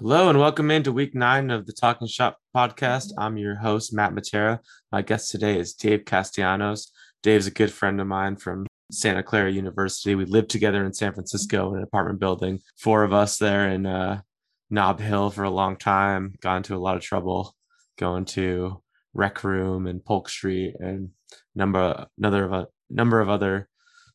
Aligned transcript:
Hello 0.00 0.30
and 0.30 0.38
welcome 0.38 0.70
into 0.70 0.92
week 0.92 1.14
nine 1.14 1.50
of 1.50 1.66
the 1.66 1.74
Talking 1.74 2.08
Shop 2.08 2.38
podcast. 2.56 3.12
I'm 3.18 3.36
your 3.36 3.56
host, 3.56 3.92
Matt 3.92 4.14
Matera. 4.14 4.60
My 4.90 5.02
guest 5.02 5.30
today 5.30 5.58
is 5.58 5.74
Dave 5.74 6.06
Castellanos. 6.06 6.90
Dave's 7.22 7.46
a 7.46 7.50
good 7.50 7.70
friend 7.70 8.00
of 8.00 8.06
mine 8.06 8.36
from 8.36 8.66
Santa 8.90 9.22
Clara 9.22 9.52
University. 9.52 10.14
We 10.14 10.24
lived 10.24 10.48
together 10.48 10.86
in 10.86 10.94
San 10.94 11.12
Francisco 11.12 11.72
in 11.72 11.76
an 11.76 11.82
apartment 11.82 12.18
building, 12.18 12.60
four 12.78 13.04
of 13.04 13.12
us 13.12 13.36
there 13.36 13.68
in 13.68 13.84
uh, 13.84 14.22
Nob 14.70 15.00
Hill 15.00 15.28
for 15.28 15.44
a 15.44 15.50
long 15.50 15.76
time, 15.76 16.32
got 16.40 16.56
into 16.56 16.74
a 16.74 16.78
lot 16.78 16.96
of 16.96 17.02
trouble 17.02 17.54
going 17.98 18.24
to 18.24 18.82
Rec 19.12 19.44
Room 19.44 19.86
and 19.86 20.02
Polk 20.02 20.30
Street 20.30 20.76
and 20.78 21.10
number 21.54 22.06
another 22.16 22.46
of 22.46 22.52
a 22.54 22.68
number 22.88 23.20
of 23.20 23.28
other 23.28 23.68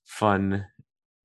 fun 0.04 0.65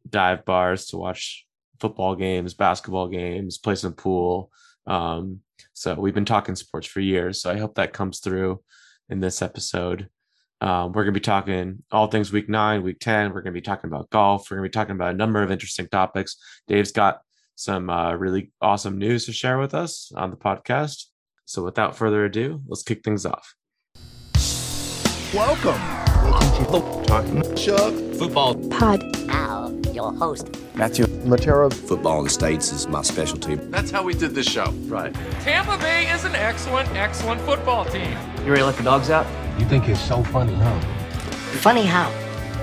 dive 0.06 0.44
bars 0.44 0.84
to 0.88 0.98
watch 0.98 1.46
football 1.80 2.14
games, 2.14 2.54
basketball 2.54 3.08
games, 3.08 3.58
play 3.58 3.74
some 3.74 3.94
pool. 3.94 4.50
Um, 4.86 5.40
so 5.72 5.94
we've 5.94 6.14
been 6.14 6.24
talking 6.24 6.54
sports 6.54 6.86
for 6.86 7.00
years. 7.00 7.40
So 7.40 7.50
I 7.50 7.58
hope 7.58 7.74
that 7.76 7.92
comes 7.92 8.20
through 8.20 8.62
in 9.08 9.20
this 9.20 9.42
episode. 9.42 10.08
Um, 10.60 10.92
we're 10.92 11.04
going 11.04 11.14
to 11.14 11.20
be 11.20 11.24
talking 11.24 11.82
all 11.90 12.06
things 12.06 12.32
week 12.32 12.48
nine, 12.48 12.82
week 12.82 12.98
10. 13.00 13.28
We're 13.28 13.40
going 13.40 13.54
to 13.54 13.60
be 13.60 13.62
talking 13.62 13.88
about 13.88 14.10
golf. 14.10 14.50
We're 14.50 14.58
going 14.58 14.68
to 14.68 14.70
be 14.70 14.78
talking 14.78 14.94
about 14.94 15.14
a 15.14 15.16
number 15.16 15.42
of 15.42 15.50
interesting 15.50 15.88
topics. 15.88 16.36
Dave's 16.68 16.92
got 16.92 17.22
some 17.56 17.88
uh, 17.88 18.14
really 18.14 18.52
awesome 18.60 18.98
news 18.98 19.26
to 19.26 19.32
share 19.32 19.58
with 19.58 19.74
us 19.74 20.12
on 20.14 20.30
the 20.30 20.36
podcast. 20.36 21.06
So 21.46 21.64
without 21.64 21.96
further 21.96 22.24
ado, 22.24 22.60
let's 22.66 22.82
kick 22.82 23.02
things 23.02 23.24
off. 23.24 23.54
Welcome. 25.32 25.80
Welcome 26.30 26.64
to 26.64 26.70
the 26.70 27.04
Talking 27.06 27.56
Shop 27.56 27.92
Football 28.18 28.54
Pod. 28.68 29.26
Now, 29.26 29.79
your 30.00 30.12
host, 30.14 30.48
Matthew 30.74 31.04
Matera. 31.24 31.72
football 31.72 32.18
in 32.18 32.24
the 32.24 32.30
States 32.30 32.72
is 32.72 32.86
my 32.88 33.02
specialty. 33.02 33.56
That's 33.56 33.90
how 33.90 34.02
we 34.02 34.14
did 34.14 34.34
this 34.34 34.48
show. 34.48 34.70
Right. 34.86 35.12
Tampa 35.40 35.76
Bay 35.78 36.10
is 36.10 36.24
an 36.24 36.34
excellent, 36.34 36.88
excellent 36.90 37.40
football 37.42 37.84
team. 37.84 38.16
You 38.44 38.50
ready 38.50 38.60
to 38.60 38.66
let 38.66 38.76
the 38.76 38.82
dogs 38.82 39.10
out? 39.10 39.26
You 39.58 39.66
think 39.66 39.88
it's 39.88 40.00
so 40.00 40.22
funny, 40.24 40.54
huh? 40.54 40.80
funny 41.60 41.84
how? 41.84 42.10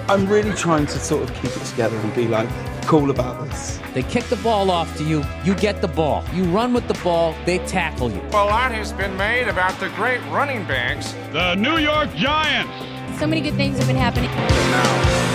I'm 0.10 0.26
really 0.28 0.54
trying 0.54 0.86
to 0.88 1.00
sort 1.00 1.24
of 1.24 1.36
keep 1.36 1.56
it 1.56 1.64
together 1.66 1.98
and 1.98 2.16
be 2.16 2.28
like 2.28 2.50
cool 2.86 3.12
about 3.12 3.46
this. 3.46 3.80
They 3.94 4.04
kick 4.04 4.24
the 4.26 4.38
ball 4.38 4.72
off 4.72 4.96
to 4.98 5.04
you, 5.04 5.24
you 5.44 5.54
get 5.56 5.82
the 5.82 5.90
ball. 5.90 6.24
You 6.34 6.46
run 6.46 6.74
with 6.74 6.88
the 6.88 6.94
ball, 7.04 7.36
they 7.46 7.60
tackle 7.60 8.10
you. 8.10 8.22
A 8.32 8.46
lot 8.56 8.72
has 8.72 8.94
been 8.94 9.16
made 9.18 9.48
about 9.48 9.78
the 9.80 9.90
great 9.90 10.22
running 10.32 10.66
backs. 10.66 11.14
The 11.34 11.56
New 11.56 11.78
York 11.78 12.16
Giants. 12.16 13.20
So 13.20 13.28
many 13.28 13.42
good 13.42 13.56
things 13.56 13.78
have 13.78 13.88
been 13.88 13.98
happening. 13.98 14.32
Now, 14.32 15.28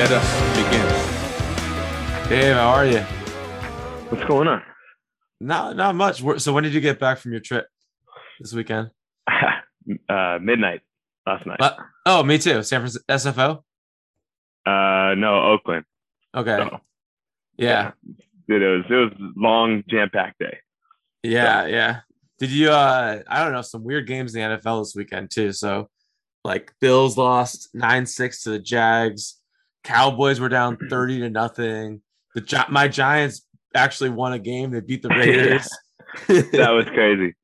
let 0.00 0.10
us 0.12 0.56
begin. 0.56 0.99
Dave, 2.30 2.54
how 2.54 2.68
are 2.68 2.86
you? 2.86 3.00
What's 4.08 4.24
going 4.26 4.46
on? 4.46 4.62
Not 5.40 5.74
not 5.74 5.96
much. 5.96 6.22
So 6.40 6.52
when 6.52 6.62
did 6.62 6.72
you 6.72 6.80
get 6.80 7.00
back 7.00 7.18
from 7.18 7.32
your 7.32 7.40
trip 7.40 7.66
this 8.38 8.52
weekend? 8.52 8.90
uh, 10.08 10.38
midnight 10.40 10.82
last 11.26 11.44
night. 11.44 11.60
Uh, 11.60 11.74
oh, 12.06 12.22
me 12.22 12.38
too. 12.38 12.62
San 12.62 12.82
Francisco 12.82 13.04
SFO. 13.08 13.56
Uh, 14.64 15.16
no, 15.16 15.42
Oakland. 15.42 15.84
Okay. 16.32 16.56
So, 16.56 16.78
Yeah. 17.56 17.90
Dude, 18.48 18.62
it 18.62 18.76
was 18.76 18.84
it 18.88 18.94
was 18.94 19.12
long 19.36 19.82
jam 19.88 20.08
packed 20.12 20.38
day. 20.38 20.58
Yeah, 21.24 21.66
yeah. 21.66 22.00
Did 22.38 22.52
you 22.52 22.70
uh 22.70 23.24
I 23.26 23.42
don't 23.42 23.52
know, 23.52 23.62
some 23.62 23.82
weird 23.82 24.06
games 24.06 24.36
in 24.36 24.40
the 24.48 24.56
NFL 24.56 24.82
this 24.82 24.94
weekend 24.94 25.32
too. 25.32 25.50
So 25.50 25.88
like 26.44 26.72
Bills 26.80 27.18
lost 27.18 27.74
9-6 27.74 28.44
to 28.44 28.50
the 28.50 28.60
Jags. 28.60 29.40
Cowboys 29.82 30.38
were 30.38 30.48
down 30.48 30.78
30 30.90 31.22
to 31.22 31.28
nothing. 31.30 32.02
The 32.34 32.66
my 32.68 32.88
Giants 32.88 33.46
actually 33.74 34.10
won 34.10 34.32
a 34.32 34.38
game. 34.38 34.70
They 34.70 34.80
beat 34.80 35.02
the 35.02 35.08
Raiders. 35.10 35.68
That 36.28 36.70
was 36.70 36.86
crazy. 36.86 37.34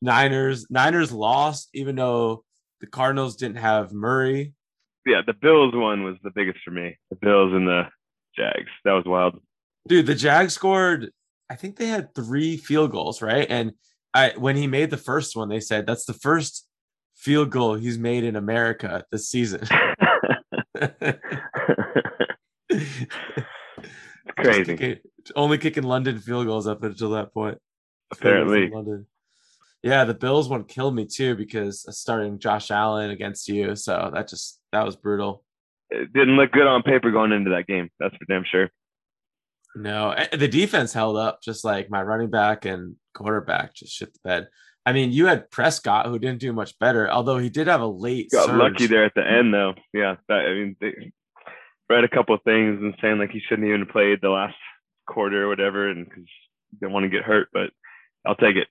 Niners 0.00 0.66
Niners 0.70 1.12
lost 1.12 1.68
even 1.74 1.96
though 1.96 2.44
the 2.80 2.86
Cardinals 2.86 3.36
didn't 3.36 3.56
have 3.56 3.92
Murray. 3.92 4.54
Yeah, 5.04 5.22
the 5.26 5.32
Bills 5.32 5.74
one 5.74 6.04
was 6.04 6.16
the 6.22 6.30
biggest 6.34 6.58
for 6.64 6.70
me. 6.70 6.96
The 7.10 7.16
Bills 7.16 7.52
and 7.52 7.66
the 7.66 7.84
Jags. 8.36 8.70
That 8.84 8.92
was 8.92 9.04
wild. 9.04 9.40
Dude, 9.88 10.06
the 10.06 10.14
Jags 10.14 10.54
scored 10.54 11.10
I 11.50 11.56
think 11.56 11.76
they 11.76 11.86
had 11.86 12.14
3 12.14 12.58
field 12.58 12.92
goals, 12.92 13.22
right? 13.22 13.46
And 13.48 13.72
I 14.14 14.32
when 14.36 14.56
he 14.56 14.66
made 14.66 14.90
the 14.90 14.96
first 14.96 15.36
one, 15.36 15.48
they 15.48 15.60
said 15.60 15.86
that's 15.86 16.04
the 16.04 16.12
first 16.12 16.66
field 17.16 17.50
goal 17.50 17.74
he's 17.74 17.98
made 17.98 18.24
in 18.24 18.36
America 18.36 19.04
this 19.10 19.28
season. 19.28 19.66
crazy. 24.42 24.76
Kicking- 24.76 24.98
only 25.36 25.58
kicking 25.58 25.84
London 25.84 26.18
field 26.18 26.46
goals 26.46 26.66
up 26.66 26.82
until 26.82 27.10
that 27.10 27.32
point. 27.34 27.58
Apparently. 28.10 28.60
Field 28.60 28.72
goals 28.72 28.86
in 28.86 28.88
London. 28.90 29.06
Yeah, 29.82 30.04
the 30.04 30.14
Bills 30.14 30.48
one 30.48 30.64
killed 30.64 30.94
me 30.94 31.06
too 31.06 31.36
because 31.36 31.84
starting 31.96 32.38
Josh 32.38 32.70
Allen 32.70 33.10
against 33.10 33.48
you. 33.48 33.76
So 33.76 34.10
that 34.12 34.28
just 34.28 34.60
that 34.72 34.84
was 34.84 34.96
brutal. 34.96 35.44
It 35.90 36.12
didn't 36.12 36.36
look 36.36 36.52
good 36.52 36.66
on 36.66 36.82
paper 36.82 37.10
going 37.10 37.32
into 37.32 37.50
that 37.50 37.66
game. 37.66 37.88
That's 38.00 38.16
for 38.16 38.24
damn 38.26 38.44
sure. 38.44 38.70
No, 39.76 40.14
the 40.32 40.48
defense 40.48 40.92
held 40.92 41.16
up 41.16 41.42
just 41.42 41.64
like 41.64 41.90
my 41.90 42.02
running 42.02 42.30
back 42.30 42.64
and 42.64 42.96
quarterback 43.14 43.74
just 43.74 43.92
shit 43.94 44.12
the 44.12 44.18
bed. 44.24 44.48
I 44.84 44.92
mean, 44.92 45.12
you 45.12 45.26
had 45.26 45.50
Prescott 45.50 46.06
who 46.06 46.18
didn't 46.18 46.40
do 46.40 46.52
much 46.52 46.76
better, 46.78 47.08
although 47.10 47.38
he 47.38 47.50
did 47.50 47.66
have 47.66 47.82
a 47.82 47.86
late 47.86 48.30
Got 48.32 48.46
surge. 48.46 48.56
lucky 48.56 48.86
there 48.86 49.04
at 49.04 49.14
the 49.14 49.24
end 49.26 49.52
though. 49.54 49.74
Yeah, 49.92 50.16
that, 50.28 50.38
I 50.40 50.54
mean, 50.54 50.76
they 50.80 51.12
read 51.88 52.04
a 52.04 52.08
couple 52.08 52.34
of 52.34 52.42
things 52.42 52.80
and 52.80 52.94
saying 53.00 53.18
like 53.18 53.30
he 53.30 53.40
shouldn't 53.48 53.66
even 53.68 53.86
played 53.86 54.20
the 54.20 54.30
last 54.30 54.56
quarter 55.06 55.44
or 55.44 55.48
whatever, 55.48 55.88
and 55.88 56.04
because 56.04 56.24
didn't 56.80 56.92
want 56.92 57.04
to 57.04 57.08
get 57.08 57.24
hurt. 57.24 57.48
But 57.52 57.70
I'll 58.26 58.36
take 58.36 58.56
it. 58.56 58.68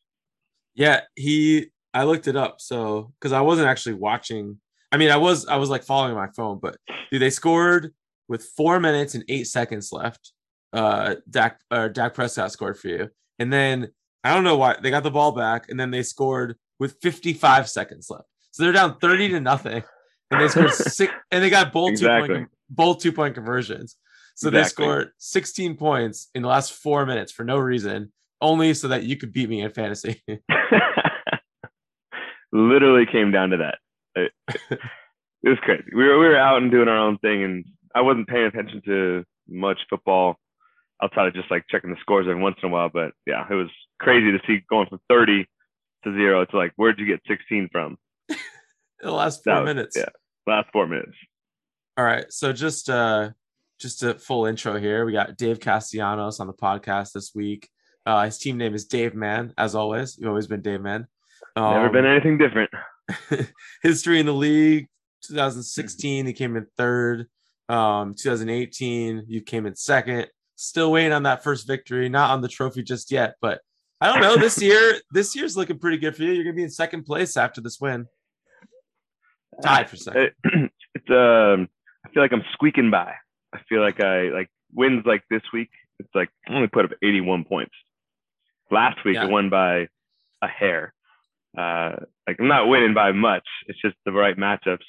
Yeah, 0.76 1.02
he 1.16 1.72
I 1.94 2.04
looked 2.04 2.28
it 2.28 2.36
up 2.36 2.62
so 2.62 3.12
because 3.20 3.32
I 3.34 3.42
wasn't 3.42 3.68
actually 3.68 3.96
watching. 3.96 4.60
I 4.92 4.98
mean, 4.98 5.10
I 5.10 5.18
was 5.18 5.48
I 5.48 5.58
was 5.58 5.70
like 5.70 5.84
following 5.84 6.16
my 6.16 6.28
phone, 6.36 6.60
but 6.62 6.78
dude, 7.12 7.22
they 7.22 7.30
scored 7.30 7.94
with 8.28 8.44
four 8.56 8.80
minutes 8.80 9.16
and 9.16 9.24
eight 9.30 9.46
seconds 9.46 9.92
left. 9.92 10.34
Uh, 10.74 11.16
Dak 11.30 11.60
or 11.72 11.90
Dak 11.90 12.14
Prescott 12.14 12.52
scored 12.52 12.78
for 12.78 12.90
you, 12.90 13.10
and 13.40 13.52
then 13.52 13.90
I 14.24 14.34
don't 14.34 14.44
know 14.44 14.58
why 14.58 14.76
they 14.82 14.92
got 14.92 15.04
the 15.04 15.12
ball 15.12 15.32
back, 15.32 15.70
and 15.70 15.80
then 15.80 15.92
they 15.92 16.04
scored 16.04 16.56
with 16.80 16.98
55 17.02 17.70
seconds 17.70 18.10
left. 18.10 18.26
So 18.52 18.64
they're 18.64 18.74
down 18.74 18.98
30 19.00 19.30
to 19.30 19.40
nothing, 19.40 19.84
and 20.30 20.42
they 20.42 20.48
scored 20.50 20.74
six, 20.74 21.14
and 21.32 21.44
they 21.44 21.50
got 21.50 21.72
both 21.72 21.90
two 21.90 22.06
Exactly. 22.06 22.36
point 22.36 22.50
both 22.70 23.00
two 23.00 23.12
point 23.12 23.36
conversions. 23.36 23.96
So 24.36 24.50
they 24.52 24.64
scored 24.66 25.10
16 25.18 25.78
points 25.78 26.30
in 26.36 26.44
the 26.44 26.48
last 26.48 26.74
four 26.74 27.08
minutes 27.08 27.32
for 27.32 27.44
no 27.44 27.58
reason, 27.58 28.12
only 28.40 28.76
so 28.76 28.90
that 28.90 29.02
you 29.04 29.18
could 29.18 29.34
beat 29.34 29.50
me 29.50 29.62
in 29.62 29.72
fantasy. 29.72 30.22
Literally 32.52 33.08
came 33.12 33.32
down 33.32 33.50
to 33.50 33.58
that. 33.58 33.80
It, 34.16 34.32
uh, 34.48 34.54
it 35.44 35.50
was 35.50 35.58
crazy. 35.64 35.86
We 35.92 36.04
were 36.04 36.20
we 36.20 36.28
were 36.28 36.38
out 36.38 36.62
and 36.62 36.70
doing 36.70 36.88
our 36.88 36.98
own 36.98 37.18
thing, 37.18 37.44
and 37.44 37.66
I 37.96 38.02
wasn't 38.02 38.28
paying 38.28 38.46
attention 38.46 38.84
to 38.86 39.24
much 39.48 39.80
football 39.90 40.36
outside 41.02 41.28
of 41.28 41.34
just 41.34 41.50
like 41.50 41.66
checking 41.70 41.90
the 41.90 41.98
scores 42.00 42.28
every 42.30 42.42
once 42.42 42.58
in 42.62 42.70
a 42.70 42.72
while. 42.72 42.90
But 42.94 43.14
yeah, 43.26 43.44
it 43.50 43.56
was 43.56 43.70
crazy 44.00 44.32
to 44.32 44.40
see 44.46 44.62
going 44.70 44.88
from 44.88 45.00
30 45.10 45.48
to 46.04 46.14
zero. 46.14 46.42
It's 46.42 46.54
like, 46.54 46.74
where'd 46.76 47.00
you 47.00 47.08
get 47.08 47.22
16 47.28 47.70
from? 47.72 47.98
In 48.30 48.38
the 49.02 49.12
last 49.12 49.44
four 49.44 49.56
was- 49.56 49.66
minutes. 49.66 49.98
Yeah, 49.98 50.10
last 50.46 50.70
four 50.72 50.86
minutes. 50.88 51.18
All 51.98 52.04
right. 52.06 52.32
So 52.32 52.54
just 52.54 52.90
uh 52.90 53.32
just 53.80 54.04
a 54.04 54.16
full 54.16 54.46
intro 54.46 54.80
here. 54.80 55.06
We 55.06 55.12
got 55.14 55.38
Dave 55.38 55.60
Castellanos 55.60 56.40
on 56.40 56.48
the 56.48 56.54
podcast 56.54 57.14
this 57.14 57.32
week. 57.34 57.70
Uh 58.06 58.26
his 58.26 58.38
team 58.38 58.58
name 58.58 58.76
is 58.76 58.86
Dave 58.86 59.16
Man, 59.16 59.54
as 59.58 59.76
always. 59.76 60.18
You've 60.18 60.30
always 60.30 60.48
been 60.48 60.62
Dave 60.62 60.82
Man. 60.82 61.08
Never 61.56 61.88
Um, 61.88 61.92
been 61.92 62.06
anything 62.06 62.38
different. 62.38 62.70
history 63.82 64.20
in 64.20 64.26
the 64.26 64.34
league 64.34 64.88
2016 65.24 66.26
he 66.26 66.34
came 66.34 66.58
in 66.58 66.68
third 66.76 67.26
um 67.70 68.14
2018 68.14 69.24
you 69.30 69.42
came 69.42 69.66
in 69.66 69.74
second 69.76 70.28
still 70.58 70.92
waiting 70.92 71.14
on 71.14 71.24
that 71.24 71.42
first 71.42 71.66
victory 71.66 72.10
not 72.10 72.32
on 72.32 72.42
the 72.42 72.50
trophy 72.50 72.84
just 72.84 73.10
yet 73.10 73.36
but 73.42 73.62
i 74.02 74.08
don't 74.12 74.22
know 74.22 74.36
this 74.36 74.62
year 74.62 74.96
this 75.12 75.38
year's 75.38 75.56
looking 75.56 75.80
pretty 75.80 75.98
good 75.98 76.18
for 76.18 76.24
you 76.24 76.34
you're 76.34 76.44
gonna 76.44 76.54
be 76.54 76.64
in 76.64 76.70
second 76.70 77.04
place 77.06 77.38
after 77.38 77.62
this 77.62 77.80
win 77.80 78.06
tied 79.64 79.90
for 79.90 79.96
second 79.96 80.32
it's 80.94 81.10
um, 81.10 81.70
I 82.08 82.14
feel 82.14 82.24
like 82.24 82.32
I'm 82.32 82.46
squeaking 82.54 82.92
by. 82.92 83.14
I 83.54 83.60
feel 83.68 83.82
like 83.82 84.00
I 84.02 84.30
like 84.30 84.50
wins 84.74 85.04
like 85.06 85.24
this 85.30 85.42
week. 85.54 85.70
It's 86.00 86.10
like 86.14 86.30
I 86.48 86.54
only 86.54 86.68
put 86.68 86.86
up 86.86 86.92
81 87.04 87.46
points. 87.46 87.74
Last 88.72 89.04
week 89.04 89.16
Yeah. 89.16 89.24
I 89.24 89.26
won 89.28 89.50
by 89.50 89.88
a 90.42 90.48
hair. 90.48 90.94
Uh, 91.58 91.96
like 92.28 92.38
I'm 92.40 92.48
not 92.48 92.68
winning 92.68 92.94
by 92.94 93.12
much. 93.12 93.46
It's 93.68 93.82
just 93.82 93.96
the 94.06 94.12
right 94.12 94.38
matchups. 94.38 94.86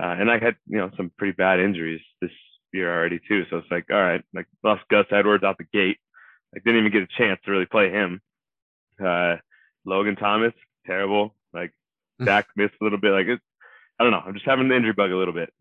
Uh, 0.00 0.16
and 0.18 0.30
I 0.30 0.38
had 0.38 0.56
you 0.66 0.78
know 0.78 0.90
some 0.96 1.12
pretty 1.18 1.34
bad 1.34 1.60
injuries 1.60 2.00
this 2.20 2.30
year 2.72 2.92
already 2.92 3.20
too. 3.28 3.44
So 3.50 3.58
it's 3.58 3.70
like 3.70 3.86
all 3.90 4.00
right, 4.00 4.22
like 4.34 4.46
lost 4.64 4.82
Gus 4.90 5.06
Edwards 5.10 5.44
out 5.44 5.58
the 5.58 5.64
gate. 5.64 5.98
Like 6.52 6.64
didn't 6.64 6.80
even 6.80 6.92
get 6.92 7.02
a 7.02 7.18
chance 7.18 7.38
to 7.44 7.50
really 7.50 7.66
play 7.66 7.90
him. 7.90 8.20
Uh, 9.04 9.36
Logan 9.84 10.16
Thomas 10.16 10.54
terrible. 10.86 11.34
Like 11.52 11.72
Dak 12.24 12.46
missed 12.56 12.74
a 12.80 12.84
little 12.84 12.98
bit. 13.00 13.12
Like 13.12 13.26
it, 13.26 13.40
I 13.98 14.04
don't 14.04 14.12
know. 14.12 14.22
I'm 14.24 14.34
just 14.34 14.46
having 14.46 14.68
the 14.68 14.76
injury 14.76 14.92
bug 14.92 15.10
a 15.10 15.16
little 15.16 15.34
bit. 15.34 15.52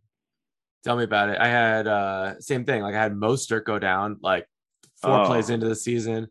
Tell 0.83 0.95
me 0.97 1.03
about 1.03 1.29
it. 1.29 1.37
I 1.39 1.47
had 1.47 1.87
uh 1.87 2.39
same 2.39 2.65
thing. 2.65 2.81
Like 2.81 2.95
I 2.95 3.01
had 3.01 3.13
Mostert 3.13 3.65
go 3.65 3.79
down 3.79 4.17
like 4.21 4.45
four 5.01 5.21
Oh. 5.23 5.25
plays 5.25 5.49
into 5.49 5.67
the 5.67 5.75
season. 5.75 6.27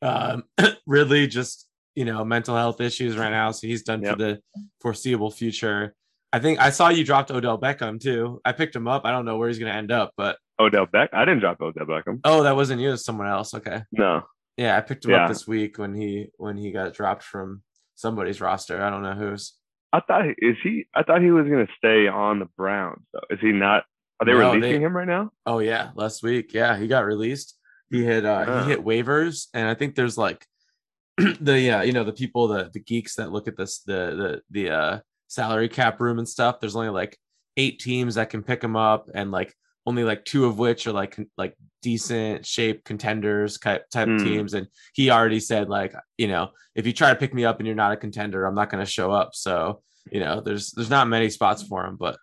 Um, 0.00 0.44
Ridley 0.86 1.26
just 1.26 1.66
you 1.94 2.04
know 2.04 2.24
mental 2.24 2.56
health 2.56 2.80
issues 2.80 3.16
right 3.16 3.30
now, 3.30 3.50
so 3.52 3.66
he's 3.66 3.82
done 3.82 4.02
Yep. 4.02 4.12
for 4.12 4.18
the 4.18 4.40
foreseeable 4.80 5.30
future. 5.30 5.94
I 6.32 6.38
think 6.38 6.58
I 6.60 6.70
saw 6.70 6.88
you 6.88 7.04
dropped 7.04 7.30
Odell 7.30 7.60
Beckham 7.60 8.00
too. 8.00 8.40
I 8.44 8.52
picked 8.52 8.74
him 8.74 8.88
up. 8.88 9.02
I 9.04 9.10
don't 9.10 9.24
know 9.26 9.36
where 9.36 9.48
he's 9.48 9.58
going 9.58 9.70
to 9.70 9.76
end 9.76 9.92
up, 9.92 10.12
but 10.16 10.38
Odell 10.58 10.86
Beck. 10.86 11.10
I 11.12 11.24
didn't 11.26 11.40
drop 11.40 11.60
Odell 11.60 11.84
Beckham. 11.86 12.20
oh, 12.24 12.42
that 12.44 12.56
wasn't 12.56 12.80
you. 12.80 12.88
It 12.88 12.92
was 12.92 13.04
someone 13.04 13.28
else. 13.28 13.52
Okay, 13.54 13.82
No. 13.92 14.22
yeah, 14.56 14.76
I 14.76 14.80
picked 14.80 15.04
him 15.04 15.10
Yeah. 15.12 15.24
up 15.24 15.28
this 15.28 15.46
week 15.46 15.78
when 15.78 15.94
he 15.94 16.28
when 16.38 16.56
he 16.56 16.72
got 16.72 16.94
dropped 16.94 17.22
from 17.22 17.62
somebody's 17.94 18.40
roster. 18.40 18.82
I 18.82 18.88
don't 18.90 19.02
know 19.02 19.14
whose. 19.14 19.54
I 19.92 20.00
thought 20.00 20.24
is 20.38 20.56
he 20.62 20.86
I 20.94 21.02
thought 21.02 21.20
he 21.20 21.30
was 21.30 21.46
gonna 21.46 21.68
stay 21.76 22.08
on 22.08 22.38
the 22.38 22.46
Browns 22.56 23.02
though. 23.12 23.20
Is 23.30 23.38
he 23.40 23.52
not 23.52 23.84
are 24.22 24.24
they 24.24 24.32
No, 24.32 24.52
releasing 24.54 24.80
they- 24.80 24.86
him 24.86 24.96
right 24.96 25.06
now? 25.08 25.30
Oh 25.46 25.58
yeah, 25.58 25.90
last 25.94 26.22
week. 26.22 26.52
Yeah, 26.54 26.76
he 26.76 26.86
got 26.86 27.04
released. 27.04 27.58
He 27.90 28.02
hit 28.04 28.24
uh 28.24 28.44
Oh. 28.48 28.62
he 28.64 28.70
hit 28.70 28.84
waivers 28.84 29.48
and 29.54 29.68
I 29.68 29.74
think 29.74 29.94
there's 29.94 30.16
like 30.16 30.46
the 31.18 31.70
uh 31.70 31.82
you 31.82 31.92
know 31.92 32.04
the 32.04 32.12
people 32.12 32.48
the 32.48 32.70
the 32.72 32.80
geeks 32.80 33.16
that 33.16 33.30
look 33.32 33.46
at 33.48 33.56
this 33.56 33.80
the 33.80 33.92
the 34.16 34.42
the 34.50 34.70
uh 34.70 35.00
salary 35.28 35.68
cap 35.68 36.00
room 36.00 36.18
and 36.18 36.28
stuff. 36.28 36.58
There's 36.60 36.76
only 36.76 36.88
like 36.88 37.18
eight 37.58 37.78
teams 37.80 38.14
that 38.14 38.30
can 38.30 38.42
pick 38.42 38.62
him 38.64 38.76
up 38.76 39.10
and 39.14 39.30
like 39.30 39.54
only 39.84 40.04
like 40.04 40.24
two 40.24 40.46
of 40.46 40.58
which 40.58 40.86
are 40.86 40.92
like 40.92 41.18
like 41.36 41.54
decent 41.82 42.46
shape 42.46 42.84
contenders 42.84 43.58
type 43.58 43.88
type 43.90 44.08
Hmm. 44.08 44.18
teams 44.24 44.54
and 44.54 44.68
he 44.94 45.10
already 45.10 45.40
said 45.40 45.68
like 45.68 45.92
you 46.16 46.28
know 46.28 46.50
if 46.74 46.86
you 46.86 46.92
try 46.92 47.10
to 47.10 47.16
pick 47.16 47.34
me 47.34 47.44
up 47.44 47.58
and 47.58 47.66
you're 47.66 47.74
not 47.76 47.92
a 47.92 47.96
contender 47.96 48.46
I'm 48.46 48.54
not 48.54 48.70
going 48.70 48.82
to 48.84 48.90
show 48.90 49.10
up 49.10 49.30
so 49.34 49.82
you 50.10 50.20
know 50.20 50.40
there's 50.40 50.70
there's 50.70 50.88
not 50.90 51.08
many 51.08 51.28
spots 51.28 51.62
for 51.64 51.84
him 51.84 51.96
but 51.96 52.16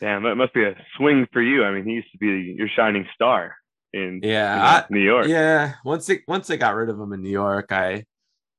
Damn, 0.00 0.22
that 0.24 0.34
must 0.36 0.52
be 0.54 0.64
a 0.64 0.76
swing 0.96 1.26
for 1.32 1.40
you. 1.40 1.64
I 1.64 1.72
mean, 1.72 1.84
he 1.86 1.92
used 1.92 2.12
to 2.12 2.18
be 2.18 2.54
your 2.58 2.68
shining 2.68 3.06
star 3.14 3.56
in 3.92 4.20
Yeah, 4.22 4.62
I- 4.62 4.92
New 4.92 5.00
York. 5.00 5.26
Yeah, 5.28 5.74
once 5.84 6.06
they 6.06 6.20
once 6.28 6.46
they 6.46 6.56
got 6.58 6.74
rid 6.74 6.90
of 6.90 7.00
him 7.00 7.12
in 7.12 7.22
New 7.22 7.30
York, 7.30 7.72
I, 7.72 8.04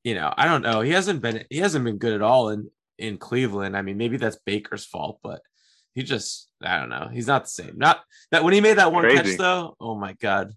you 0.03 0.15
know, 0.15 0.33
I 0.35 0.45
don't 0.47 0.61
know. 0.63 0.81
He 0.81 0.91
hasn't 0.91 1.21
been 1.21 1.45
he 1.49 1.57
hasn't 1.59 1.85
been 1.85 1.97
good 1.97 2.13
at 2.13 2.21
all 2.21 2.49
in 2.49 2.69
in 2.97 3.17
Cleveland. 3.17 3.77
I 3.77 3.81
mean, 3.83 3.97
maybe 3.97 4.17
that's 4.17 4.37
Baker's 4.45 4.85
fault, 4.85 5.19
but 5.21 5.41
he 5.93 6.03
just 6.03 6.49
I 6.63 6.79
don't 6.79 6.89
know. 6.89 7.09
He's 7.11 7.27
not 7.27 7.43
the 7.43 7.49
same. 7.49 7.73
Not 7.77 8.01
that 8.31 8.43
when 8.43 8.53
he 8.53 8.61
made 8.61 8.77
that 8.77 8.91
one 8.91 9.03
Crazy. 9.03 9.21
catch 9.31 9.37
though. 9.37 9.75
Oh 9.79 9.95
my 9.95 10.13
god, 10.13 10.53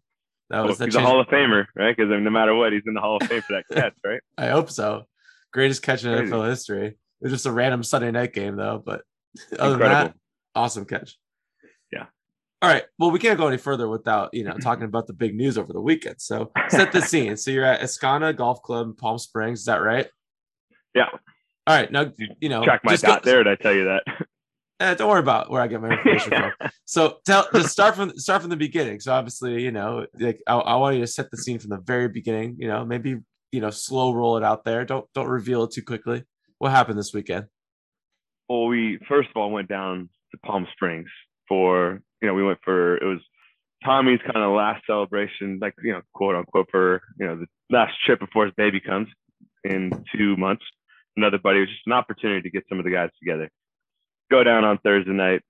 that 0.49 0.65
was 0.65 0.79
that 0.79 0.87
he's 0.87 0.95
a 0.95 1.01
Hall 1.03 1.21
of 1.21 1.27
Famer, 1.27 1.67
right? 1.77 1.95
Because 1.95 2.11
no 2.11 2.31
matter 2.31 2.55
what, 2.55 2.73
he's 2.73 2.83
in 2.87 2.95
the 2.95 3.01
Hall 3.01 3.19
of 3.21 3.29
Fame 3.29 3.43
for 3.43 3.53
that 3.55 3.65
catch, 3.75 3.95
right? 4.05 4.21
I 4.39 4.49
hope 4.49 4.71
so. 4.71 5.05
Greatest 5.53 5.83
catch 5.83 6.05
in 6.05 6.17
Crazy. 6.17 6.33
NFL 6.33 6.49
history. 6.49 6.87
It 6.87 6.97
was 7.21 7.33
just 7.33 7.45
a 7.47 7.53
random 7.53 7.83
Sunday 7.83 8.11
night 8.13 8.33
game 8.33 8.57
though, 8.57 8.83
but 8.85 9.03
other 9.59 9.77
than 9.77 9.89
that, 9.89 10.15
awesome 10.55 10.85
catch. 10.85 11.17
Yeah. 11.93 12.07
All 12.63 12.71
right. 12.71 12.85
Well, 12.99 13.11
we 13.11 13.19
can't 13.19 13.39
go 13.39 13.49
any 13.49 13.57
further 13.57 13.89
without 13.89 14.31
you 14.33 14.45
know 14.45 14.57
talking 14.59 14.85
about 14.85 15.07
the 15.07 15.13
big 15.13 15.35
news 15.35 15.59
over 15.59 15.73
the 15.73 15.81
weekend. 15.81 16.17
So 16.21 16.53
set 16.69 16.93
the 16.93 17.01
scene. 17.01 17.37
So 17.37 17.51
you're 17.51 17.65
at 17.65 17.81
Escena 17.81 18.37
Golf 18.37 18.63
Club 18.63 18.87
in 18.87 18.95
Palm 18.95 19.19
Springs. 19.19 19.61
Is 19.61 19.65
that 19.67 19.83
right? 19.83 20.07
Yeah. 20.95 21.09
All 21.67 21.77
right. 21.77 21.91
Now 21.91 22.13
you 22.41 22.49
know. 22.49 22.65
Track 22.65 22.83
my 22.85 22.93
just 22.93 23.05
dot 23.05 23.23
go- 23.23 23.31
there, 23.31 23.45
did 23.45 23.53
I 23.53 23.63
tell 23.63 23.75
you 23.75 23.85
that? 23.85 24.03
Eh, 24.81 24.95
don't 24.99 25.09
worry 25.09 25.21
about 25.21 25.51
where 25.51 25.63
I 25.63 25.67
get 25.67 25.81
my 25.81 25.91
information 25.91 26.31
from. 26.31 26.53
So 26.85 27.19
tell 27.25 27.47
just 27.55 27.71
start 27.71 27.95
from 27.95 28.19
start 28.19 28.41
from 28.41 28.51
the 28.51 28.57
beginning. 28.57 28.99
So 28.99 29.13
obviously, 29.13 29.63
you 29.63 29.71
know, 29.71 30.07
like 30.19 30.41
I, 30.49 30.57
I 30.57 30.75
want 30.75 30.97
you 30.97 31.03
to 31.03 31.07
set 31.07 31.31
the 31.31 31.37
scene 31.37 31.61
from 31.61 31.71
the 31.71 31.79
very 31.79 32.09
beginning. 32.09 32.57
You 32.59 32.67
know, 32.67 32.85
maybe 32.85 33.17
you 33.53 33.61
know, 33.61 33.71
slow 33.71 34.13
roll 34.13 34.37
it 34.37 34.43
out 34.43 34.65
there. 34.65 34.85
Don't 34.85 35.07
don't 35.15 35.29
reveal 35.29 35.63
it 35.63 35.71
too 35.71 35.83
quickly. 35.83 36.25
What 36.59 36.73
happened 36.73 36.99
this 36.99 37.15
weekend? 37.15 37.47
well, 38.51 38.67
we 38.67 38.99
first 39.09 39.31
of 39.31 39.37
all 39.37 39.51
went 39.51 39.69
down 39.69 40.09
to 40.33 40.39
Palm 40.39 40.67
Springs 40.73 41.09
for 41.49 42.03
you 42.21 42.29
know 42.29 42.35
we 42.35 42.45
went 42.45 42.59
for 42.65 42.97
it 42.97 43.05
was 43.05 43.21
Tommy's 43.85 44.21
kind 44.21 44.45
of 44.45 44.55
last 44.55 44.85
celebration, 44.87 45.59
like 45.61 45.75
you 45.83 45.93
know 45.93 46.03
quote 46.15 46.37
unquote 46.37 46.69
for 46.71 47.03
you 47.19 47.27
know 47.27 47.37
the 47.37 47.47
last 47.71 47.95
trip 48.05 48.21
before 48.21 48.45
his 48.45 48.55
baby 48.57 48.81
comes 48.81 49.09
in 49.65 50.05
two 50.15 50.37
months. 50.37 50.65
Another 51.17 51.39
buddy 51.39 51.59
it 51.59 51.63
was 51.63 51.69
just 51.71 51.87
an 51.87 51.93
opportunity 51.93 52.43
to 52.43 52.51
get 52.51 52.65
some 52.69 52.79
of 52.79 52.85
the 52.85 52.91
guys 52.91 53.11
together. 53.23 53.51
Go 54.31 54.45
down 54.45 54.65
on 54.65 54.79
Thursday 54.79 55.13
night, 55.13 55.43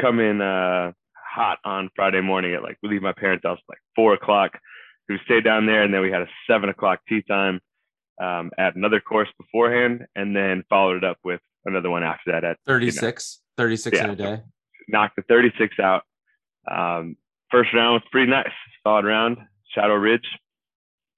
come 0.00 0.20
in 0.20 0.40
uh, 0.40 0.92
hot 1.14 1.58
on 1.64 1.90
Friday 1.94 2.20
morning 2.20 2.54
at 2.54 2.62
like 2.62 2.78
we 2.82 2.88
leave 2.88 3.02
my 3.02 3.12
parents' 3.12 3.44
house 3.44 3.58
like 3.68 3.78
four 3.96 4.14
o'clock. 4.14 4.52
We 5.08 5.18
stayed 5.24 5.44
down 5.44 5.66
there 5.66 5.82
and 5.82 5.92
then 5.92 6.02
we 6.02 6.10
had 6.10 6.22
a 6.22 6.28
seven 6.48 6.68
o'clock 6.68 7.00
tea 7.08 7.22
time 7.22 7.60
um, 8.22 8.50
at 8.58 8.76
another 8.76 9.00
course 9.00 9.28
beforehand, 9.38 10.06
and 10.14 10.36
then 10.36 10.62
followed 10.68 10.98
it 10.98 11.04
up 11.04 11.18
with 11.24 11.40
another 11.64 11.90
one 11.90 12.04
after 12.04 12.32
that 12.32 12.44
at 12.44 12.58
36, 12.66 13.40
36 13.60 13.98
in 13.98 14.10
a 14.10 14.16
day. 14.16 14.40
knocked 14.88 15.16
the 15.16 15.22
36 15.22 15.78
out. 15.78 16.02
Um, 16.70 17.16
first 17.50 17.74
round 17.74 17.94
was 17.94 18.02
pretty 18.10 18.30
nice, 18.30 18.48
solid 18.82 19.04
round, 19.04 19.36
Shadow 19.74 19.94
Ridge. 19.94 20.26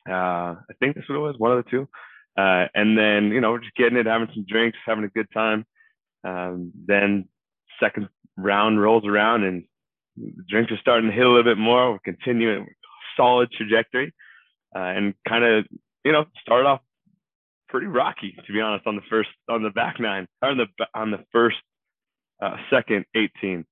Uh, 0.09 0.59
I 0.59 0.75
think 0.81 0.97
that's 0.97 1.09
what 1.09 1.15
it 1.15 1.21
was, 1.21 1.37
one 1.39 1.53
of 1.53 1.65
the 1.65 1.71
two. 1.71 1.89
Uh, 2.37 2.67
and 2.75 2.99
then 2.99 3.27
you 3.27 3.41
know 3.41 3.53
we're 3.53 3.61
just 3.61 3.77
getting 3.77 3.97
it, 3.97 4.07
having 4.07 4.29
some 4.35 4.45
drinks, 4.49 4.79
having 4.85 5.05
a 5.05 5.09
good 5.09 5.29
time. 5.33 5.65
Um, 6.25 6.73
then 6.87 7.29
second 7.79 8.09
round 8.37 8.81
rolls 8.81 9.05
around 9.07 9.45
and 9.45 9.65
the 10.17 10.43
drinks 10.49 10.73
are 10.73 10.79
starting 10.81 11.11
to 11.11 11.15
hit 11.15 11.25
a 11.25 11.29
little 11.29 11.45
bit 11.45 11.59
more. 11.59 11.93
We're 11.93 11.99
continuing 12.01 12.67
solid 13.17 13.53
trajectory, 13.53 14.13
uh, 14.75 14.79
and 14.81 15.15
kind 15.29 15.45
of 15.45 15.67
you 16.05 16.11
know 16.11 16.25
started 16.41 16.67
off 16.67 16.81
pretty 17.69 17.87
rocky 17.87 18.35
to 18.47 18.53
be 18.53 18.61
honest 18.61 18.87
on 18.87 18.97
the 18.97 19.03
first 19.09 19.31
on 19.49 19.63
the 19.63 19.71
back 19.71 20.01
nine 20.01 20.27
or 20.43 20.51
on 20.51 20.59
the 20.59 20.67
on 20.95 21.11
the 21.11 21.25
first 21.33 21.57
uh, 22.43 22.57
second 22.71 23.05
18 23.15 23.65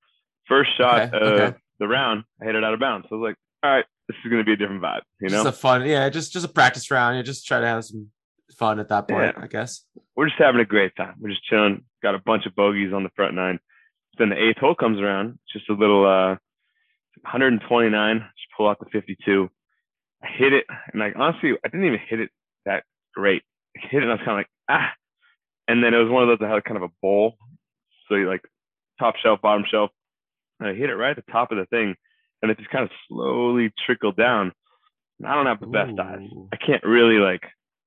first 0.49 0.71
shot 0.79 1.01
Okay, 1.13 1.17
of 1.17 1.33
okay. 1.41 1.57
the 1.79 1.87
round 1.89 2.25
I 2.41 2.47
hit 2.47 2.55
it 2.55 2.65
out 2.65 2.73
of 2.75 2.81
bounds. 2.81 3.07
So 3.09 3.17
I 3.17 3.19
was 3.19 3.29
like 3.31 3.37
all 3.63 3.71
right 3.77 3.85
this 4.09 4.17
is 4.25 4.31
going 4.31 4.41
to 4.41 4.45
be 4.45 4.53
a 4.53 4.57
different 4.57 4.83
vibe 4.83 5.03
you 5.21 5.29
just 5.29 5.45
know? 5.45 5.51
a 5.51 5.53
fun, 5.53 5.87
yeah, 5.87 6.09
just 6.09 6.33
just 6.33 6.45
a 6.47 6.49
practice 6.49 6.91
round. 6.91 7.17
You 7.17 7.23
just 7.23 7.47
try 7.47 7.61
to 7.61 7.67
have 7.67 7.85
some 7.85 8.09
fun 8.59 8.81
at 8.81 8.89
that 8.89 9.07
point, 9.09 9.35
Yeah. 9.37 9.45
I 9.45 9.47
guess. 9.47 9.85
we're 10.17 10.27
just 10.29 10.39
having 10.41 10.61
a 10.61 10.65
great 10.65 10.97
time. 10.97 11.15
We're 11.21 11.31
just 11.31 11.45
chilling. 11.45 11.85
Got 12.03 12.15
a 12.15 12.19
bunch 12.19 12.47
of 12.47 12.55
bogeys 12.57 12.93
on 12.93 13.03
the 13.05 13.11
front 13.15 13.35
nine. 13.35 13.59
Then 14.19 14.31
the 14.31 14.37
eighth 14.43 14.59
hole 14.59 14.75
comes 14.75 14.99
around. 15.01 15.39
Just 15.53 15.69
a 15.71 15.75
little 15.75 16.05
uh 16.07 16.37
129 17.23 18.19
just 18.19 18.29
pull 18.57 18.69
out 18.69 18.79
the 18.81 18.87
52 18.93 19.49
I 20.23 20.27
hit 20.37 20.53
it 20.53 20.65
and 20.93 21.01
like 21.01 21.15
honestly 21.17 21.53
I 21.65 21.69
didn't 21.69 21.87
even 21.87 22.01
hit 22.09 22.21
it 22.21 22.31
that 22.67 22.85
great. 23.15 23.43
I 23.77 23.87
hit 23.89 23.99
it 23.99 24.03
and 24.03 24.11
I 24.11 24.15
was 24.15 24.21
kind 24.25 24.33
of 24.33 24.37
like 24.39 24.51
ah. 24.69 24.91
And 25.69 25.85
then 25.85 25.95
it 25.95 25.99
was 25.99 26.11
one 26.11 26.23
of 26.25 26.29
those 26.29 26.39
that 26.41 26.51
had 26.53 26.65
kind 26.65 26.77
of 26.77 26.83
a 26.83 26.93
bowl. 27.01 27.37
So 28.09 28.17
you 28.17 28.29
like 28.29 28.43
top 29.01 29.17
shelf 29.17 29.41
bottom 29.43 29.65
shelf 29.69 29.91
and 30.61 30.69
I 30.69 30.75
hit 30.75 30.91
it 30.91 30.95
right 30.95 31.17
at 31.17 31.25
the 31.25 31.33
top 31.33 31.51
of 31.51 31.59
the 31.59 31.67
thing 31.67 31.97
and 32.43 32.51
it 32.51 32.59
just 32.59 32.71
kind 32.71 32.85
of 32.85 32.91
slowly 33.09 33.73
trickled 33.85 34.17
down 34.17 34.53
and 35.19 35.29
I 35.29 35.35
don't 35.35 35.47
have 35.47 35.61
the 35.61 35.67
best 35.67 35.99
eyes 35.99 36.29
I 36.53 36.57
can't 36.57 36.85
really 36.85 37.19
like 37.19 37.43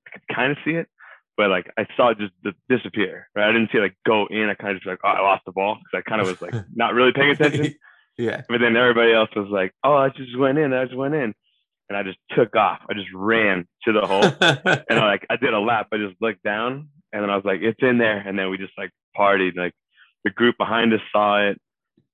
I 0.07 0.11
could 0.11 0.35
kind 0.35 0.51
of 0.51 0.57
see 0.65 0.71
it 0.71 0.87
but 1.37 1.49
like 1.49 1.71
I 1.77 1.87
saw 1.95 2.09
it 2.09 2.17
just 2.17 2.33
disappear 2.67 3.29
right 3.35 3.47
I 3.47 3.51
didn't 3.53 3.69
see 3.71 3.77
it 3.77 3.81
like 3.81 3.97
go 4.05 4.27
in 4.29 4.49
I 4.49 4.55
kind 4.55 4.71
of 4.71 4.77
just 4.77 4.87
like 4.87 4.99
oh 5.05 5.09
I 5.09 5.21
lost 5.21 5.45
the 5.45 5.53
ball 5.53 5.75
because 5.75 6.03
I 6.05 6.09
kind 6.09 6.21
of 6.21 6.27
was 6.27 6.41
like 6.41 6.55
not 6.75 6.93
really 6.93 7.13
paying 7.13 7.31
attention 7.31 7.75
yeah. 8.17 8.41
but 8.47 8.59
then 8.59 8.75
everybody 8.75 9.13
else 9.13 9.29
was 9.35 9.47
like, 9.49 9.73
"Oh, 9.83 9.95
I 9.95 10.09
just 10.09 10.37
went 10.37 10.57
in. 10.57 10.73
I 10.73 10.85
just 10.85 10.95
went 10.95 11.15
in," 11.15 11.33
and 11.89 11.97
I 11.97 12.03
just 12.03 12.17
took 12.35 12.55
off. 12.55 12.79
I 12.89 12.93
just 12.93 13.09
ran 13.13 13.67
to 13.85 13.93
the 13.93 14.05
hole, 14.05 14.23
and 14.89 14.99
I 14.99 15.05
like 15.05 15.25
I 15.29 15.35
did 15.35 15.53
a 15.53 15.59
lap. 15.59 15.87
I 15.91 15.97
just 15.97 16.21
looked 16.21 16.43
down, 16.43 16.89
and 17.11 17.23
then 17.23 17.29
I 17.29 17.35
was 17.35 17.45
like, 17.45 17.61
"It's 17.61 17.79
in 17.81 17.97
there." 17.97 18.19
And 18.19 18.37
then 18.37 18.49
we 18.49 18.57
just 18.57 18.73
like 18.77 18.91
partied. 19.17 19.55
Like 19.55 19.73
the 20.23 20.29
group 20.31 20.57
behind 20.57 20.93
us 20.93 21.01
saw 21.11 21.49
it. 21.49 21.59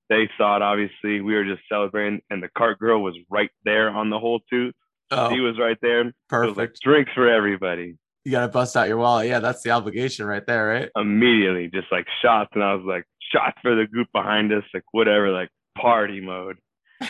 They 0.10 0.30
saw 0.38 0.56
it. 0.56 0.62
Obviously, 0.62 1.22
we 1.22 1.36
were 1.36 1.44
just 1.46 1.62
celebrating, 1.70 2.22
and 2.30 2.42
the 2.42 2.50
cart 2.58 2.80
girl 2.80 3.02
was 3.04 3.16
right 3.30 3.52
there 3.66 3.90
on 3.92 4.10
the 4.10 4.18
hole 4.20 4.42
too. 4.50 4.72
oh, 5.12 5.30
She 5.32 5.40
was 5.40 5.60
right 5.60 5.78
there. 5.82 6.06
Was 6.06 6.14
like 6.32 6.56
perfect. 6.56 6.82
drinks 6.82 7.12
for 7.14 7.30
everybody 7.30 7.96
You 8.26 8.32
got 8.32 8.42
to 8.42 8.48
bust 8.48 8.76
out 8.76 8.88
your 8.88 8.98
wallet. 8.98 9.28
Yeah, 9.28 9.40
that's 9.40 9.62
the 9.62 9.70
obligation 9.72 10.26
right 10.26 10.46
there, 10.46 10.68
right? 10.68 10.90
immediately. 10.96 11.70
Just 11.72 11.92
like 11.92 12.08
shots, 12.24 12.50
and 12.56 12.64
I 12.64 12.74
was 12.74 12.84
like, 12.86 13.06
shots 13.32 13.58
for 13.62 13.76
the 13.76 13.86
group 13.86 14.08
behind 14.14 14.52
us, 14.52 14.64
like 14.74 14.84
whatever, 14.92 15.30
like 15.30 15.50
party 15.78 16.20
mode. 16.22 16.58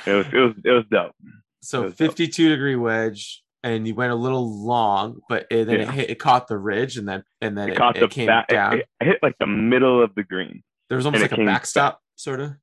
It 0.05 0.11
was 0.13 0.25
it 0.33 0.37
was 0.37 0.53
it 0.65 0.71
was 0.71 0.83
dope. 0.91 1.15
So 1.61 1.83
was 1.83 1.95
dope. 1.95 2.09
52 2.09 2.49
degree 2.49 2.75
wedge, 2.75 3.41
and 3.63 3.87
you 3.87 3.95
went 3.95 4.11
a 4.11 4.15
little 4.15 4.65
long, 4.65 5.19
but 5.29 5.47
it, 5.49 5.65
then 5.65 5.79
it 5.81 5.89
hit, 5.89 6.09
it 6.09 6.19
caught 6.19 6.47
the 6.49 6.57
ridge, 6.57 6.97
and 6.97 7.07
then 7.07 7.23
and 7.41 7.57
then 7.57 7.69
It 7.69 7.73
it, 7.73 7.77
caught 7.77 7.95
it 7.97 8.01
the 8.01 8.07
came 8.09 8.27
back. 8.27 8.49
down. 8.49 8.79
It 8.79 8.85
hit 9.01 9.19
like 9.23 9.35
the 9.39 9.47
middle 9.47 10.03
of 10.03 10.13
the 10.15 10.23
green. 10.23 10.63
There 10.89 10.95
was 10.97 11.05
almost 11.05 11.21
like 11.21 11.31
a 11.31 11.45
backstop, 11.45 12.01
sort 12.15 12.39
of. 12.41 12.53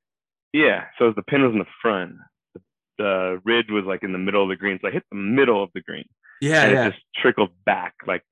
Yeah. 0.53 0.85
So 0.99 1.13
the 1.15 1.23
pin 1.23 1.43
was 1.43 1.53
in 1.53 1.59
the 1.59 1.67
front. 1.81 2.17
The, 2.55 2.61
the 2.99 3.41
ridge 3.45 3.67
was 3.71 3.85
like 3.85 4.03
in 4.03 4.13
the 4.13 4.19
middle 4.19 4.43
of 4.43 4.49
the 4.49 4.57
green. 4.57 4.79
So 4.83 4.89
I 4.89 4.91
hit 4.91 5.05
the 5.11 5.17
middle 5.17 5.63
of 5.63 5.71
the 5.75 5.81
green. 5.83 6.05
Yeah, 6.41 6.63
and 6.65 6.73
yeah. 6.73 6.87
it 6.87 6.91
just 6.93 7.03
trickled 7.17 7.51
back 7.65 7.95
like 8.07 8.23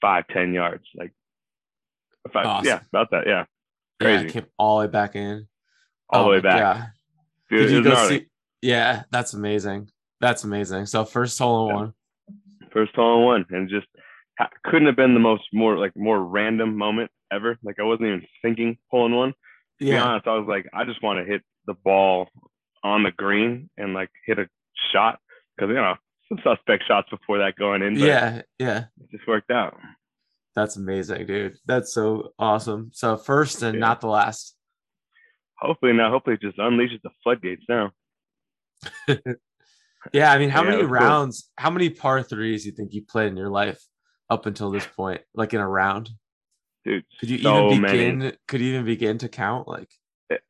five, 0.00 0.24
ten 0.28 0.52
yards. 0.52 0.84
Like 0.96 1.12
five, 2.32 2.46
Awesome. 2.46 2.66
yeah, 2.66 2.80
about 2.92 3.10
that. 3.12 3.24
Yeah. 3.26 3.44
yeah, 4.02 4.20
it 4.22 4.32
came 4.32 4.46
all 4.58 4.78
the 4.80 4.86
way 4.86 4.90
back 4.90 5.14
in. 5.14 5.46
All 6.10 6.24
the 6.24 6.28
Oh 6.28 6.32
way 6.32 6.40
back. 6.40 6.58
God. 6.60 6.86
Dude, 7.50 7.60
Did 7.68 7.70
you 7.70 7.82
go 7.84 7.90
gnarly. 7.90 8.18
see? 8.20 8.26
Yeah, 8.62 9.02
that's 9.10 9.34
amazing. 9.34 9.90
That's 10.20 10.42
amazing. 10.44 10.86
So 10.86 11.04
first 11.04 11.38
hole 11.38 11.68
in 11.68 11.74
Yeah. 11.76 11.80
one. 11.80 11.92
First 12.72 12.94
hole 12.96 13.18
in 13.20 13.24
one. 13.24 13.46
And 13.50 13.68
just 13.68 13.86
couldn't 14.64 14.86
have 14.86 14.96
been 14.96 15.14
the 15.14 15.20
most 15.20 15.44
more 15.52 15.76
like 15.78 15.96
more 15.96 16.22
random 16.22 16.76
moment 16.76 17.10
ever. 17.32 17.58
Like 17.62 17.76
I 17.80 17.84
wasn't 17.84 18.08
even 18.08 18.26
thinking 18.42 18.78
pulling 18.90 19.14
one. 19.14 19.30
To 19.30 19.34
be 19.84 19.86
Yeah, 19.86 20.04
honest, 20.04 20.26
I 20.26 20.36
was 20.36 20.46
like, 20.48 20.66
I 20.74 20.84
just 20.84 21.02
want 21.02 21.18
to 21.18 21.24
hit 21.30 21.42
the 21.66 21.74
ball 21.74 22.28
on 22.84 23.02
the 23.02 23.12
green 23.12 23.70
and 23.76 23.94
like 23.94 24.10
hit 24.26 24.38
a 24.38 24.48
shot 24.92 25.18
because 25.56 25.68
you 25.68 25.74
know 25.74 25.94
some 26.28 26.38
suspect 26.44 26.84
shots 26.86 27.08
before 27.10 27.38
that 27.38 27.56
going 27.56 27.82
in. 27.82 27.94
But 27.94 28.08
Yeah, 28.08 28.42
yeah. 28.58 28.84
it 29.00 29.10
just 29.10 29.26
worked 29.26 29.50
out. 29.50 29.76
That's 30.54 30.76
amazing, 30.76 31.26
dude. 31.26 31.56
That's 31.66 31.92
so 31.94 32.32
awesome. 32.38 32.90
So 32.92 33.16
first 33.16 33.62
and 33.62 33.74
Yeah. 33.74 33.80
not 33.80 34.00
the 34.00 34.08
last. 34.08 34.56
Hopefully 35.60 35.92
now, 35.92 36.10
hopefully 36.10 36.34
it 36.34 36.40
just 36.40 36.58
unleashes 36.58 37.00
the 37.02 37.10
floodgates 37.22 37.64
now. 37.68 37.90
Yeah, 40.12 40.32
I 40.32 40.38
mean, 40.38 40.48
how 40.48 40.62
Yeah, 40.62 40.70
many 40.70 40.78
was 40.78 40.86
cool. 40.86 40.92
rounds, 40.92 41.50
how 41.56 41.70
many 41.70 41.90
par 41.90 42.22
threes 42.22 42.62
do 42.62 42.70
you 42.70 42.74
think 42.74 42.92
you 42.94 43.02
played 43.04 43.28
in 43.32 43.36
your 43.36 43.50
life 43.50 43.80
up 44.30 44.46
until 44.46 44.70
this 44.70 44.86
point? 44.86 45.20
Like 45.34 45.54
in 45.54 45.60
a 45.60 45.68
round? 45.68 46.10
Dude, 46.84 47.04
Could 47.20 47.30
you 47.30 47.38
so 47.38 47.70
even 47.70 47.82
many. 47.82 47.98
begin 47.98 48.36
could 48.46 48.60
you 48.60 48.68
even 48.74 48.84
begin 48.84 49.18
to 49.18 49.28
count? 49.28 49.66
Like 49.68 49.90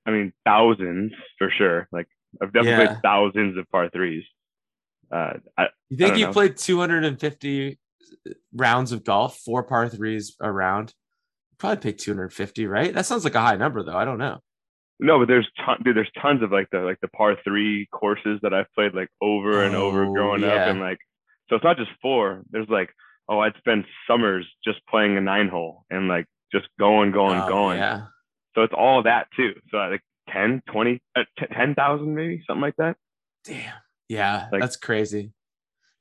I 0.06 0.10
mean, 0.10 0.32
thousands 0.44 1.12
for 1.38 1.50
sure. 1.50 1.88
Like 1.92 2.06
I've 2.42 2.52
definitely 2.52 2.84
Yeah. 2.84 2.86
played 2.88 3.02
thousands 3.02 3.56
of 3.58 3.68
par 3.70 3.88
threes. 3.90 4.24
Uh, 5.10 5.34
I, 5.56 5.68
you 5.88 5.96
think 5.96 6.16
you 6.18 6.26
know. 6.26 6.32
played 6.32 6.56
250 6.58 7.78
rounds 8.54 8.92
of 8.92 9.04
golf, 9.04 9.38
four 9.44 9.62
par 9.62 9.88
threes 9.88 10.36
a 10.40 10.50
round? 10.52 10.92
Probably 11.58 11.78
played 11.78 11.98
250, 11.98 12.66
right? 12.66 12.92
That 12.92 13.06
sounds 13.06 13.24
like 13.24 13.34
a 13.34 13.40
high 13.40 13.56
number 13.56 13.82
though. 13.82 13.96
I 13.96 14.04
don't 14.04 14.18
know. 14.18 14.38
no, 15.00 15.18
but 15.18 15.28
there's 15.28 15.48
ton, 15.64 15.78
dude, 15.84 15.96
there's 15.96 16.10
tons 16.20 16.42
of 16.42 16.52
like 16.52 16.68
the 16.70 16.80
like 16.80 17.00
the 17.00 17.08
par 17.08 17.36
three 17.42 17.88
courses 17.90 18.38
that 18.42 18.52
I've 18.52 18.70
played 18.74 18.94
like 18.94 19.08
over 19.20 19.62
and 19.64 19.74
over 19.74 20.04
Oh, 20.04 20.12
growing 20.12 20.42
yeah. 20.42 20.48
up, 20.54 20.68
and 20.68 20.80
like 20.80 20.98
so 21.48 21.56
it's 21.56 21.64
not 21.64 21.78
just 21.78 21.90
four. 22.02 22.42
There's 22.50 22.68
like 22.68 22.90
oh, 23.28 23.40
I'd 23.40 23.56
spend 23.58 23.84
summers 24.06 24.46
just 24.64 24.78
playing 24.88 25.16
a 25.16 25.20
nine 25.20 25.48
hole 25.48 25.84
and 25.90 26.08
like 26.08 26.26
just 26.52 26.66
going, 26.78 27.12
going, 27.12 27.40
Oh, 27.40 27.48
going. 27.48 27.78
Yeah. 27.78 28.06
So 28.54 28.62
it's 28.62 28.74
all 28.76 29.02
that 29.02 29.28
too. 29.36 29.52
So 29.70 29.76
like 29.78 30.00
10, 30.30 30.62
20, 30.70 31.00
uh, 31.16 31.22
t- 31.38 31.46
10,000 31.54 32.14
maybe 32.14 32.42
something 32.46 32.62
like 32.62 32.76
that. 32.76 32.96
Damn. 33.44 33.74
Yeah, 34.08 34.48
Like- 34.50 34.60
that's 34.60 34.76
crazy. 34.76 35.32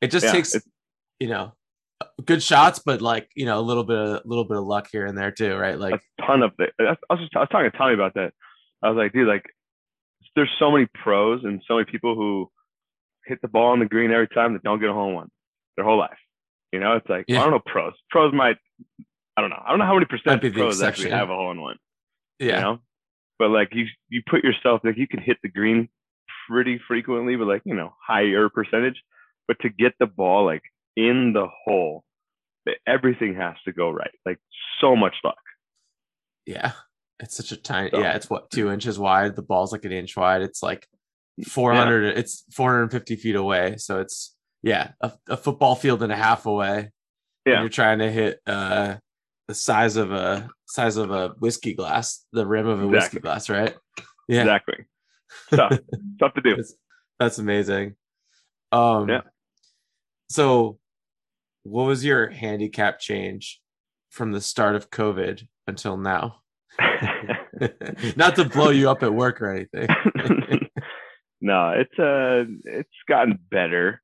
It 0.01 0.12
just 0.12 0.25
Yeah, 0.25 0.31
takes, 0.31 0.55
you 1.19 1.27
know, 1.27 1.53
good 2.24 2.43
shots, 2.43 2.79
but 2.79 3.01
like 3.01 3.29
you 3.36 3.46
know, 3.46 3.60
a 3.60 3.62
little 3.62 3.84
bit, 3.84 3.98
of, 3.98 4.07
a 4.07 4.22
little 4.25 4.46
bit 4.46 4.57
of 4.57 4.63
luck 4.63 4.88
here 4.91 5.05
and 5.05 5.17
there 5.17 5.31
too, 5.31 5.55
right? 5.55 5.77
Like, 5.77 5.96
a 5.96 6.22
ton 6.25 6.43
of 6.43 6.51
it. 6.60 6.72
I 6.79 6.96
was 7.10 7.19
just 7.19 7.36
I 7.36 7.39
was 7.39 7.50
talking 7.51 7.72
to 7.72 7.77
Tommy 7.77 7.96
about 7.96 8.13
that. 8.13 8.34
I 8.84 8.89
was 8.89 8.98
like, 8.98 9.12
dude, 9.13 9.27
like 9.27 9.43
there's 10.36 10.51
so 10.60 10.69
many 10.72 10.86
pros 10.93 11.43
and 11.43 11.62
so 11.67 11.75
many 11.75 11.86
people 11.91 12.13
who 12.15 12.50
hit 13.25 13.41
the 13.41 13.48
ball 13.48 13.72
on 13.72 13.79
the 13.79 13.86
green 13.88 14.12
every 14.12 14.27
time 14.27 14.53
that 14.53 14.62
don't 14.63 14.79
get 14.79 14.89
a 14.89 14.93
home 14.93 15.13
one 15.15 15.29
their 15.75 15.86
whole 15.86 15.98
life. 15.98 16.17
You 16.77 16.84
know, 16.84 16.96
it's 16.96 17.10
like 17.10 17.25
Yeah. 17.27 17.39
I 17.39 17.43
don't 17.43 17.51
know 17.51 17.62
pros. 17.65 17.93
Pros 18.12 18.34
might 18.34 18.57
I 19.36 19.41
don't 19.41 19.50
know. 19.50 19.62
I 19.65 19.69
don't 19.69 19.79
know 19.79 19.86
how 19.86 19.93
many 19.93 20.05
percent 20.05 20.41
the 20.41 20.50
pros 20.51 20.81
actually 20.88 21.10
have 21.17 21.29
a 21.29 21.36
hole 21.36 21.51
in 21.51 21.60
one. 21.62 21.77
yeah, 22.39 22.55
You 22.55 22.62
know? 22.62 22.79
But 23.39 23.50
like 23.50 23.69
you 23.74 23.86
you 24.10 24.22
put 24.29 24.43
yourself 24.43 24.81
like 24.84 24.98
you 24.98 25.07
can 25.07 25.19
hit 25.22 25.38
the 25.43 25.50
green 25.50 25.89
pretty 26.50 26.79
frequently 26.88 27.36
but 27.36 27.48
like, 27.48 27.62
you 27.65 27.74
know, 27.75 27.93
higher 28.05 28.50
percentage. 28.50 29.01
But 29.48 29.57
to 29.62 29.69
get 29.69 29.93
the 30.00 30.05
ball 30.07 30.46
like 30.46 30.63
in 30.96 31.34
the 31.34 31.48
hole, 31.65 32.03
everything 32.86 33.36
has 33.36 33.55
to 33.65 33.72
go 33.74 33.89
right. 33.91 34.12
Like 34.25 34.39
so 34.81 34.96
much 34.96 35.15
luck. 35.24 35.38
yeah. 36.46 36.74
It's 37.19 37.36
such 37.36 37.51
a 37.51 37.57
tiny. 37.57 37.89
So- 37.89 38.00
Yeah, 38.00 38.13
it's 38.15 38.29
what 38.29 38.51
two 38.51 38.69
inches 38.72 39.00
wide. 39.00 39.36
The 39.36 39.41
ball's 39.41 39.72
like 39.72 39.86
an 39.86 39.91
inch 39.91 40.15
wide. 40.15 40.41
It's 40.43 40.62
like 40.62 40.88
400. 41.48 42.15
It's 42.17 42.43
450 42.53 43.15
feet 43.15 43.36
away. 43.36 43.75
So 43.77 44.00
it's 44.00 44.36
yeah, 44.67 44.91
a, 45.01 45.12
a 45.29 45.38
football 45.38 45.75
field 45.75 46.03
and 46.03 46.12
a 46.12 46.15
half 46.15 46.45
away. 46.45 46.77
and 46.77 46.91
Yeah. 47.45 47.59
you're 47.62 47.69
trying 47.69 48.00
to 48.00 48.12
hit 48.12 48.39
uh 48.45 48.95
the 49.47 49.53
size 49.55 49.95
of 49.95 50.12
a 50.12 50.50
size 50.67 50.97
of 50.97 51.09
a 51.12 51.29
whiskey 51.39 51.74
glass, 51.74 52.25
the 52.33 52.45
rim 52.45 52.67
of 52.67 52.81
a 52.83 52.88
whiskey 52.88 53.19
glass, 53.21 53.50
right? 53.50 53.74
Yeah. 54.27 54.41
Exactly. 54.41 54.86
Tough. 55.51 55.79
Tough 56.19 56.33
to 56.33 56.41
do. 56.41 56.55
That's, 56.57 56.75
that's 57.19 57.38
amazing. 57.39 57.95
Um 58.74 59.07
Yeah. 59.09 59.21
so 60.29 60.79
what 61.63 61.83
was 61.86 62.03
your 62.03 62.29
handicap 62.29 63.00
change 63.00 63.62
from 64.09 64.31
the 64.33 64.41
start 64.41 64.75
of 64.75 64.89
COVID 64.89 65.43
until 65.67 65.95
now? 65.97 66.41
Not 68.15 68.36
to 68.36 68.45
blow 68.45 68.69
you 68.69 68.89
up 68.89 69.03
at 69.03 69.13
work 69.13 69.41
or 69.41 69.50
anything. 69.51 69.88
no, 71.41 71.69
it's 71.71 71.97
uh 72.00 72.43
it's 72.65 72.89
gotten 73.07 73.39
better. 73.50 74.01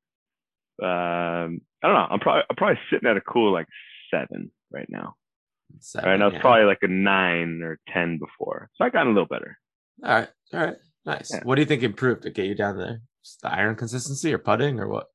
Um 0.82 1.62
I 1.84 1.88
don't 1.88 1.96
know. 1.96 2.08
I'm 2.10 2.20
probably 2.20 2.44
I'm 2.50 2.56
probably 2.56 2.80
sitting 2.90 3.10
at 3.10 3.18
a 3.18 3.22
cool 3.22 3.52
like 3.52 3.68
seven 4.12 4.52
right 4.72 4.88
now. 4.90 5.16
Seven, 5.80 6.10
right 6.10 6.20
now 6.20 6.28
it's 6.28 6.36
yeah. 6.36 6.42
probably 6.42 6.66
like 6.66 6.80
a 6.82 6.88
nine 6.88 7.62
or 7.64 7.80
ten 7.94 8.20
before. 8.20 8.70
So 8.76 8.86
I 8.86 8.90
got 8.90 9.08
a 9.08 9.10
little 9.10 9.26
better. 9.26 9.58
all 10.04 10.12
right. 10.12 10.30
All 10.54 10.60
right. 10.60 10.78
Nice. 11.06 11.32
Yeah. 11.34 11.42
What 11.44 11.56
do 11.56 11.62
you 11.62 11.66
think 11.66 11.84
improved 11.84 12.24
to 12.24 12.30
get 12.30 12.46
you 12.46 12.56
down 12.56 12.78
there? 12.78 13.02
Just 13.24 13.42
the 13.42 13.52
iron 13.52 13.76
consistency 13.76 14.34
or 14.34 14.38
putting 14.38 14.80
or 14.80 14.88
what? 14.88 15.08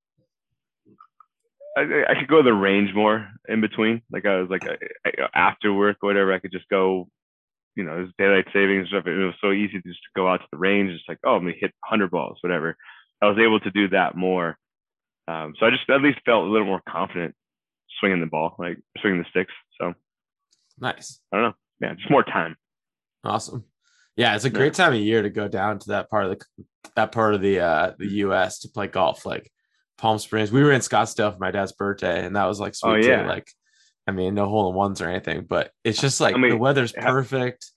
I, 1.78 2.04
I 2.08 2.14
could 2.18 2.28
go 2.28 2.38
to 2.38 2.42
the 2.42 2.52
range 2.52 2.90
more 2.94 3.28
in 3.48 3.60
between. 3.60 4.02
Like 4.10 4.26
I 4.26 4.40
was 4.40 4.50
like 4.50 4.64
I, 4.64 4.76
I, 5.06 5.28
after 5.34 5.72
work, 5.72 5.98
or 6.02 6.08
whatever. 6.08 6.32
I 6.32 6.38
could 6.38 6.52
just 6.52 6.68
go. 6.68 7.08
You 7.76 7.84
know, 7.84 7.96
it 7.96 8.00
was 8.02 8.10
daylight 8.18 8.46
savings 8.52 8.88
stuff. 8.88 9.06
It 9.06 9.16
was 9.16 9.34
so 9.40 9.52
easy 9.52 9.80
to 9.80 9.88
just 9.88 10.00
go 10.16 10.28
out 10.28 10.38
to 10.38 10.46
the 10.50 10.58
range, 10.58 10.92
just 10.92 11.08
like 11.08 11.18
oh, 11.24 11.36
I'm 11.36 11.42
gonna 11.42 11.52
hit 11.52 11.72
100 11.88 12.10
balls, 12.10 12.38
whatever. 12.40 12.76
I 13.22 13.26
was 13.26 13.38
able 13.38 13.60
to 13.60 13.70
do 13.70 13.88
that 13.90 14.16
more. 14.16 14.58
Um, 15.28 15.54
so 15.58 15.66
I 15.66 15.70
just 15.70 15.88
at 15.90 16.00
least 16.02 16.18
felt 16.24 16.44
a 16.46 16.50
little 16.50 16.66
more 16.66 16.80
confident 16.88 17.34
swinging 18.00 18.20
the 18.20 18.26
ball, 18.26 18.56
like 18.58 18.78
swinging 19.00 19.18
the 19.22 19.28
sticks. 19.30 19.52
So 19.80 19.94
Nice. 20.78 21.20
I 21.32 21.36
don't 21.36 21.44
know. 21.50 21.54
Yeah, 21.80 21.94
just 21.94 22.10
more 22.10 22.22
time. 22.24 22.56
Awesome. 23.24 23.64
Yeah, 24.16 24.34
it's 24.34 24.44
a 24.44 24.48
Yeah. 24.48 24.54
great 24.54 24.74
time 24.74 24.92
of 24.94 25.00
year 25.00 25.22
to 25.22 25.30
go 25.30 25.48
down 25.48 25.78
to 25.80 25.88
that 25.90 26.08
part 26.10 26.24
of 26.26 26.30
the 26.38 26.64
that 26.96 27.12
part 27.12 27.34
of 27.34 27.40
the 27.40 27.60
uh 27.60 27.92
the 27.98 28.08
US 28.24 28.60
to 28.60 28.68
play 28.68 28.86
golf. 28.86 29.26
Like 29.26 29.50
Palm 29.98 30.18
Springs. 30.18 30.50
We 30.52 30.62
were 30.62 30.72
in 30.72 30.80
Scottsdale 30.80 31.32
for 31.32 31.38
my 31.40 31.50
dad's 31.50 31.72
birthday, 31.72 32.24
and 32.24 32.34
that 32.36 32.46
was 32.46 32.58
like 32.60 32.74
sweet 32.74 33.04
Oh, 33.04 33.16
too. 33.22 33.26
Like, 33.26 33.46
I 34.06 34.12
mean, 34.12 34.34
no 34.34 34.48
hole 34.48 34.70
in 34.70 34.76
ones 34.76 35.00
or 35.02 35.08
anything, 35.10 35.44
but 35.48 35.72
it's 35.84 36.00
just 36.00 36.20
like 36.20 36.34
I 36.34 36.38
mean, 36.38 36.50
the 36.52 36.56
weather's 36.56 36.94
how- 36.96 37.10
perfect. 37.10 37.70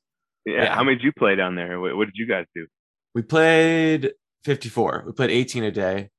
Yeah. 0.46 0.64
Yeah. 0.64 0.76
How 0.76 0.84
many 0.84 0.98
did 0.98 1.04
you 1.04 1.12
play 1.12 1.36
down 1.36 1.56
there? 1.56 1.80
What, 1.80 1.96
what 1.98 2.06
did 2.06 2.16
you 2.16 2.28
guys 2.28 2.46
do? 2.56 2.66
We 3.14 3.24
played 3.24 4.14
54. 4.46 5.04
We 5.08 5.12
played 5.14 5.30
18 5.32 5.64
a 5.64 5.72
day. 5.72 6.10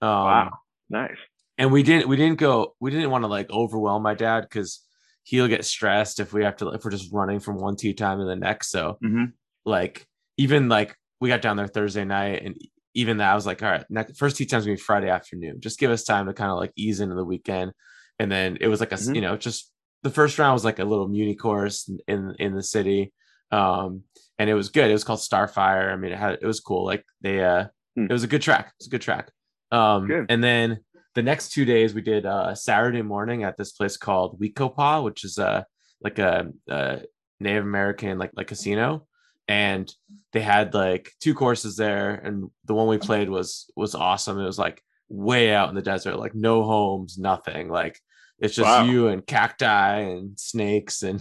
Um, 0.00 0.08
wow, 0.10 0.50
nice. 0.92 1.16
and 1.58 1.72
we 1.72 1.82
didn't 1.82 2.06
we 2.08 2.16
didn't 2.16 2.38
go 2.38 2.74
we 2.80 2.90
didn't 2.92 3.10
want 3.10 3.24
to 3.24 3.28
like 3.28 3.50
overwhelm 3.50 4.02
my 4.02 4.14
dad 4.14 4.42
because 4.42 4.86
he'll 5.24 5.48
get 5.48 5.64
stressed 5.64 6.20
if 6.20 6.32
we 6.32 6.44
have 6.44 6.56
to 6.56 6.68
if 6.70 6.84
we're 6.84 6.90
just 6.90 7.12
running 7.12 7.40
from 7.40 7.56
one 7.56 7.74
tee 7.76 7.94
time 7.94 8.18
to 8.18 8.24
the 8.24 8.36
next. 8.36 8.70
So 8.70 8.98
hmm 9.00 9.24
like 9.64 10.06
even 10.36 10.68
like 10.68 10.96
we 11.20 11.28
got 11.28 11.42
down 11.42 11.56
there 11.56 11.68
Thursday 11.68 12.04
night 12.04 12.42
and 12.44 12.56
even 12.94 13.16
that 13.18 13.30
I 13.30 13.34
was 13.34 13.46
like, 13.46 13.62
all 13.62 13.70
right, 13.70 13.84
next 13.88 14.18
first 14.18 14.36
tee 14.36 14.44
time's 14.44 14.64
gonna 14.66 14.76
be 14.76 14.80
Friday 14.82 15.08
afternoon. 15.08 15.60
Just 15.60 15.78
give 15.78 15.90
us 15.90 16.04
time 16.04 16.26
to 16.26 16.32
kind 16.34 16.50
of 16.50 16.58
like 16.58 16.72
ease 16.76 17.00
into 17.00 17.14
the 17.14 17.24
weekend. 17.24 17.72
And 18.18 18.30
then 18.30 18.58
it 18.60 18.68
was 18.68 18.80
like 18.80 18.92
a 18.92 18.96
Mhm. 18.96 19.14
you 19.14 19.20
know, 19.20 19.36
just 19.36 19.70
the 20.02 20.10
first 20.10 20.38
round 20.38 20.52
was 20.54 20.64
like 20.64 20.78
a 20.80 20.84
little 20.84 21.06
muni 21.08 21.34
course 21.36 21.88
in- 21.88 22.00
in 22.08 22.34
in 22.38 22.54
the 22.54 22.62
city. 22.62 23.12
Um 23.50 24.02
and 24.38 24.50
it 24.50 24.54
was 24.54 24.70
good. 24.70 24.90
It 24.90 24.94
was 24.94 25.04
called 25.04 25.20
Starfire. 25.20 25.92
I 25.92 25.96
mean, 25.96 26.12
it 26.12 26.18
had 26.18 26.38
it 26.42 26.46
was 26.46 26.58
cool. 26.60 26.84
Like 26.84 27.04
they 27.20 27.44
uh 27.44 27.66
Hmm. 27.96 28.06
it 28.10 28.12
was 28.12 28.24
a 28.24 28.32
good 28.32 28.42
track. 28.42 28.72
It's 28.78 28.86
a 28.88 28.90
good 28.90 29.02
track. 29.02 29.30
Um 29.72 30.06
Good. 30.06 30.26
and 30.28 30.42
then 30.44 30.80
the 31.14 31.22
next 31.22 31.50
two 31.52 31.64
days 31.64 31.94
we 31.94 32.02
did 32.02 32.24
uh 32.26 32.54
Saturday 32.54 33.02
morning 33.02 33.42
at 33.44 33.56
this 33.56 33.72
place 33.72 33.96
called 33.96 34.38
We-Ko-Pa, 34.38 35.00
which 35.02 35.24
is 35.24 35.38
uh 35.38 35.62
like 36.02 36.18
a, 36.18 36.50
a 36.68 37.00
Native 37.40 37.64
American 37.64 38.18
like 38.18 38.30
like 38.34 38.46
casino. 38.48 39.06
And 39.48 39.92
they 40.32 40.40
had 40.40 40.72
like 40.72 41.10
two 41.20 41.34
courses 41.34 41.76
there, 41.76 42.14
and 42.14 42.48
the 42.64 42.74
one 42.74 42.86
we 42.86 42.98
played 42.98 43.28
was 43.28 43.70
was 43.76 43.94
awesome. 43.94 44.38
It 44.38 44.44
was 44.44 44.58
like 44.58 44.80
way 45.08 45.52
out 45.52 45.68
in 45.68 45.74
the 45.74 45.82
desert, 45.82 46.16
like 46.16 46.34
no 46.34 46.62
homes, 46.62 47.18
nothing. 47.18 47.68
Like 47.68 47.98
it's 48.38 48.54
just 48.54 48.66
Wow. 48.66 48.84
you 48.84 49.08
and 49.08 49.26
cacti 49.26 49.98
and 49.98 50.38
snakes 50.38 51.02
and 51.02 51.20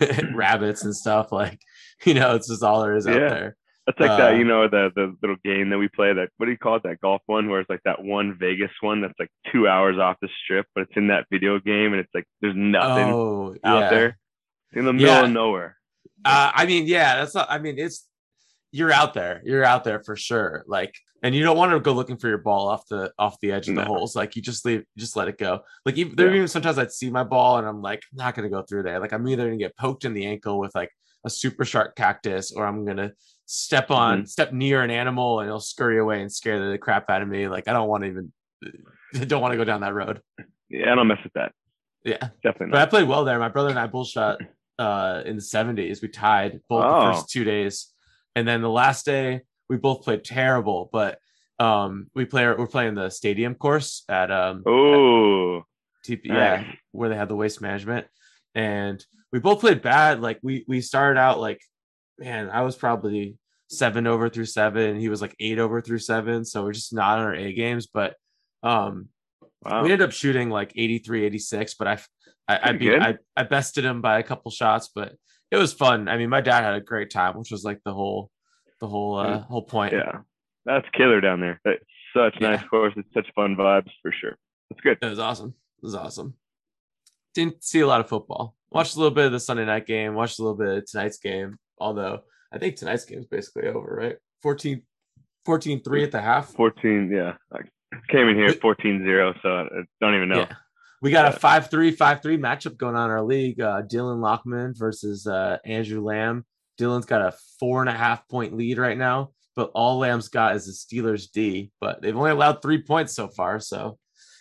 rabbits 0.34 0.84
and 0.84 0.94
stuff. 0.94 1.32
Like 1.32 1.58
you 2.04 2.14
know, 2.14 2.34
it's 2.36 2.48
just 2.48 2.62
all 2.62 2.82
there 2.82 2.94
is 2.94 3.06
out 3.06 3.14
there. 3.14 3.56
That's 3.86 4.00
like 4.00 4.10
Uh, 4.10 4.16
that, 4.16 4.36
you 4.36 4.44
know, 4.44 4.66
the 4.68 4.90
the 4.96 5.16
little 5.22 5.36
game 5.44 5.70
that 5.70 5.78
we 5.78 5.88
play. 5.88 6.12
That 6.12 6.30
what 6.38 6.46
do 6.46 6.52
you 6.52 6.58
call 6.58 6.76
it? 6.76 6.82
That 6.82 7.00
golf 7.00 7.22
one, 7.26 7.48
where 7.48 7.60
it's 7.60 7.70
like 7.70 7.82
that 7.84 8.02
one 8.02 8.36
Vegas 8.38 8.70
one 8.80 9.00
that's 9.00 9.14
like 9.18 9.30
two 9.52 9.68
hours 9.68 9.96
off 9.98 10.16
the 10.20 10.28
strip, 10.42 10.66
but 10.74 10.82
it's 10.82 10.96
in 10.96 11.06
that 11.08 11.26
video 11.30 11.60
game, 11.60 11.92
and 11.92 12.00
it's 12.00 12.10
like 12.12 12.24
there's 12.40 12.56
nothing 12.56 13.12
Oh, 13.12 13.54
out 13.62 13.82
yeah. 13.82 13.90
there 13.90 14.18
in 14.72 14.84
the 14.84 14.92
middle 14.92 15.08
Yeah. 15.14 15.24
of 15.24 15.30
nowhere. 15.30 15.76
Uh, 16.24 16.50
I 16.52 16.66
mean, 16.66 16.86
yeah, 16.86 17.16
that's 17.16 17.34
not. 17.36 17.46
I 17.48 17.58
mean, 17.58 17.78
it's 17.78 18.08
you're 18.72 18.92
out 18.92 19.14
there. 19.14 19.40
You're 19.44 19.64
out 19.64 19.84
there 19.84 20.02
for 20.02 20.16
sure. 20.16 20.64
Like, 20.66 20.92
and 21.22 21.32
you 21.34 21.44
don't 21.44 21.56
want 21.56 21.70
to 21.70 21.78
go 21.78 21.92
looking 21.92 22.16
for 22.16 22.26
your 22.28 22.38
ball 22.38 22.66
off 22.68 22.88
the 22.88 23.12
off 23.20 23.38
the 23.40 23.52
edge 23.52 23.68
of 23.68 23.76
the 23.76 23.84
holes. 23.84 24.16
Like, 24.16 24.34
you 24.34 24.42
just 24.42 24.64
leave, 24.64 24.84
just 24.98 25.14
let 25.16 25.28
it 25.28 25.38
go. 25.38 25.60
Like, 25.84 25.96
even, 25.96 26.16
there 26.16 26.30
Yeah. 26.30 26.36
even 26.36 26.48
sometimes 26.48 26.76
I'd 26.78 26.90
see 26.90 27.08
my 27.08 27.22
ball 27.22 27.58
and 27.58 27.66
I'm 27.68 27.80
like, 27.80 28.02
I'm 28.12 28.18
not 28.18 28.34
gonna 28.34 28.48
go 28.48 28.62
through 28.62 28.82
there. 28.82 28.98
Like, 28.98 29.12
I'm 29.12 29.26
either 29.28 29.44
gonna 29.44 29.56
get 29.56 29.76
poked 29.76 30.04
in 30.04 30.12
the 30.12 30.26
ankle 30.26 30.58
with 30.58 30.74
like 30.74 30.90
a 31.26 31.30
super 31.30 31.64
sharp 31.64 31.96
cactus, 31.96 32.52
or 32.52 32.64
I'm 32.66 32.86
gonna 32.86 33.12
step 33.44 33.90
on, 33.90 34.18
Mm-hmm. 34.20 34.26
step 34.26 34.52
near 34.52 34.82
an 34.82 34.90
animal, 34.90 35.40
and 35.40 35.48
it'll 35.48 35.60
scurry 35.60 35.98
away 35.98 36.22
and 36.22 36.32
scare 36.32 36.70
the 36.70 36.78
crap 36.78 37.10
out 37.10 37.20
of 37.20 37.28
me. 37.28 37.48
Like, 37.48 37.68
I 37.68 37.72
don't 37.72 37.88
want 37.88 38.04
to 38.04 38.08
even, 38.10 38.32
don't 39.28 39.42
want 39.42 39.52
to 39.52 39.58
go 39.58 39.64
down 39.64 39.80
that 39.82 39.92
road. 39.92 40.20
Yeah, 40.70 40.92
I 40.92 40.94
don't 40.94 41.08
mess 41.08 41.18
with 41.22 41.32
that. 41.34 41.52
Yeah. 42.04 42.28
Definitely 42.42 42.70
But 42.70 42.82
I 42.82 42.86
played 42.86 43.08
well 43.08 43.24
there. 43.24 43.38
My 43.38 43.48
brother 43.48 43.70
and 43.70 43.78
I 43.78 43.86
both 43.88 44.08
shot 44.08 44.40
uh, 44.78 45.22
in 45.26 45.36
the 45.36 45.42
70s. 45.42 46.00
We 46.02 46.08
tied 46.08 46.60
both 46.68 46.82
the 46.82 46.96
Oh. 46.96 47.12
first 47.12 47.28
two 47.30 47.42
days. 47.44 47.92
And 48.36 48.46
then 48.46 48.62
the 48.62 48.70
last 48.70 49.04
day, 49.04 49.40
we 49.68 49.76
both 49.76 50.02
played 50.04 50.24
terrible. 50.24 50.88
But 50.92 51.18
Um, 51.58 52.10
we 52.14 52.24
play 52.26 52.46
we're 52.46 52.66
playing 52.66 52.94
the 52.96 53.08
stadium 53.10 53.54
course 53.54 54.04
at 54.08 54.30
um 54.30 54.62
Oh, 54.66 55.62
TP, 56.06 56.26
yeah, 56.26 56.56
nice. 56.62 56.66
where 56.92 57.08
they 57.08 57.16
had 57.16 57.28
the 57.30 57.34
waste 57.36 57.60
management, 57.62 58.06
and 58.54 59.02
we 59.36 59.40
both 59.40 59.60
played 59.60 59.82
bad. 59.82 60.22
Like 60.22 60.38
we 60.42 60.64
we 60.66 60.80
started 60.80 61.20
out 61.20 61.38
like, 61.38 61.60
man, 62.18 62.48
I 62.48 62.62
was 62.62 62.74
probably 62.74 63.36
seven 63.68 64.06
over 64.06 64.30
through 64.30 64.46
seven. 64.46 64.98
He 64.98 65.10
was 65.10 65.20
like 65.20 65.36
eight 65.38 65.58
over 65.58 65.82
through 65.82 65.98
seven. 65.98 66.46
So 66.46 66.64
we're 66.64 66.72
just 66.72 66.94
not 66.94 67.18
on 67.18 67.24
our 67.26 67.34
A 67.34 67.52
games. 67.52 67.86
But 67.86 68.14
um, 68.62 69.10
wow. 69.62 69.82
we 69.82 69.92
ended 69.92 70.08
up 70.08 70.14
shooting 70.14 70.48
like 70.48 70.72
83, 70.74 71.26
86. 71.26 71.74
But 71.74 71.86
I 71.86 71.98
I 72.48 72.70
I, 72.70 72.72
beat. 72.72 72.98
I 72.98 73.16
I 73.36 73.42
bested 73.42 73.84
him 73.84 74.00
by 74.00 74.20
a 74.20 74.22
couple 74.22 74.50
shots, 74.50 74.88
but 74.94 75.12
it 75.50 75.58
was 75.58 75.74
fun. 75.74 76.08
I 76.08 76.16
mean, 76.16 76.30
my 76.30 76.40
dad 76.40 76.64
had 76.64 76.72
a 76.72 76.80
great 76.80 77.10
time, 77.10 77.36
which 77.36 77.50
was 77.50 77.62
like 77.62 77.80
the 77.84 77.92
whole 77.92 78.30
the 78.80 78.88
whole 78.88 79.18
uh, 79.18 79.40
whole 79.40 79.64
point. 79.64 79.92
yeah, 79.92 80.20
that's 80.64 80.88
killer 80.94 81.20
down 81.20 81.40
there. 81.40 81.60
That's 81.62 81.84
such 82.16 82.40
nice 82.40 82.64
course. 82.70 82.94
It's 82.96 83.12
such 83.12 83.28
fun 83.34 83.54
vibes 83.54 83.90
for 84.00 84.14
sure. 84.18 84.38
That's 84.70 84.80
good. 84.80 84.96
It 85.02 85.10
was 85.10 85.18
awesome. 85.18 85.52
It 85.82 85.84
was 85.84 85.94
awesome. 85.94 86.36
Didn't 87.36 87.62
see 87.62 87.80
a 87.80 87.86
lot 87.86 88.00
of 88.00 88.08
football. 88.08 88.54
Watched 88.70 88.96
a 88.96 88.98
little 88.98 89.14
bit 89.14 89.26
of 89.26 89.32
the 89.32 89.40
Sunday 89.40 89.66
night 89.66 89.86
game. 89.86 90.14
Watched 90.14 90.38
a 90.38 90.42
little 90.42 90.56
bit 90.56 90.78
of 90.78 90.86
tonight's 90.86 91.18
game. 91.18 91.58
Although 91.78 92.20
I 92.50 92.56
think 92.56 92.76
tonight's 92.76 93.04
game 93.04 93.18
is 93.18 93.26
basically 93.26 93.68
over, 93.68 93.94
right? 94.00 94.16
14, 94.42 94.80
14 95.44 95.82
3 95.82 96.04
at 96.04 96.12
the 96.12 96.20
half. 96.22 96.54
14, 96.54 97.10
yeah. 97.12 97.34
I 97.52 97.58
came 98.10 98.28
in 98.28 98.36
here 98.36 98.46
Wait. 98.46 98.60
14 98.62 99.04
0, 99.04 99.34
so 99.42 99.48
I 99.50 99.82
don't 100.00 100.14
even 100.14 100.30
know. 100.30 100.38
Yeah. 100.38 100.54
We 101.02 101.10
got 101.10 101.26
a 101.26 101.32
Yeah. 101.32 101.38
5 101.38 101.70
3 101.70 101.90
5 101.90 102.22
3 102.22 102.38
matchup 102.38 102.78
going 102.78 102.96
on 102.96 103.10
in 103.10 103.16
our 103.16 103.22
league. 103.22 103.60
Uh, 103.60 103.82
Dylan 103.82 104.20
Lockman 104.20 104.72
versus 104.74 105.26
uh, 105.26 105.58
Andrew 105.66 106.02
Lamb. 106.02 106.46
Dylan's 106.80 107.04
got 107.04 107.20
a 107.20 107.36
four 107.60 107.82
and 107.82 107.90
a 107.90 107.92
half 107.92 108.26
point 108.28 108.56
lead 108.56 108.78
right 108.78 108.96
now, 108.96 109.32
but 109.54 109.70
all 109.74 109.98
Lamb's 109.98 110.28
got 110.28 110.56
is 110.56 110.64
the 110.64 110.72
Steelers 110.72 111.30
D, 111.30 111.70
but 111.82 112.00
they've 112.00 112.16
only 112.16 112.30
allowed 112.30 112.62
three 112.62 112.82
points 112.82 113.14
so 113.14 113.28
far. 113.28 113.60
So 113.60 113.98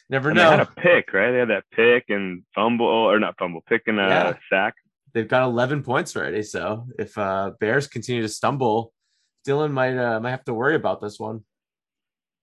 never 0.10 0.30
And 0.30 0.38
they 0.40 0.44
had 0.44 0.60
a 0.60 0.66
pick, 0.66 1.14
right? 1.14 1.32
They 1.32 1.40
had 1.40 1.50
that 1.50 1.64
pick 1.72 2.06
and 2.10 2.44
fumble, 2.54 2.86
or 2.86 3.20
not 3.20 3.36
fumble, 3.38 3.62
pick 3.68 3.84
and 3.88 4.00
a 4.00 4.04
Yeah. 4.04 4.34
sack. 4.52 4.76
they've 5.14 5.28
got 5.28 5.44
11 5.44 5.82
points 5.82 6.16
already. 6.16 6.44
So 6.44 6.86
if 7.00 7.18
uh, 7.18 7.52
Bears 7.60 7.88
continue 7.88 8.22
to 8.22 8.28
stumble, 8.28 8.92
Dylan 9.48 9.72
might 9.72 9.98
uh, 9.98 10.20
might 10.20 10.32
have 10.32 10.44
to 10.46 10.54
worry 10.54 10.76
about 10.76 11.02
this 11.02 11.20
one. 11.20 11.46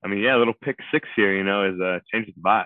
I 0.05 0.09
mean, 0.09 0.21
yeah, 0.21 0.37
a 0.37 0.39
little 0.39 0.55
pick 0.65 0.77
six 0.93 1.09
here, 1.15 1.35
you 1.37 1.45
know, 1.45 1.65
is 1.71 1.81
uh, 1.81 1.99
changes 2.11 2.35
the 2.35 2.41
vibe. 2.41 2.65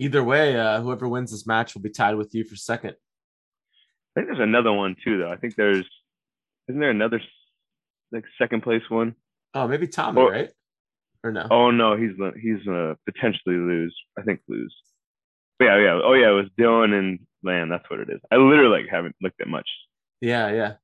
Either 0.00 0.22
way, 0.24 0.56
uh, 0.58 0.80
whoever 0.80 1.08
wins 1.08 1.30
this 1.30 1.46
match 1.46 1.74
will 1.74 1.82
be 1.82 1.90
tied 1.90 2.14
with 2.16 2.34
you 2.34 2.44
for 2.44 2.56
second. 2.56 2.90
I 2.90 4.20
think 4.20 4.26
there's 4.28 4.40
another 4.48 4.72
one 4.72 4.96
too, 5.04 5.18
though. 5.18 5.30
I 5.30 5.36
think 5.36 5.54
there's, 5.54 5.86
isn't 6.68 6.80
there 6.80 6.90
another 6.90 7.20
like 8.12 8.24
second 8.38 8.62
place 8.62 8.82
one? 8.88 9.14
Oh, 9.54 9.68
maybe 9.68 9.86
Tommy, 9.86 10.20
Or- 10.20 10.30
right? 10.32 10.50
Or 11.24 11.32
no? 11.32 11.46
Oh 11.50 11.70
no, 11.70 11.96
he's 11.96 12.12
he's 12.40 12.66
uh, 12.68 12.94
potentially 13.04 13.56
lose. 13.56 13.94
I 14.18 14.22
think 14.22 14.40
lose. 14.48 14.74
But 15.58 15.66
yeah, 15.66 15.78
yeah. 15.78 16.00
Oh 16.04 16.14
yeah, 16.14 16.30
it 16.30 16.34
was 16.34 16.46
Dylan 16.58 16.96
and 16.96 17.18
Land. 17.42 17.70
That's 17.72 17.88
what 17.90 18.00
it 18.00 18.08
is. 18.10 18.20
I 18.30 18.36
literally 18.36 18.82
like 18.82 18.90
haven't 18.90 19.16
looked 19.20 19.40
at 19.40 19.48
much. 19.48 19.68
Yeah, 20.20 20.50
yeah. 20.52 20.74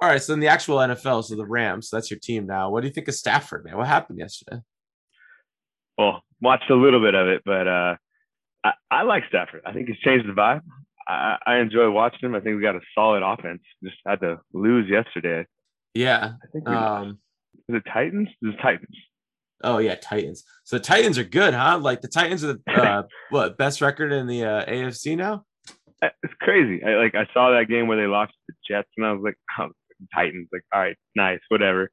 All 0.00 0.08
right. 0.08 0.20
So 0.22 0.34
in 0.34 0.40
the 0.40 0.48
actual 0.48 0.76
NFL, 0.78 1.24
so 1.24 1.36
the 1.36 1.46
Rams, 1.46 1.88
that's 1.90 2.10
your 2.10 2.20
team 2.20 2.46
now. 2.46 2.70
What 2.70 2.80
do 2.82 2.88
you 2.88 2.92
think 2.92 3.08
of 3.08 3.14
Stafford, 3.14 3.64
man? 3.64 3.76
What 3.76 3.86
happened 3.86 4.18
yesterday? 4.18 4.60
Well, 5.96 6.22
watched 6.40 6.70
a 6.70 6.74
little 6.74 7.00
bit 7.00 7.14
of 7.14 7.28
it, 7.28 7.42
but 7.44 7.68
uh, 7.68 7.96
I, 8.64 8.72
I 8.90 9.02
like 9.02 9.24
Stafford. 9.28 9.62
I 9.64 9.72
think 9.72 9.88
he's 9.88 9.98
changed 9.98 10.26
the 10.28 10.32
vibe. 10.32 10.62
I, 11.08 11.36
I 11.46 11.56
enjoy 11.58 11.90
watching 11.90 12.20
him. 12.28 12.34
I 12.34 12.40
think 12.40 12.56
we 12.56 12.62
got 12.62 12.76
a 12.76 12.80
solid 12.94 13.22
offense. 13.22 13.62
Just 13.82 13.96
had 14.06 14.20
to 14.20 14.40
lose 14.52 14.88
yesterday. 14.88 15.46
Yeah. 15.94 16.32
I 16.42 16.46
think 16.52 16.68
we 16.68 16.74
Um. 16.74 17.18
it 17.68 17.82
Titans? 17.92 18.28
It 18.40 18.46
was 18.46 18.54
Titans. 18.62 18.96
Oh 19.62 19.78
yeah, 19.78 19.94
Titans. 19.96 20.44
So 20.64 20.76
the 20.76 20.84
Titans 20.84 21.18
are 21.18 21.24
good, 21.24 21.54
huh? 21.54 21.78
Like 21.78 22.00
the 22.00 22.08
Titans 22.08 22.44
are 22.44 22.54
the 22.54 22.60
uh, 22.72 23.02
what 23.30 23.58
best 23.58 23.80
record 23.80 24.12
in 24.12 24.26
the 24.26 24.44
uh, 24.44 24.64
AFC 24.66 25.16
now? 25.16 25.44
Uh, 26.02 26.08
It's 26.22 26.34
crazy. 26.40 26.82
I 26.84 26.96
like 26.96 27.14
I 27.14 27.26
saw 27.32 27.50
that 27.50 27.68
game 27.68 27.86
where 27.86 27.96
they 27.96 28.06
lost 28.06 28.32
to 28.32 28.38
the 28.48 28.54
Jets, 28.74 28.88
and 28.96 29.06
I 29.06 29.12
was 29.12 29.22
like, 29.22 29.36
oh, 29.58 29.68
Titans. 30.14 30.48
Like, 30.52 30.62
all 30.72 30.80
right, 30.80 30.96
nice, 31.14 31.40
whatever. 31.48 31.90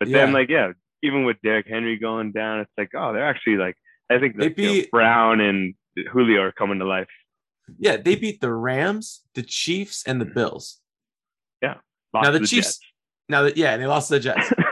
But 0.00 0.10
then, 0.10 0.32
like, 0.32 0.48
yeah, 0.48 0.72
even 1.02 1.24
with 1.24 1.38
Derrick 1.42 1.66
Henry 1.68 1.98
going 1.98 2.30
down, 2.30 2.60
it's 2.60 2.70
like, 2.78 2.90
oh, 2.94 3.12
they're 3.12 3.26
actually 3.28 3.56
like, 3.56 3.74
I 4.08 4.20
think 4.20 4.36
They 4.36 4.48
that 4.48 4.58
you 4.58 4.66
know, 4.66 4.72
beat- 4.74 4.90
Brown 4.92 5.40
and 5.40 5.74
Julio 6.12 6.42
are 6.42 6.52
coming 6.52 6.78
to 6.78 6.84
life. 6.84 7.08
Yeah, 7.78 7.96
they 7.96 8.14
beat 8.14 8.40
the 8.40 8.52
Rams, 8.52 9.22
the 9.34 9.42
Chiefs, 9.42 10.04
and 10.06 10.20
the 10.20 10.24
Bills. 10.24 10.80
Lost 12.14 12.24
now 12.24 12.30
to 12.30 12.38
the, 12.38 12.46
Chiefs. 12.46 12.80
Now 13.28 13.42
that 13.42 13.56
yeah, 13.56 13.72
and 13.72 13.82
they 13.82 13.86
lost 13.86 14.08
to 14.08 14.14
the 14.14 14.20
Jets. 14.20 14.50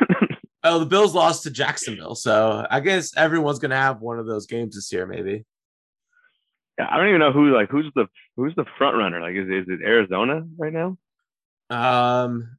oh, 0.66 0.78
the 0.78 0.86
Bills 0.86 1.14
lost 1.14 1.44
to 1.44 1.50
Jacksonville. 1.50 2.14
So 2.14 2.66
I 2.70 2.80
guess 2.80 3.16
everyone's 3.16 3.58
gonna 3.58 3.76
have 3.76 4.00
one 4.00 4.18
of 4.18 4.26
those 4.26 4.46
games 4.46 4.74
this 4.74 4.92
year, 4.92 5.06
maybe. 5.06 5.44
Yeah, 6.78 6.88
I 6.90 6.98
don't 6.98 7.08
even 7.08 7.20
know 7.20 7.32
who 7.32 7.54
like 7.54 7.70
who's 7.70 7.90
the 7.94 8.06
who's 8.36 8.54
the 8.54 8.66
front 8.76 8.96
runner. 8.96 9.20
Like, 9.20 9.34
is 9.34 9.48
is 9.48 9.64
it 9.68 9.80
Arizona 9.82 10.46
right 10.58 10.72
now 10.72 10.98
Um, 11.70 12.58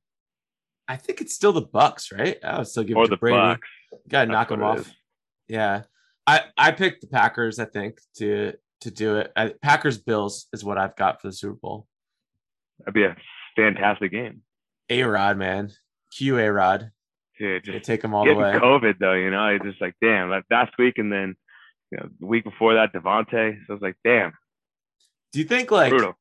I 0.87 0.95
think 0.95 1.21
it's 1.21 1.35
still 1.35 1.53
the 1.53 1.61
Bucs, 1.61 2.17
right? 2.17 2.37
I 2.43 2.57
would 2.57 2.67
still 2.67 2.83
give 2.83 2.97
or 2.97 3.03
it 3.03 3.07
to 3.07 3.11
the 3.11 3.17
Brady. 3.17 3.37
Bucs? 3.37 3.59
Gotta 4.09 4.27
That's 4.27 4.31
knock 4.31 4.49
them 4.49 4.63
off. 4.63 4.91
Yeah, 5.47 5.83
I 6.25 6.45
I 6.57 6.71
picked 6.71 7.01
the 7.01 7.07
Packers. 7.07 7.59
I 7.59 7.65
think 7.65 7.99
to 8.17 8.53
to 8.81 8.91
do 8.91 9.17
it. 9.17 9.31
I, 9.35 9.53
Packers 9.61 9.97
Bills 9.97 10.47
is 10.53 10.63
what 10.63 10.77
I've 10.77 10.95
got 10.95 11.21
for 11.21 11.27
the 11.27 11.33
Super 11.33 11.57
Bowl. 11.61 11.87
That'd 12.79 12.93
be 12.93 13.03
a 13.03 13.15
fantastic 13.55 14.11
game. 14.11 14.41
A 14.89 15.03
Rod, 15.03 15.37
man, 15.37 15.71
Q 16.15 16.37
A 16.39 16.51
Rod. 16.51 16.91
Dude, 17.39 17.63
just 17.63 17.85
take 17.85 18.01
them 18.01 18.13
all 18.13 18.25
the 18.25 18.33
way. 18.33 18.53
COVID 18.53 18.99
though, 18.99 19.13
you 19.13 19.29
know, 19.31 19.39
I 19.39 19.57
just 19.59 19.79
like 19.81 19.95
damn. 20.01 20.29
Like 20.29 20.43
last 20.49 20.73
week 20.77 20.97
and 20.97 21.11
then 21.11 21.35
you 21.91 21.97
know 21.99 22.09
the 22.19 22.25
week 22.25 22.43
before 22.43 22.73
that, 22.75 22.93
Davante. 22.93 23.57
So 23.65 23.69
I 23.69 23.73
was 23.73 23.81
like, 23.81 23.95
damn, 24.03 24.33
Do 25.33 25.39
you 25.39 25.45
think 25.45 25.71
like? 25.71 25.89
brutal. 25.91 26.13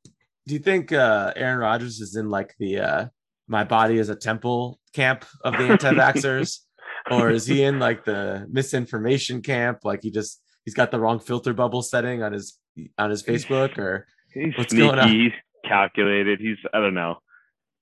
Do 0.47 0.55
you 0.55 0.61
think 0.61 0.93
uh, 0.93 1.33
Aaron 1.35 1.59
Rodgers 1.59 2.01
is 2.01 2.15
in 2.17 2.31
like 2.31 2.55
the 2.59 2.79
uh, 2.79 3.07
"my 3.49 3.65
body 3.65 3.99
is 3.99 4.09
a 4.09 4.15
temple" 4.17 4.79
camp 4.95 5.25
of 5.43 5.55
the 5.55 5.65
anti-vaxxers, 5.65 6.59
or 7.11 7.31
is 7.31 7.47
he 7.47 7.63
in 7.65 7.79
like 7.81 8.05
the 8.05 8.47
misinformation 8.51 9.43
camp? 9.43 9.79
Like 9.83 10.03
he 10.03 10.11
just 10.11 10.41
he's 10.65 10.75
got 10.75 10.91
the 10.93 11.01
wrong 11.01 11.19
filter 11.19 11.53
bubble 11.53 11.83
setting 11.83 12.23
on 12.23 12.33
his 12.33 12.59
on 12.99 13.11
his 13.11 13.23
Facebook, 13.25 13.77
or 13.79 14.07
He's 14.33 14.57
What's 14.57 14.71
sneaky. 14.71 14.87
going 14.87 14.99
on? 15.01 15.09
He's 15.09 15.33
calculated. 15.65 16.39
He's 16.41 16.59
I 16.73 16.79
don't 16.79 16.95
know. 16.95 17.17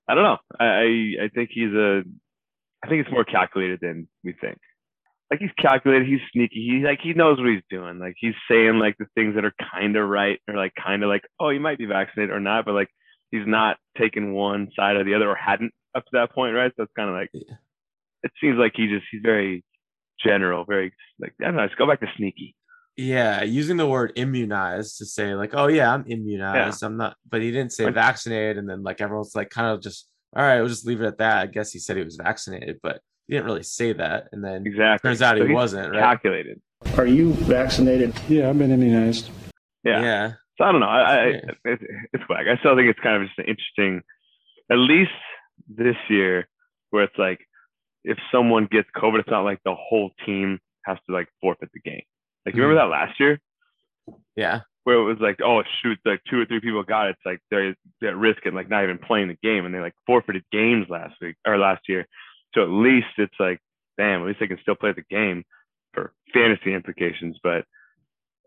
I 0.07 0.15
don't 0.15 0.23
know. 0.23 0.37
I, 0.59 1.25
I 1.25 1.29
think 1.35 1.49
he's 1.53 1.73
a. 1.73 2.01
I 2.85 2.89
think 2.89 3.01
it's 3.01 3.11
more 3.11 3.23
calculated 3.25 3.79
than 3.81 4.07
we 4.23 4.33
think. 4.39 4.57
Like 5.31 5.39
he's 5.39 5.49
calculated. 5.59 6.07
He's 6.07 6.19
sneaky. 6.31 6.55
He 6.55 6.85
like 6.85 6.99
he 7.01 7.13
knows 7.13 7.39
what 7.39 7.49
he's 7.49 7.63
doing. 7.69 7.97
Like 7.97 8.13
he's 8.17 8.35
saying 8.49 8.77
like 8.77 8.95
the 8.99 9.07
things 9.15 9.33
that 9.35 9.43
are 9.45 9.53
kind 9.73 9.95
of 9.95 10.07
right 10.07 10.39
or 10.47 10.55
like 10.55 10.73
kind 10.81 11.01
of 11.03 11.09
like 11.09 11.23
oh 11.39 11.49
you 11.49 11.59
might 11.59 11.79
be 11.79 11.85
vaccinated 11.87 12.29
or 12.33 12.39
not, 12.39 12.65
but 12.65 12.73
like 12.73 12.89
he's 13.31 13.47
not 13.47 13.77
taking 13.97 14.33
one 14.33 14.69
side 14.75 14.95
or 14.97 15.03
the 15.03 15.15
other 15.15 15.27
or 15.29 15.35
hadn't 15.35 15.73
up 15.95 16.03
to 16.05 16.09
that 16.13 16.31
point, 16.31 16.53
right? 16.53 16.71
So 16.77 16.83
it's 16.83 16.91
kind 16.95 17.09
of 17.09 17.15
like 17.15 17.29
Yeah. 17.33 17.55
it 18.23 18.31
seems 18.39 18.57
like 18.59 18.73
he 18.75 18.87
just 18.87 19.05
he's 19.11 19.21
very 19.23 19.63
general, 20.23 20.63
very 20.63 20.93
like 21.19 21.33
I 21.41 21.45
don't 21.45 21.55
know. 21.55 21.63
Let's 21.63 21.75
go 21.75 21.87
back 21.87 22.01
to 22.01 22.07
sneaky. 22.17 22.55
yeah, 22.95 23.41
using 23.41 23.77
the 23.77 23.87
word 23.87 24.13
immunized 24.15 24.99
to 24.99 25.05
say 25.05 25.33
like, 25.33 25.55
oh 25.55 25.67
yeah, 25.67 25.91
I'm 25.91 26.05
immunized. 26.07 26.83
I'm 26.83 26.97
not, 26.97 27.17
but 27.29 27.41
he 27.41 27.51
didn't 27.51 27.73
say 27.73 27.89
vaccinated, 27.89 28.57
and 28.59 28.69
then 28.69 28.83
like 28.83 29.01
everyone's 29.01 29.33
like 29.35 29.49
kind 29.49 29.67
of 29.73 29.81
just 29.81 30.07
all 30.35 30.43
right, 30.43 30.59
we'll 30.59 30.69
just 30.69 30.85
leave 30.85 31.01
it 31.01 31.05
at 31.05 31.17
that. 31.19 31.37
I 31.37 31.45
guess 31.47 31.71
he 31.71 31.79
said 31.79 31.97
he 31.97 32.03
was 32.03 32.15
vaccinated, 32.15 32.79
but 32.83 33.01
he 33.27 33.33
didn't 33.33 33.45
really 33.45 33.63
say 33.63 33.93
that, 33.93 34.27
and 34.31 34.43
then 34.43 34.65
Exactly. 34.65 35.09
turns 35.09 35.21
out 35.21 35.37
So 35.37 35.45
he 35.45 35.53
wasn't, 35.53 35.91
right? 35.91 35.99
Calculated. 35.99 36.61
Are 36.97 37.05
you 37.05 37.33
vaccinated? 37.33 38.13
Yeah, 38.27 38.49
I've 38.49 38.57
been 38.57 38.71
immunized. 38.71 39.29
Yeah. 39.83 40.01
yeah. 40.01 40.31
So 40.57 40.65
I 40.65 40.71
don't 40.71 40.81
know. 40.81 40.87
I, 40.87 41.01
I 41.01 41.25
Yeah. 41.27 41.39
it's, 41.65 41.83
it's 42.13 42.23
whack. 42.29 42.45
I 42.47 42.57
still 42.59 42.75
think 42.75 42.89
it's 42.89 42.99
kind 42.99 43.21
of 43.21 43.27
just 43.27 43.39
an 43.39 43.45
interesting, 43.45 44.01
at 44.71 44.77
least 44.77 45.11
this 45.67 45.95
year, 46.09 46.47
where 46.91 47.03
it's 47.03 47.17
like 47.17 47.39
if 48.03 48.17
someone 48.31 48.67
gets 48.71 48.87
COVID, 48.95 49.19
it's 49.19 49.29
not 49.29 49.43
like 49.43 49.59
the 49.65 49.75
whole 49.75 50.11
team 50.25 50.59
has 50.85 50.97
to 51.07 51.13
like 51.13 51.27
forfeit 51.41 51.69
the 51.73 51.79
game. 51.79 52.03
Like 52.45 52.55
you 52.55 52.61
remember 52.61 52.81
mm-hmm. 52.81 52.91
that 52.91 53.07
last 53.07 53.19
year 53.19 53.39
yeah. 54.35 54.61
Where 54.85 54.95
it 54.95 55.03
was 55.03 55.17
like, 55.19 55.39
oh 55.43 55.61
shoot, 55.81 55.99
like 56.05 56.21
two 56.29 56.39
or 56.39 56.45
three 56.45 56.61
people 56.61 56.81
got 56.83 57.07
it. 57.07 57.17
It's 57.17 57.25
like 57.25 57.39
they're, 57.51 57.75
they're 57.99 58.11
at 58.11 58.17
risk 58.17 58.45
and 58.45 58.55
like 58.55 58.69
not 58.69 58.83
even 58.83 58.97
playing 58.97 59.27
the 59.27 59.37
game, 59.43 59.65
and 59.65 59.75
they 59.75 59.79
like 59.79 59.93
forfeited 60.07 60.43
games 60.51 60.87
last 60.89 61.15
week 61.21 61.35
or 61.45 61.57
last 61.57 61.81
year. 61.89 62.07
So 62.53 62.63
at 62.63 62.69
least 62.69 63.07
it's 63.17 63.35
like, 63.39 63.59
damn, 63.97 64.21
at 64.21 64.27
least 64.27 64.39
they 64.39 64.47
can 64.47 64.59
still 64.61 64.75
play 64.75 64.93
the 64.93 65.03
game 65.09 65.43
for 65.93 66.13
fantasy 66.33 66.73
implications. 66.73 67.37
But 67.43 67.65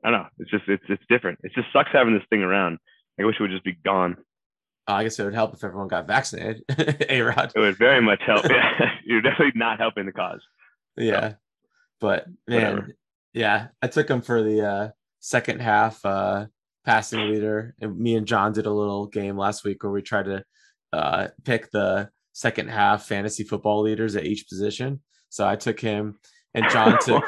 I 0.05 0.11
don't 0.11 0.23
know. 0.23 0.29
It's 0.39 0.51
just 0.51 0.65
it's 0.69 0.85
it's 0.89 1.03
different. 1.09 1.41
It 1.43 1.53
just 1.55 1.69
sucks 1.73 1.91
having 1.93 2.15
this 2.15 2.27
thing 2.31 2.43
around. 2.43 2.79
I 3.21 3.25
wish 3.25 3.37
it 3.39 3.43
would 3.43 3.51
just 3.51 3.65
be 3.65 3.77
gone. 3.85 4.17
Uh, 4.89 4.93
I 4.93 5.03
guess 5.03 5.19
it 5.19 5.25
would 5.25 5.35
help 5.35 5.53
if 5.53 5.65
everyone 5.65 5.89
got 5.89 6.07
vaccinated. 6.07 6.63
A 7.11 7.21
Rod. 7.21 7.53
It 7.55 7.59
would 7.59 7.77
very 7.77 8.01
much 8.01 8.21
help. 8.25 8.45
You're 9.05 9.21
definitely 9.23 9.53
not 9.59 9.79
helping 9.81 10.07
the 10.07 10.13
cause. 10.13 10.41
Yeah. 10.97 11.35
But 12.01 12.27
man, 12.47 12.75
Whatever. 12.77 12.97
yeah, 13.35 13.67
I 13.83 13.89
took 13.89 14.09
him 14.09 14.23
for 14.23 14.41
the 14.43 14.65
uh 14.67 14.89
second 15.21 15.61
half 15.61 16.05
uh 16.05 16.47
passing 16.85 17.31
leader. 17.31 17.75
And 17.81 17.99
me 17.99 18.15
and 18.15 18.27
John 18.27 18.53
did 18.53 18.67
a 18.67 18.73
little 18.73 19.07
game 19.07 19.37
last 19.37 19.65
week 19.65 19.83
where 19.83 19.93
we 19.93 20.03
tried 20.03 20.27
to 20.27 20.45
uh 20.93 21.29
pick 21.45 21.71
the 21.71 22.11
second 22.33 22.71
half 22.71 23.07
fantasy 23.07 23.45
football 23.45 23.83
leaders 23.83 24.17
at 24.17 24.25
each 24.25 24.49
position. 24.49 25.03
So 25.29 25.47
I 25.47 25.57
took 25.57 25.81
him 25.81 26.19
and 26.55 26.69
John 26.71 26.99
took 27.05 27.25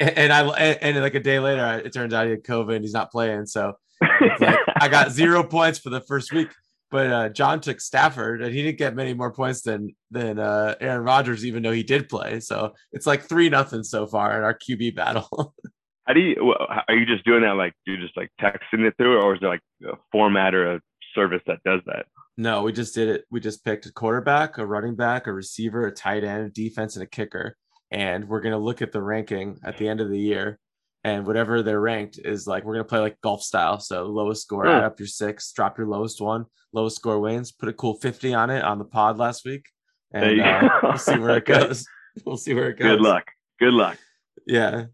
and 0.00 0.32
I 0.32 0.42
and, 0.42 0.78
and 0.96 1.00
like 1.02 1.14
a 1.14 1.20
day 1.20 1.38
later, 1.38 1.82
it 1.84 1.92
turns 1.92 2.14
out 2.14 2.26
he 2.26 2.30
had 2.30 2.44
COVID 2.44 2.76
and 2.76 2.84
he's 2.84 2.94
not 2.94 3.10
playing. 3.10 3.46
So 3.46 3.74
like, 4.00 4.58
I 4.80 4.88
got 4.88 5.12
zero 5.12 5.42
points 5.42 5.78
for 5.78 5.90
the 5.90 6.00
first 6.00 6.32
week. 6.32 6.48
But 6.88 7.06
uh, 7.08 7.28
John 7.30 7.60
took 7.60 7.80
Stafford, 7.80 8.42
and 8.42 8.54
he 8.54 8.62
didn't 8.62 8.78
get 8.78 8.94
many 8.94 9.12
more 9.12 9.32
points 9.32 9.62
than 9.62 9.96
than 10.12 10.38
uh, 10.38 10.76
Aaron 10.80 11.02
Rodgers, 11.02 11.44
even 11.44 11.62
though 11.62 11.72
he 11.72 11.82
did 11.82 12.08
play. 12.08 12.38
So 12.38 12.74
it's 12.92 13.06
like 13.06 13.22
three 13.22 13.48
nothing 13.48 13.82
so 13.82 14.06
far 14.06 14.36
in 14.38 14.44
our 14.44 14.56
QB 14.56 14.94
battle. 14.94 15.54
How 16.06 16.14
do 16.14 16.20
you? 16.20 16.54
Are 16.88 16.94
you 16.94 17.06
just 17.06 17.24
doing 17.24 17.42
that? 17.42 17.56
Like 17.56 17.74
you're 17.86 17.96
just 17.96 18.16
like 18.16 18.30
texting 18.40 18.86
it 18.86 18.94
through, 18.96 19.20
or 19.20 19.34
is 19.34 19.40
there 19.40 19.48
like 19.48 19.62
a 19.84 19.96
format 20.12 20.54
or 20.54 20.74
a 20.76 20.80
service 21.14 21.42
that 21.46 21.58
does 21.64 21.80
that? 21.86 22.06
No, 22.36 22.62
we 22.62 22.72
just 22.72 22.94
did 22.94 23.08
it. 23.08 23.24
We 23.30 23.40
just 23.40 23.64
picked 23.64 23.86
a 23.86 23.92
quarterback, 23.92 24.58
a 24.58 24.66
running 24.66 24.94
back, 24.94 25.26
a 25.26 25.32
receiver, 25.32 25.86
a 25.86 25.92
tight 25.92 26.22
end, 26.22 26.46
a 26.46 26.50
defense, 26.50 26.96
and 26.96 27.02
a 27.02 27.06
kicker. 27.06 27.56
And 27.90 28.28
we're 28.28 28.40
gonna 28.40 28.58
look 28.58 28.82
at 28.82 28.92
the 28.92 29.02
ranking 29.02 29.58
at 29.64 29.78
the 29.78 29.88
end 29.88 30.00
of 30.00 30.10
the 30.10 30.18
year 30.18 30.58
and 31.06 31.24
whatever 31.24 31.62
they're 31.62 31.80
ranked 31.80 32.18
is 32.24 32.48
like 32.48 32.64
we're 32.64 32.74
gonna 32.74 32.82
play 32.84 32.98
like 32.98 33.20
golf 33.20 33.40
style. 33.40 33.78
So 33.78 34.06
lowest 34.06 34.42
score, 34.42 34.66
add 34.66 34.82
up 34.82 34.98
your 34.98 35.06
six, 35.06 35.52
drop 35.52 35.78
your 35.78 35.86
lowest 35.86 36.20
one, 36.20 36.46
lowest 36.72 36.96
score 36.96 37.20
wins. 37.20 37.52
Put 37.52 37.68
a 37.68 37.72
cool 37.72 37.94
fifty 38.00 38.34
on 38.34 38.50
it 38.50 38.64
on 38.64 38.78
the 38.80 38.84
pod 38.84 39.16
last 39.16 39.44
week, 39.44 39.64
and 40.12 40.40
uh, 40.40 40.68
we'll 40.82 40.98
see 40.98 41.16
where 41.16 41.36
it 41.36 41.44
goes. 41.46 41.86
We'll 42.24 42.38
see 42.38 42.54
where 42.54 42.70
it 42.70 42.78
goes. 42.78 42.92
Good 42.96 43.02
luck. 43.02 43.24
Good 43.60 43.74
luck. 43.74 43.98
Yeah, 44.46 44.86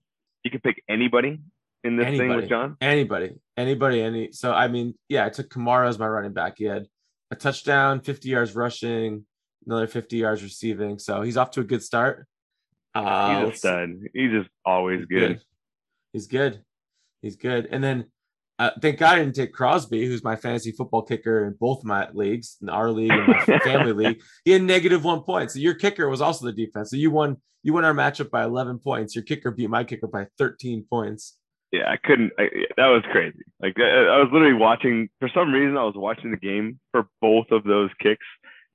You 0.44 0.50
can 0.50 0.61
pick 0.61 0.83
anybody 0.88 1.40
in 1.85 1.96
this 1.96 2.18
thing 2.18 2.35
with 2.35 2.48
John. 2.48 2.76
anybody, 2.81 3.37
anybody, 3.57 4.02
any. 4.02 4.33
So 4.33 4.52
I 4.52 4.68
mean, 4.68 4.94
yeah, 5.09 5.24
I 5.24 5.31
took 5.31 5.50
Kamara 5.50 5.88
as 5.88 5.98
my 5.98 6.07
running 6.07 6.33
back. 6.33 6.55
He 6.59 6.64
had 6.64 6.87
a 7.31 7.37
touchdown, 7.37 8.00
fifty 8.00 8.28
yards 8.28 8.55
rushing, 8.55 9.24
another 9.66 9.87
fifty 9.87 10.18
yards 10.18 10.42
receiving. 10.42 10.98
So 10.98 11.22
he's 11.22 11.37
off 11.37 11.52
to 11.52 11.61
a 11.61 11.64
good 11.64 11.83
start. 11.83 12.26
Uh, 12.94 13.46
He's 13.46 13.55
a 13.55 13.57
stud. 13.57 13.90
He's 14.12 14.33
just 14.33 14.50
always 14.66 15.00
He's 15.00 15.07
good. 15.09 15.40
He's 16.12 16.26
good. 16.26 16.62
He's 17.22 17.37
good. 17.37 17.68
And 17.70 17.83
then 17.83 18.12
uh, 18.62 18.70
thank 18.81 18.98
God 18.98 19.14
I 19.14 19.18
didn't 19.20 19.35
take 19.35 19.53
Crosby, 19.53 20.07
who's 20.07 20.22
my 20.22 20.37
fantasy 20.37 20.72
football 20.72 21.03
kicker 21.03 21.46
in 21.46 21.55
both 21.59 21.85
my 21.85 22.09
leagues, 22.12 22.57
in 22.62 22.68
our 22.68 22.90
league 22.90 23.11
and 23.11 23.27
my 23.27 23.59
family 23.64 23.92
league. 23.92 24.22
He 24.44 24.53
had 24.53 24.62
negative 24.62 25.05
one 25.05 25.22
point. 25.22 25.51
So 25.51 25.59
your 25.59 25.75
kicker 25.75 26.09
was 26.09 26.20
also 26.20 26.46
the 26.46 26.53
defense. 26.53 26.90
So 26.90 26.96
you 26.96 27.11
won. 27.11 27.38
You 27.64 27.72
won 27.72 27.85
our 27.85 27.94
matchup 27.94 28.29
by 28.31 28.42
11 28.42 28.81
points. 28.81 29.14
Your 29.14 29.22
kicker 29.22 29.53
beat 29.53 29.70
my 29.70 29.85
kicker 29.85 30.09
by 30.09 30.27
13 30.37 30.85
points. 30.90 31.38
Yeah, 31.70 31.88
I 31.88 31.96
couldn't. 31.96 32.33
I, 32.37 32.48
that 32.77 32.88
was 32.88 33.03
crazy. 33.12 33.38
Like 33.61 33.79
I, 33.79 33.83
I 33.83 34.18
was 34.18 34.29
literally 34.33 34.55
watching. 34.55 35.09
For 35.20 35.31
some 35.33 35.53
reason, 35.53 35.77
I 35.77 35.85
was 35.85 35.94
watching 35.96 36.33
the 36.33 36.37
game 36.37 36.81
for 36.90 37.07
both 37.20 37.46
of 37.53 37.62
those 37.64 37.90
kicks. 38.01 38.27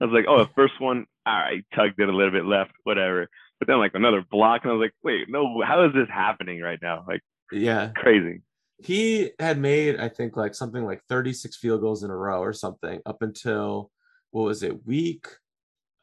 I 0.01 0.05
was 0.05 0.13
like, 0.13 0.25
oh, 0.27 0.37
the 0.43 0.49
first 0.55 0.79
one, 0.79 1.05
all 1.25 1.33
right, 1.37 1.65
tugged 1.75 1.99
it 1.99 2.07
a 2.09 2.15
little 2.15 2.31
bit 2.31 2.45
left, 2.45 2.71
whatever. 2.83 3.27
But 3.59 3.67
then 3.67 3.77
like 3.77 3.91
another 3.93 4.23
block, 4.29 4.61
and 4.63 4.71
I 4.71 4.75
was 4.75 4.85
like, 4.85 4.93
wait, 5.03 5.25
no, 5.29 5.61
how 5.65 5.85
is 5.85 5.93
this 5.93 6.07
happening 6.09 6.61
right 6.61 6.79
now? 6.81 7.03
Like 7.07 7.21
Yeah. 7.51 7.91
crazy. 7.95 8.41
He 8.79 9.31
had 9.39 9.57
made, 9.57 9.99
I 9.99 10.09
think, 10.09 10.37
like 10.37 10.53
something 10.53 10.83
like 10.85 11.01
36 11.09 11.57
field 11.57 11.81
goals 11.81 12.03
in 12.03 12.11
a 12.11 12.15
row 12.15 12.39
or 12.41 12.53
something 12.53 12.99
up 13.05 13.21
until 13.21 13.91
what 14.31 14.43
was 14.43 14.61
it, 14.63 14.85
week? 14.85 15.25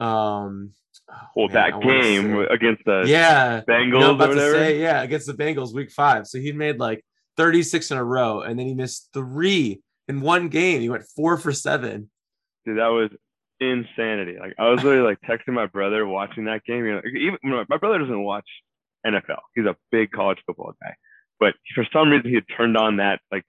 Um, 0.01 0.73
oh, 1.11 1.15
Well, 1.37 1.49
man, 1.49 1.55
that 1.55 1.81
game 1.83 2.33
say- 2.35 2.55
against 2.55 2.85
the 2.85 3.05
yeah, 3.07 3.61
Bengals 3.69 3.85
You 3.87 3.91
know, 4.01 4.11
or 4.11 4.15
about 4.15 4.25
to 4.27 4.31
whatever. 4.35 4.53
say, 4.55 4.81
yeah, 4.81 5.03
against 5.03 5.27
the 5.27 5.35
Bengals, 5.35 5.75
week 5.75 5.91
five. 5.93 6.27
So 6.27 6.39
he 6.39 6.53
made 6.53 6.79
like 6.79 7.05
36 7.37 7.91
in 7.93 7.99
a 7.99 8.05
row, 8.05 8.41
and 8.41 8.59
then 8.59 8.67
he 8.67 8.75
missed 8.75 9.11
three 9.13 9.81
in 10.09 10.21
one 10.21 10.49
game. 10.49 10.81
He 10.81 10.89
went 10.89 11.05
four 11.15 11.37
for 11.37 11.53
seven. 11.53 12.11
Dude, 12.67 12.79
that 12.79 12.89
was 12.89 13.11
insanity. 13.61 14.37
Like 14.39 14.55
I 14.59 14.69
was 14.71 14.83
literally 14.83 15.07
like 15.09 15.21
texting 15.21 15.53
my 15.55 15.67
brother 15.67 16.07
watching 16.07 16.47
that 16.47 16.65
game. 16.65 16.85
You 16.85 16.95
know, 16.95 17.01
even 17.15 17.39
my 17.69 17.77
brother 17.77 17.99
doesn't 17.99 18.23
watch 18.23 18.49
NFL. 19.07 19.41
He's 19.55 19.67
a 19.67 19.77
big 19.93 20.11
college 20.11 20.39
football 20.47 20.73
guy, 20.83 20.95
but 21.41 21.55
for 21.75 21.87
some 21.93 22.11
reason 22.11 22.29
he 22.29 22.35
had 22.35 22.45
turned 22.57 22.77
on 22.77 22.97
that 22.99 23.21
like 23.31 23.45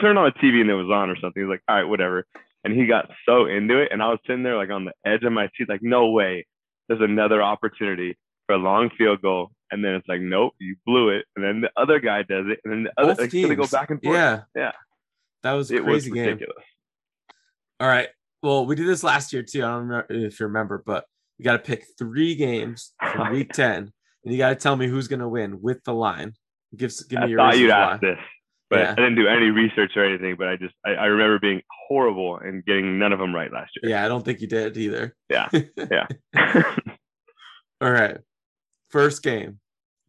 turned 0.00 0.18
on 0.18 0.32
the 0.32 0.40
TV 0.40 0.60
and 0.60 0.70
it 0.70 0.74
was 0.74 0.90
on 0.90 1.10
or 1.10 1.16
something. 1.16 1.40
He 1.42 1.46
was 1.46 1.54
like, 1.54 1.62
all 1.68 1.76
right, 1.76 1.88
whatever. 1.88 2.26
And 2.64 2.74
he 2.74 2.86
got 2.86 3.10
so 3.28 3.46
into 3.46 3.78
it, 3.78 3.92
and 3.92 4.02
I 4.02 4.08
was 4.08 4.18
sitting 4.26 4.42
there 4.42 4.56
like 4.56 4.70
on 4.70 4.86
the 4.86 4.92
edge 5.04 5.22
of 5.22 5.32
my 5.32 5.50
seat, 5.56 5.68
like, 5.68 5.82
no 5.82 6.10
way, 6.10 6.46
there's 6.88 7.02
another 7.02 7.42
opportunity 7.42 8.16
for 8.46 8.54
a 8.54 8.58
long 8.58 8.90
field 8.96 9.20
goal. 9.20 9.50
And 9.70 9.84
then 9.84 9.94
it's 9.94 10.08
like, 10.08 10.20
nope, 10.20 10.54
you 10.58 10.76
blew 10.86 11.10
it. 11.10 11.26
And 11.36 11.44
then 11.44 11.60
the 11.60 11.70
other 11.76 12.00
guy 12.00 12.22
does 12.22 12.46
it, 12.48 12.60
and 12.64 12.72
then 12.72 12.82
the 12.84 12.92
other 12.96 13.14
Both 13.14 13.20
like, 13.20 13.42
gonna 13.42 13.56
go 13.56 13.66
back 13.66 13.90
and 13.90 14.02
forth. 14.02 14.14
Yeah, 14.14 14.42
yeah, 14.54 14.72
that 15.42 15.52
was 15.52 15.70
a 15.70 15.76
it 15.76 15.84
was 15.84 16.08
crazy 16.08 16.10
game. 16.10 16.40
All 17.80 17.88
right. 17.88 18.08
Well, 18.42 18.66
we 18.66 18.76
did 18.76 18.86
this 18.86 19.02
last 19.02 19.32
year 19.32 19.42
too. 19.42 19.64
I 19.64 19.68
don't 19.68 19.88
remember 19.88 20.06
if 20.10 20.38
you 20.38 20.46
remember, 20.46 20.82
but 20.84 21.04
you 21.38 21.44
got 21.44 21.52
to 21.52 21.58
pick 21.58 21.84
three 21.98 22.34
games 22.34 22.92
from 23.12 23.32
week 23.32 23.52
10, 23.52 23.74
and 23.74 23.92
you 24.24 24.38
got 24.38 24.50
to 24.50 24.54
tell 24.54 24.76
me 24.76 24.86
who's 24.86 25.08
going 25.08 25.20
to 25.20 25.28
win 25.28 25.60
with 25.60 25.82
the 25.84 25.92
line. 25.94 26.34
Give, 26.76 26.92
give 27.08 27.18
me 27.20 27.24
I 27.24 27.28
your 27.28 27.38
thought 27.38 27.54
you'd 27.58 27.64
reasons 27.64 27.72
ask 27.72 28.02
why. 28.02 28.08
this, 28.10 28.18
but 28.70 28.78
Yeah. 28.80 28.92
I 28.92 28.94
didn't 28.96 29.14
do 29.16 29.26
any 29.28 29.50
research 29.50 29.92
or 29.96 30.04
anything. 30.04 30.36
But 30.38 30.48
I 30.48 30.56
just 30.56 30.74
I, 30.84 30.90
I 30.90 31.04
remember 31.06 31.38
being 31.38 31.62
horrible 31.88 32.38
and 32.38 32.64
getting 32.64 32.98
none 32.98 33.12
of 33.12 33.18
them 33.18 33.34
right 33.34 33.52
last 33.52 33.72
year. 33.82 33.90
Yeah, 33.92 34.04
I 34.04 34.08
don't 34.08 34.24
think 34.24 34.40
you 34.40 34.46
did 34.48 34.76
either. 34.76 35.14
Yeah, 35.30 35.48
yeah. 35.90 36.06
All 37.80 37.90
right. 37.90 38.18
First 38.90 39.22
game. 39.22 39.58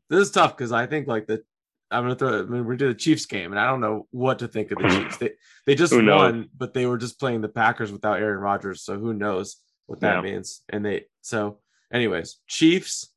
This 0.10 0.19
is 0.21 0.32
tough 0.32 0.56
because 0.56 0.71
I 0.71 0.86
think 0.86 1.08
like 1.08 1.25
the 1.28 1.43
I'm 1.91 2.04
gonna 2.04 2.15
throw. 2.15 2.39
I 2.41 2.43
mean, 2.43 2.65
we're 2.65 2.75
doing 2.75 2.93
the 2.93 2.97
Chiefs 2.97 3.25
game, 3.25 3.51
and 3.51 3.60
I 3.60 3.67
don't 3.67 3.82
know 3.82 4.08
what 4.12 4.39
to 4.39 4.47
think 4.47 4.71
of 4.71 4.78
the 4.80 4.89
Chiefs. 4.89 5.17
They 5.17 5.32
they 5.65 5.75
just 5.75 5.93
won, 5.93 6.49
but 6.56 6.73
they 6.73 6.86
were 6.86 6.97
just 6.97 7.19
playing 7.19 7.41
the 7.41 7.49
Packers 7.49 7.91
without 7.91 8.19
Aaron 8.19 8.39
Rodgers, 8.39 8.84
so 8.84 8.97
who 8.97 9.13
knows 9.13 9.58
what 9.88 9.99
that 10.01 10.15
Yeah. 10.15 10.21
means? 10.21 10.62
And 10.69 10.86
they 10.86 11.06
so, 11.21 11.60
anyways, 11.93 12.38
Chiefs 12.47 13.12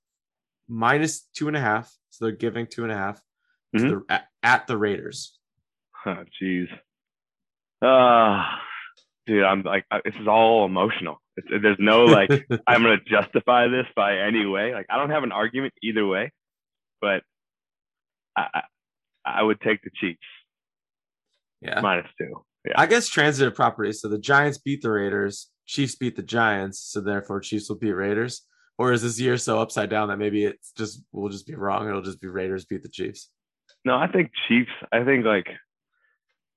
minus 0.69 1.29
two 1.35 1.49
and 1.49 1.57
a 1.57 1.61
half, 1.61 1.91
so 2.11 2.25
they're 2.27 2.33
giving 2.37 2.67
two 2.67 2.83
and 2.85 2.93
a 2.93 2.97
half 2.97 3.21
to 3.77 3.83
Mhm. 3.83 3.89
the, 4.09 4.15
at, 4.15 4.25
at 4.43 4.67
the 4.67 4.77
Raiders. 4.77 5.39
oh, 6.07 6.25
jeez. 6.41 6.69
Ah, 7.83 8.61
dude, 9.27 9.45
I'm 9.45 9.63
like 9.63 9.85
I, 9.91 10.01
this 10.05 10.15
is 10.21 10.27
all 10.27 10.65
emotional. 10.67 11.21
It's, 11.37 11.47
there's 11.63 11.77
no 11.79 12.05
like 12.05 12.31
I'm 12.67 12.83
gonna 12.83 12.97
justify 13.07 13.69
this 13.69 13.87
by 13.95 14.19
any 14.19 14.47
way. 14.47 14.75
Like 14.75 14.87
I 14.91 14.97
don't 14.99 15.11
have 15.11 15.23
an 15.23 15.33
argument 15.33 15.75
either 15.83 16.07
way, 16.07 16.33
but 17.01 17.23
I 18.37 18.47
I, 18.55 18.63
I 19.25 19.43
would 19.43 19.61
take 19.61 19.83
the 19.83 19.91
Chiefs 20.01 20.19
yeah, 21.61 21.81
minus 21.81 22.07
two. 22.19 22.45
Yeah, 22.67 22.75
I 22.77 22.87
guess 22.87 23.09
transitive 23.09 23.55
property. 23.55 23.93
So 23.93 24.09
the 24.09 24.19
Giants 24.19 24.59
beat 24.59 24.83
the 24.83 24.91
Raiders, 24.91 25.49
Chiefs 25.67 25.95
beat 25.95 26.17
the 26.17 26.23
Giants, 26.23 26.81
so 26.81 27.01
therefore 27.01 27.41
Chiefs 27.41 27.69
will 27.69 27.77
beat 27.79 27.93
Raiders. 27.93 28.43
Or 28.79 28.93
is 28.93 29.03
this 29.03 29.19
year 29.21 29.37
so 29.39 29.59
upside 29.61 29.91
down 29.91 30.09
that 30.09 30.19
maybe 30.19 30.45
it's 30.45 30.71
just 30.73 31.03
we'll 31.13 31.31
just 31.31 31.47
be 31.47 31.55
wrong? 31.55 31.89
It'll 31.89 32.03
just 32.03 32.21
be 32.21 32.29
Raiders 32.29 32.65
beat 32.65 32.83
the 32.83 32.89
Chiefs. 32.89 33.29
No, 33.89 33.97
I 33.97 34.07
think 34.07 34.33
Chiefs. 34.47 34.71
I 34.93 35.03
think 35.03 35.25
like, 35.25 35.47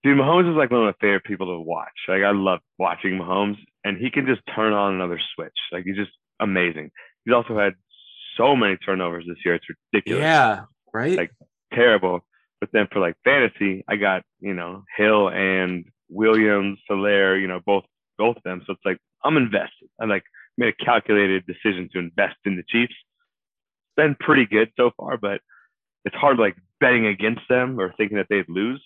dude, 0.03 0.17
Mahomes 0.17 0.51
is 0.51 0.57
like 0.57 0.69
one 0.69 0.81
of 0.81 0.85
my 0.87 0.95
favorite 0.99 1.23
people 1.23 1.47
to 1.47 1.61
watch. 1.61 1.87
Like, 2.09 2.23
I 2.23 2.31
love 2.31 2.59
watching 2.77 3.13
Mahomes, 3.13 3.55
and 3.85 3.97
he 3.97 4.11
can 4.11 4.25
just 4.25 4.41
turn 4.53 4.73
on 4.73 4.95
another 4.95 5.17
switch. 5.33 5.55
Like, 5.71 5.85
he's 5.85 5.95
just 5.95 6.11
amazing. 6.41 6.91
He's 7.23 7.33
also 7.33 7.57
had 7.57 7.73
so 8.35 8.53
many 8.57 8.75
turnovers 8.75 9.23
this 9.25 9.37
year; 9.45 9.55
it's 9.55 9.65
ridiculous. 9.93 10.21
Yeah, 10.21 10.63
right. 10.93 11.17
Like- 11.17 11.31
Terrible. 11.73 12.19
But 12.59 12.69
then 12.73 12.87
for 12.91 12.99
like 12.99 13.15
fantasy, 13.23 13.85
I 13.87 13.95
got 13.95 14.23
you 14.41 14.53
know 14.53 14.83
Hill 14.97 15.29
and 15.29 15.85
Williams, 16.09 16.79
Solaire. 16.89 17.39
you 17.39 17.47
know 17.47 17.61
both 17.65 17.85
both 18.17 18.35
of 18.35 18.43
them. 18.43 18.61
So 18.67 18.73
it's 18.73 18.85
like 18.85 18.97
I'm 19.23 19.37
invested. 19.37 19.87
I 20.01 20.05
like 20.05 20.23
made 20.57 20.73
a 20.77 20.83
calculated 20.85 21.45
decision 21.47 21.87
to 21.93 21.99
invest 21.99 22.35
in 22.43 22.57
the 22.57 22.63
Chiefs. 22.67 22.93
Been 23.95 24.17
pretty 24.19 24.45
good 24.45 24.69
so 24.75 24.91
far, 24.97 25.15
but 25.15 25.39
it's 26.05 26.15
hard 26.15 26.39
like 26.39 26.55
betting 26.79 27.05
against 27.05 27.41
them 27.49 27.79
or 27.79 27.93
thinking 27.97 28.17
that 28.17 28.27
they'd 28.29 28.49
lose. 28.49 28.81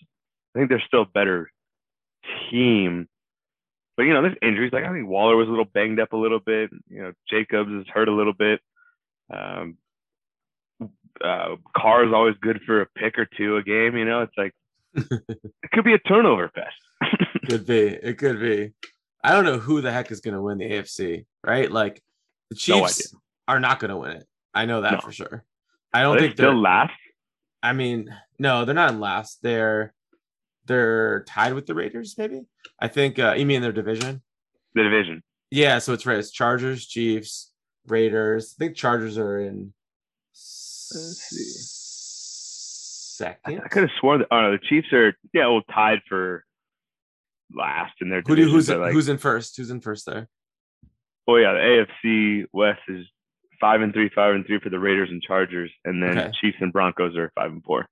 I 0.56 0.60
think 0.60 0.70
they're 0.70 0.84
still 0.86 1.04
a 1.04 1.06
better 1.06 1.52
team. 2.50 3.08
But 3.98 4.04
you 4.04 4.14
know, 4.14 4.22
there's 4.22 4.38
injuries. 4.42 4.74
Like 4.74 4.84
I 4.84 4.92
think 4.92 5.08
Waller 5.08 5.36
was 5.36 5.48
a 5.48 5.52
little 5.52 5.66
banged 5.74 6.00
up 6.00 6.14
a 6.14 6.18
little 6.18 6.40
bit. 6.40 6.70
You 6.90 7.02
know, 7.04 7.14
Jacobs 7.30 7.72
is 7.72 7.86
hurt 7.94 8.10
a 8.10 8.14
little 8.16 8.34
bit. 8.34 8.60
Um, 9.34 9.78
uh, 11.24 11.56
Carr 11.76 12.06
is 12.06 12.14
always 12.14 12.36
good 12.42 12.62
for 12.66 12.82
a 12.82 12.86
pick 12.86 13.18
or 13.18 13.26
two 13.26 13.56
a 13.58 13.64
game. 13.64 13.96
You 13.96 14.06
know, 14.06 14.22
it's 14.22 14.34
like 14.38 14.54
it 14.96 15.72
could 15.72 15.86
be 15.86 15.94
a 15.94 16.00
turnover 16.00 16.50
fest. 16.54 16.76
could 17.50 17.66
be. 17.66 17.80
It 17.88 18.18
could 18.18 18.40
be. 18.40 18.74
I 19.24 19.32
don't 19.32 19.46
know 19.46 19.58
who 19.58 19.82
the 19.82 19.92
heck 19.92 20.12
is 20.12 20.20
going 20.20 20.36
to 20.36 20.42
win 20.42 20.58
the 20.58 20.70
AFC. 20.70 21.26
Right? 21.46 21.72
Like 21.72 22.02
the 22.50 22.56
No 22.70 22.82
Chiefs 22.86 23.16
are 23.48 23.60
not 23.60 23.80
going 23.80 23.90
to 23.90 23.98
win 23.98 24.12
it. 24.12 24.26
I 24.54 24.66
know 24.66 24.82
that 24.82 24.94
No. 24.94 25.00
for 25.00 25.12
sure. 25.12 25.44
I 25.94 26.02
don't 26.02 26.18
they 26.18 26.24
think 26.26 26.36
they're. 26.36 26.54
last. 26.54 26.92
I 27.66 27.74
mean, 27.74 28.16
no, 28.40 28.66
they're 28.66 28.76
not 28.76 28.92
in 28.92 29.00
last. 29.00 29.40
They're 29.42 29.94
they're 30.66 31.24
tied 31.24 31.54
with 31.54 31.66
the 31.66 31.74
Raiders. 31.76 32.16
Maybe. 32.18 32.44
I 32.80 32.88
think. 32.88 33.20
Uh, 33.20 33.34
you 33.38 33.46
mean 33.46 33.62
their 33.62 33.72
division? 33.72 34.22
The 34.74 34.84
division. 34.84 35.24
Yeah, 35.52 35.80
so 35.80 35.94
it's 35.94 36.06
right. 36.06 36.18
It's 36.18 36.32
Chargers, 36.32 36.86
Chiefs, 36.86 37.52
Raiders. 37.88 38.56
I 38.58 38.66
think 38.66 38.76
Chargers 38.76 39.18
are 39.18 39.40
in 39.40 39.74
Let's 40.94 41.32
I, 43.20 43.26
second. 43.26 43.62
I 43.64 43.68
could 43.68 43.84
have 43.84 43.92
sworn 44.00 44.20
that. 44.20 44.28
Oh 44.32 44.42
no, 44.42 44.52
the 44.52 44.60
Chiefs 44.60 44.92
are 44.94 45.16
yeah, 45.34 45.48
well 45.48 45.62
tied 45.74 46.02
for 46.08 46.46
last 47.56 47.94
in 48.02 48.10
their 48.10 48.22
Who 48.22 48.36
do 48.36 48.46
division. 48.46 48.54
who's 48.54 48.70
like, 48.70 48.94
who's 48.94 49.10
in 49.10 49.18
first? 49.18 49.58
Who's 49.58 49.72
in 49.72 49.82
first 49.82 50.06
there? 50.06 50.28
oh 51.28 51.38
yeah, 51.38 51.54
the 51.54 51.86
AFC 52.06 52.46
West 52.54 52.82
is 52.88 53.06
five 53.60 53.82
and 53.82 53.94
three, 53.94 54.10
five 54.10 54.36
and 54.36 54.46
three 54.46 54.60
for 54.60 54.70
the 54.70 54.80
Raiders 54.80 55.10
and 55.10 55.22
Chargers, 55.22 55.72
and 55.84 56.02
then 56.02 56.18
Okay. 56.18 56.32
Chiefs 56.42 56.58
and 56.62 56.72
Broncos 56.74 57.16
are 57.16 57.32
five 57.36 57.52
and 57.52 57.64
four. 57.64 57.86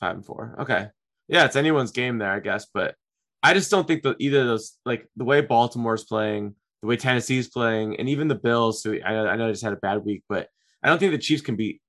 Five 0.00 0.16
and 0.16 0.26
four. 0.26 0.56
Okay. 0.60 0.88
Yeah, 1.28 1.44
it's 1.44 1.56
anyone's 1.56 1.90
game 1.92 2.18
there, 2.18 2.32
I 2.32 2.40
guess. 2.40 2.66
But 2.72 2.94
I 3.42 3.54
just 3.54 3.70
don't 3.70 3.86
think 3.86 4.02
that 4.02 4.16
either 4.18 4.40
of 4.40 4.46
those, 4.46 4.78
like 4.84 5.06
the 5.16 5.24
way 5.24 5.40
Baltimore's 5.40 6.04
playing, 6.04 6.54
the 6.82 6.88
way 6.88 6.96
Tennessee's 6.96 7.48
playing, 7.48 7.96
and 7.98 8.08
even 8.08 8.28
the 8.28 8.34
Bills, 8.34 8.82
who 8.82 9.00
I, 9.02 9.32
I 9.32 9.36
know 9.36 9.50
just 9.50 9.62
had 9.64 9.72
a 9.72 9.76
bad 9.76 10.04
week, 10.04 10.22
but 10.28 10.48
I 10.82 10.88
don't 10.88 10.98
think 10.98 11.12
the 11.12 11.18
Chiefs 11.18 11.42
can 11.42 11.56
beat 11.56 11.80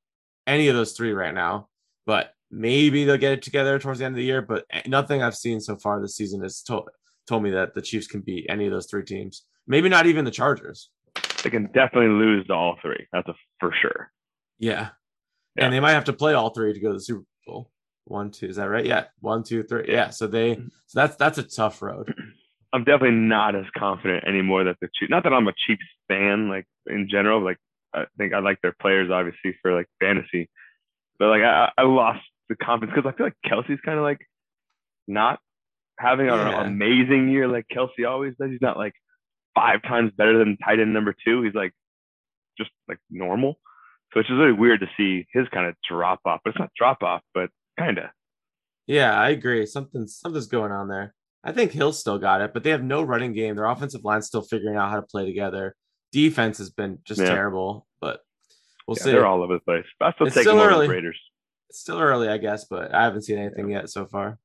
any 0.48 0.68
of 0.68 0.76
those 0.76 0.94
three 0.94 1.12
right 1.12 1.34
now. 1.34 1.68
But 2.06 2.32
maybe 2.52 3.04
they'll 3.04 3.18
get 3.18 3.34
it 3.34 3.41
together 3.41 3.80
towards 3.80 4.00
the 4.00 4.06
end 4.06 4.13
of 4.15 4.18
the 4.18 4.24
year. 4.24 4.41
But 4.41 4.65
nothing 4.88 5.22
I've 5.22 5.36
seen 5.36 5.60
so 5.60 5.76
far 5.76 6.00
this 6.02 6.15
season 6.15 6.41
has 6.44 6.62
told 6.62 6.89
told 7.28 7.41
me 7.44 7.50
that 7.52 7.74
the 7.74 7.82
Chiefs 7.82 8.08
can 8.08 8.22
beat 8.22 8.46
any 8.50 8.68
of 8.68 8.72
those 8.72 8.86
three 8.86 9.04
teams. 9.04 9.44
Maybe 9.68 9.89
not 9.89 10.06
even 10.06 10.26
the 10.26 10.32
Chargers. 10.32 10.91
They 11.45 11.51
can 11.51 11.67
definitely 11.67 12.08
lose 12.08 12.47
to 12.47 12.53
all 12.53 12.75
three. 12.81 13.05
That's 13.13 13.27
a 13.27 13.36
for 13.60 13.71
sure. 13.79 14.12
Yeah. 14.58 14.89
Yeah. 15.55 15.65
And 15.65 15.73
they 15.73 15.79
might 15.79 15.91
have 15.91 16.05
to 16.05 16.13
play 16.13 16.34
all 16.34 16.49
three 16.49 16.73
to 16.73 16.79
go 16.79 16.88
to 16.88 16.95
the 16.95 16.99
Super 16.99 17.23
Bowl. 17.45 17.69
One, 18.05 18.31
two, 18.31 18.47
is 18.47 18.55
that 18.55 18.65
right? 18.65 18.84
Yeah. 18.84 19.05
One, 19.19 19.43
two, 19.43 19.62
three. 19.62 19.86
Yeah. 19.88 20.10
So 20.10 20.25
they 20.25 20.55
mm-hmm. 20.55 20.69
so 20.88 20.99
that's 20.99 21.15
that's 21.17 21.38
a 21.38 21.43
tough 21.43 21.84
road. 21.84 22.12
I'm 22.73 22.84
definitely 22.84 23.17
not 23.17 23.55
as 23.55 23.65
confident 23.77 24.23
anymore 24.27 24.63
that 24.63 24.77
the 24.81 24.89
Chiefs. 24.95 25.12
Not 25.12 25.21
that 25.23 25.34
I'm 25.34 25.47
a 25.47 25.53
Chiefs 25.67 25.84
fan, 26.08 26.49
like 26.49 26.65
in 26.88 27.08
general. 27.12 27.43
Like 27.43 27.58
I 27.93 28.05
think 28.17 28.34
I 28.34 28.39
like 28.39 28.60
their 28.63 28.75
players, 28.81 29.12
obviously 29.12 29.55
for 29.62 29.71
like 29.71 29.86
fantasy, 29.99 30.49
but 31.19 31.27
like 31.27 31.43
I, 31.43 31.71
I 31.77 31.84
lost 31.84 32.21
the 32.49 32.55
confidence 32.55 32.95
because 32.95 33.08
I 33.08 33.15
feel 33.15 33.27
like 33.27 33.38
Kelce's 33.45 33.79
kind 33.86 33.99
of 33.99 34.03
like 34.03 34.27
not 35.08 35.39
having 35.99 36.25
Yeah. 36.25 36.62
an 36.62 36.65
amazing 36.65 37.29
year 37.29 37.47
like 37.47 37.67
Kelce 37.71 38.10
always 38.10 38.34
does. 38.39 38.49
He's 38.49 38.62
not 38.62 38.77
like 38.77 38.93
five 39.56 39.82
times 39.84 40.12
better 40.18 40.38
than 40.38 40.58
tight 40.58 40.80
end 40.80 40.94
number 40.94 41.15
two. 41.26 41.41
He's 41.41 41.54
like 41.56 41.74
just 42.58 42.70
like 42.88 43.00
normal. 43.10 43.56
So 44.13 44.20
it's 44.20 44.30
just 44.30 44.38
really 44.38 44.52
weird 44.54 44.82
to 44.82 44.88
see 44.98 45.26
his 45.34 45.48
kind 45.50 45.68
of 45.68 45.76
drop 45.89 46.20
off. 46.26 46.41
But 46.44 46.52
it's 46.52 46.60
not 46.60 46.72
drop 46.78 47.02
off, 47.04 47.22
but 47.34 47.50
kind 47.80 47.98
of. 47.98 48.06
Yeah, 48.88 49.20
I 49.20 49.30
agree. 49.30 49.65
Something 49.65 50.08
something's 50.08 50.48
going 50.48 50.72
on 50.72 50.88
there. 50.88 51.13
I 51.44 51.52
think 51.52 51.72
Hill 51.72 51.94
still 51.94 52.18
got 52.18 52.41
it, 52.41 52.54
but 52.54 52.63
they 52.63 52.70
have 52.72 52.84
no 52.84 53.04
running 53.04 53.34
game. 53.34 53.56
Their 53.56 53.65
offensive 53.65 54.04
line's 54.04 54.28
still 54.28 54.41
figuring 54.41 54.78
out 54.78 54.89
how 54.89 54.96
to 54.98 55.02
play 55.06 55.26
together. 55.26 55.76
Defense 56.12 56.58
has 56.60 56.70
been 56.70 57.00
just 57.06 57.20
Yeah. 57.22 57.28
terrible, 57.30 57.88
but 58.02 58.22
we'll 58.88 58.98
Yeah, 58.98 59.04
see. 59.04 59.12
they're 59.12 59.26
all 59.26 59.44
over 59.44 59.54
the 59.56 59.60
place. 59.60 59.86
But 60.00 60.06
I 60.08 60.12
still 60.13 60.28
It's 60.28 60.36
take 60.36 60.44
still 60.44 60.60
early. 60.62 60.88
the 60.88 60.94
Raiders. 60.94 61.20
It's 61.70 61.80
still 61.82 62.00
early, 62.00 62.30
I 62.30 62.38
guess, 62.38 62.65
but 62.65 62.94
I 62.94 63.04
haven't 63.04 63.24
seen 63.24 63.38
anything 63.38 63.70
yet 63.70 63.89
so 63.89 64.06
far. 64.06 64.39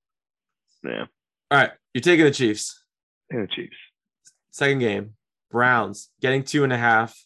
Yeah, 0.82 1.06
All 1.50 1.58
right, 1.58 1.70
you're 1.94 2.00
taking 2.02 2.24
the 2.24 2.30
Chiefs. 2.30 2.82
and 3.30 3.42
the 3.44 3.46
Chiefs. 3.46 3.76
Second 4.50 4.78
game, 4.80 5.14
Browns 5.50 6.10
getting 6.20 6.44
two 6.44 6.64
and 6.64 6.72
a 6.72 6.78
half. 6.78 7.16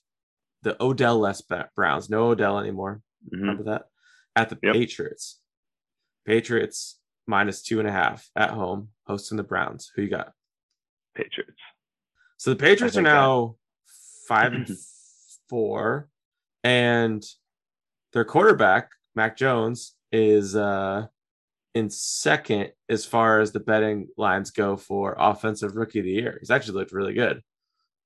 The 0.63 0.83
Odell 0.83 1.19
less 1.19 1.43
Browns, 1.77 2.09
no 2.09 2.29
Odell 2.29 2.59
anymore. 2.59 3.03
Mhm. 3.27 3.41
Remember 3.41 3.63
that? 3.65 3.89
At 4.37 4.49
the 4.51 4.59
Yep. 4.63 4.73
Patriots. 4.75 5.41
Patriots 6.27 6.99
minus 7.27 7.63
two 7.63 7.79
and 7.81 7.89
a 7.89 7.93
half 7.93 8.31
at 8.35 8.51
home, 8.51 8.91
hosting 9.07 9.37
the 9.37 9.43
Browns. 9.43 9.91
Who 9.95 10.03
you 10.03 10.09
got? 10.09 10.33
Patriots. 11.15 11.61
So 12.39 12.51
the 12.51 12.57
Patriots 12.57 12.95
are 12.97 13.01
think 13.01 13.07
that- 13.09 13.15
now 13.15 13.57
five 14.27 14.53
and 14.55 14.69
four, 15.49 16.09
and 16.63 17.23
their 18.13 18.25
quarterback, 18.25 18.91
Mac 19.15 19.37
Jones, 19.37 19.97
is 20.13 20.57
uh 20.57 21.07
in 21.75 21.91
second 21.91 22.73
as 22.89 23.05
far 23.05 23.41
as 23.41 23.53
the 23.53 23.61
betting 23.61 24.09
lines 24.17 24.51
go 24.51 24.77
for 24.77 25.17
offensive 25.19 25.77
rookie 25.77 25.99
of 25.99 26.05
the 26.05 26.13
year. 26.13 26.37
He's 26.41 26.51
actually 26.51 26.79
looked 26.79 26.93
really 26.93 27.15
good. 27.15 27.43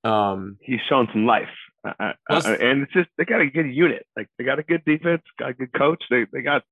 Um 0.05 0.57
He's 0.61 0.81
shown 0.89 1.09
some 1.13 1.27
life, 1.27 1.49
uh, 1.87 1.93
uh, 2.01 2.13
Plus- 2.29 2.47
uh, 2.47 2.57
and 2.61 2.83
it's 2.83 2.93
just 2.93 3.09
they 3.19 3.25
got 3.25 3.41
a 3.41 3.51
good 3.51 3.67
unit. 3.73 4.07
Like 4.17 4.29
they 4.39 4.45
got 4.45 4.59
a 4.59 4.63
good 4.63 4.85
defense, 4.85 5.23
got 5.39 5.51
a 5.51 5.55
good 5.55 5.73
coach. 5.73 6.03
They 6.11 6.27
they 6.33 6.43
got 6.43 6.63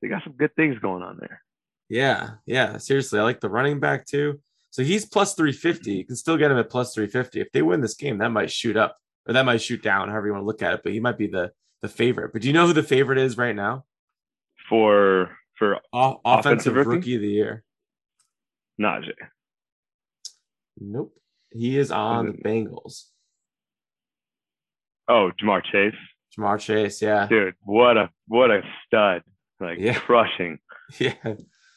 they 0.00 0.08
got 0.08 0.24
some 0.24 0.34
good 0.34 0.54
things 0.56 0.78
going 0.78 1.02
on 1.02 1.18
there. 1.20 1.42
Yeah, 1.88 2.30
yeah. 2.46 2.78
Seriously, 2.78 3.18
I 3.18 3.22
like 3.22 3.40
the 3.40 3.50
running 3.50 3.80
back 3.80 4.06
too. 4.06 4.40
So 4.70 4.84
he's 4.84 5.04
plus 5.04 5.34
350. 5.34 5.92
You 5.92 6.06
can 6.06 6.14
still 6.14 6.36
get 6.36 6.52
him 6.52 6.56
at 6.56 6.70
plus 6.70 6.94
350. 6.94 7.40
If 7.40 7.50
they 7.50 7.60
win 7.60 7.80
this 7.80 7.94
game, 7.94 8.18
that 8.18 8.30
might 8.30 8.52
shoot 8.52 8.76
up 8.76 8.96
or 9.26 9.32
that 9.32 9.44
might 9.44 9.60
shoot 9.60 9.82
down, 9.82 10.08
however 10.08 10.28
you 10.28 10.32
want 10.32 10.42
to 10.42 10.46
look 10.46 10.62
at 10.62 10.74
it. 10.74 10.80
But 10.84 10.92
he 10.92 11.00
might 11.00 11.18
be 11.18 11.26
the 11.26 11.50
the 11.82 11.88
favorite. 11.88 12.32
But 12.32 12.42
do 12.42 12.48
you 12.48 12.54
know 12.54 12.66
who 12.66 12.72
the 12.72 12.82
favorite 12.82 13.18
is 13.18 13.36
right 13.36 13.56
now? 13.56 13.84
For 14.68 15.30
for 15.60 15.78
O- 15.92 16.20
offensive, 16.24 16.72
Offensive 16.72 16.74
rookie? 16.76 16.88
rookie? 16.96 17.14
of 17.16 17.20
the 17.20 17.28
year. 17.28 17.64
Najee, 18.80 19.12
Nope. 20.78 21.14
He 21.52 21.76
is 21.78 21.90
on 21.92 22.26
the 22.26 22.32
Bengals. 22.32 23.04
oh 25.08 25.30
Ja'Marr 25.40 25.62
Chase, 25.64 25.94
Ja'Marr 26.36 26.58
Chase, 26.58 27.02
yeah. 27.02 27.26
dude, 27.28 27.54
what 27.62 27.96
a 27.98 28.10
what 28.26 28.50
a 28.50 28.62
stud! 28.86 29.22
Like 29.60 29.78
Yeah. 29.78 29.98
crushing. 29.98 30.58
Yeah. 30.98 31.14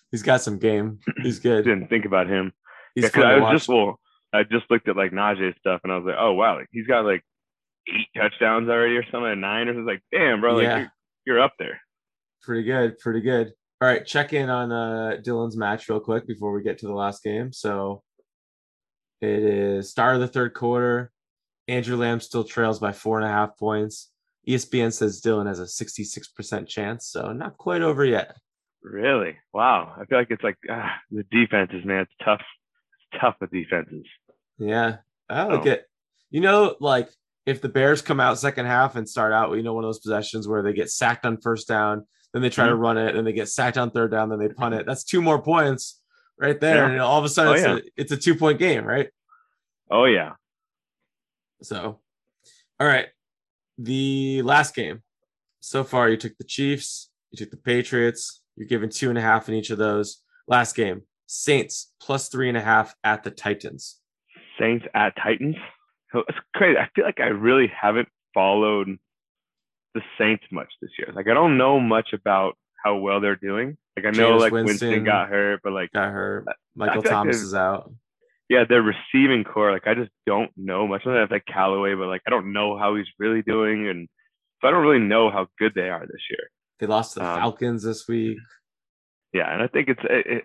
He's 0.10 0.24
got 0.24 0.42
some 0.42 0.58
game. 0.58 1.00
He's 1.22 1.38
good. 1.48 1.66
Didn't 1.66 1.88
think 1.88 2.06
about 2.06 2.28
him. 2.28 2.52
He's 2.96 3.12
Yeah, 3.16 3.22
I 3.24 3.34
was 3.36 3.42
watch. 3.44 3.54
just 3.58 3.68
well, 3.70 4.00
I 4.34 4.42
just 4.44 4.66
looked 4.72 4.88
at 4.88 4.96
like 4.98 5.12
Najee 5.12 5.56
stuff, 5.60 5.82
and 5.84 5.92
I 5.94 5.98
was 5.98 6.06
like, 6.06 6.16
oh 6.18 6.34
wow, 6.34 6.56
like 6.58 6.68
he's 6.72 6.88
got 6.88 7.06
like 7.06 7.24
eight 7.90 8.08
touchdowns 8.16 8.70
already 8.70 8.96
or 8.96 9.04
something, 9.12 9.40
nine 9.42 9.68
or 9.68 9.74
something. 9.74 9.86
Like 9.86 10.02
damn, 10.12 10.40
bro, 10.42 10.56
like 10.56 10.64
Yeah. 10.64 10.78
you're, 10.78 10.92
you're 11.26 11.40
up 11.42 11.54
there. 11.60 11.80
Pretty 12.44 12.64
good. 12.64 12.98
Pretty 13.00 13.22
good. 13.22 13.52
All 13.82 13.88
right. 13.88 14.06
Check 14.06 14.34
in 14.34 14.50
on 14.50 14.72
uh 14.72 15.18
Dylan's 15.22 15.58
match 15.58 15.90
real 15.90 16.00
quick 16.00 16.26
before 16.28 16.52
we 16.54 16.64
get 16.64 16.78
to 16.80 16.88
the 16.88 16.94
last 16.94 17.24
game. 17.24 17.52
So 17.52 18.02
it 19.22 19.44
is 19.44 19.90
start 19.90 20.16
of 20.16 20.22
the 20.22 20.28
third 20.28 20.54
quarter. 20.54 21.12
Andrew 21.68 21.96
Lamb 21.98 22.20
still 22.20 22.44
trails 22.44 22.80
by 22.80 22.92
four 22.92 23.20
and 23.20 23.26
a 23.26 23.32
half 23.32 23.58
points. 23.58 24.12
ESPN 24.48 24.92
says 24.92 25.22
Dylan 25.22 25.48
has 25.48 25.60
a 25.60 25.64
66% 25.64 26.68
chance, 26.68 27.08
so 27.08 27.32
not 27.32 27.58
quite 27.58 27.82
over 27.82 28.04
yet. 28.04 28.36
Really? 28.82 29.38
Wow. 29.54 29.94
I 29.98 30.04
feel 30.06 30.18
like 30.18 30.28
it's 30.32 30.44
like 30.44 30.58
ah, 30.70 30.92
the 31.10 31.24
defenses, 31.32 31.86
man. 31.86 32.02
It's 32.02 32.12
tough. 32.24 32.42
It's 33.12 33.22
tough 33.22 33.36
with 33.40 33.52
defenses. 33.52 34.06
Yeah. 34.58 34.98
I 35.30 35.44
like 35.46 35.66
Oh. 35.66 35.70
it. 35.72 35.86
You 36.32 36.42
know, 36.42 36.76
like 36.82 37.08
if 37.46 37.62
the 37.62 37.70
Bears 37.70 38.02
come 38.02 38.20
out 38.20 38.38
second 38.40 38.66
half 38.66 38.98
and 38.98 39.08
start 39.08 39.32
out, 39.32 39.54
you 39.56 39.64
know, 39.64 39.74
one 39.74 39.86
of 39.86 39.88
those 39.88 40.00
possessions 40.00 40.48
where 40.48 40.62
they 40.64 40.74
get 40.74 40.90
sacked 40.90 41.26
on 41.26 41.38
first 41.40 41.68
down, 41.70 42.06
then 42.34 42.42
they 42.42 42.50
try 42.50 42.68
to 42.68 42.74
Mhm. 42.74 42.80
run 42.80 42.98
it, 42.98 43.14
then 43.14 43.24
they 43.26 43.34
get 43.34 43.48
sacked 43.48 43.78
on 43.78 43.92
third 43.92 44.12
down, 44.12 44.30
then 44.30 44.40
they 44.40 44.50
punt 44.50 44.76
it. 44.76 44.86
That's 44.86 45.04
two 45.04 45.22
more 45.22 45.42
points 45.42 46.02
right 46.38 46.60
there. 46.60 46.88
Yeah. 46.88 46.92
And 46.92 47.02
all 47.02 47.20
of 47.20 47.26
a 47.26 47.30
sudden 47.30 47.52
Oh, 47.52 47.56
it's, 47.56 47.64
yeah. 47.66 47.76
a, 47.76 47.82
it's 47.96 48.12
a 48.12 48.18
two 48.18 48.36
point 48.36 48.60
game, 48.60 48.84
right? 48.86 49.10
Oh 49.92 50.06
yeah. 50.06 50.34
So, 51.62 52.02
all 52.80 52.88
right. 52.88 53.08
The 53.78 54.42
last 54.42 54.76
game. 54.76 55.02
So 55.60 55.84
far, 55.84 56.10
you 56.10 56.18
took 56.18 56.38
the 56.38 56.44
Chiefs, 56.44 57.10
you 57.32 57.38
took 57.38 57.50
the 57.52 57.58
Patriots, 57.58 58.42
you're 58.56 58.68
giving 58.68 58.90
two 58.90 59.10
and 59.10 59.18
a 59.18 59.22
half 59.22 59.48
in 59.48 59.56
each 59.56 59.70
of 59.70 59.78
those. 59.78 60.22
Last 60.48 60.76
game, 60.76 61.04
Saints 61.26 61.94
plus 62.02 62.28
three 62.28 62.50
and 62.50 62.58
a 62.58 62.62
half 62.62 62.94
at 63.04 63.24
the 63.24 63.32
Titans. 63.32 64.00
Saints 64.60 64.86
at 64.94 65.16
Titans. 65.16 65.56
So 66.12 66.24
it's 66.28 66.38
crazy. 66.54 66.78
I 66.78 66.90
feel 66.96 67.06
like 67.06 67.20
I 67.22 67.28
really 67.28 67.68
haven't 67.68 68.10
followed 68.34 68.98
the 69.94 70.02
Saints 70.18 70.44
much 70.52 70.70
this 70.82 70.92
year. 70.98 71.12
Like 71.14 71.28
I 71.28 71.34
don't 71.34 71.58
know 71.58 71.80
much 71.80 72.10
about 72.14 72.58
how 72.84 72.98
well 72.98 73.20
they're 73.22 73.36
doing. 73.36 73.78
Like 73.98 74.06
I 74.08 74.12
know 74.18 74.34
Jameis 74.34 74.40
like 74.40 74.52
Winston. 74.54 74.88
Winston. 74.90 75.04
got 75.06 75.30
hurt, 75.30 75.62
but 75.64 75.74
like 75.74 75.92
Got 75.94 76.12
hurt. 76.12 76.46
Michael 76.76 77.02
feel 77.02 77.12
like 77.12 77.12
Thomas 77.12 77.42
is 77.42 77.54
out. 77.54 77.92
yeah, 78.50 78.64
their 78.68 78.82
receiving 78.82 79.44
core, 79.44 79.72
like 79.72 79.88
I 79.88 79.94
just 79.94 80.12
don't 80.26 80.52
know 80.58 80.88
much. 80.88 81.04
I 81.06 81.14
have 81.20 81.32
like 81.32 81.46
Callaway, 81.46 81.94
but 81.96 82.08
like 82.08 82.22
I 82.26 82.30
don't 82.30 82.54
know 82.54 82.78
how 82.78 82.96
he's 82.96 83.06
really 83.20 83.42
doing, 83.44 83.88
and 83.88 84.08
so 84.62 84.68
I 84.68 84.72
don't 84.72 84.84
really 84.84 85.00
know 85.06 85.30
how 85.30 85.48
good 85.60 85.74
they 85.76 85.90
are 85.90 86.02
this 86.02 86.22
year. 86.30 86.50
They 86.80 86.88
lost 86.88 87.14
to 87.14 87.20
the 87.20 87.26
Um, 87.26 87.40
Falcons 87.40 87.84
this 87.84 88.08
week. 88.08 88.38
Yeah, 89.34 89.52
and 89.54 89.62
I 89.62 89.68
think 89.68 89.90
it's 89.90 90.02
it, 90.04 90.26
it, 90.28 90.44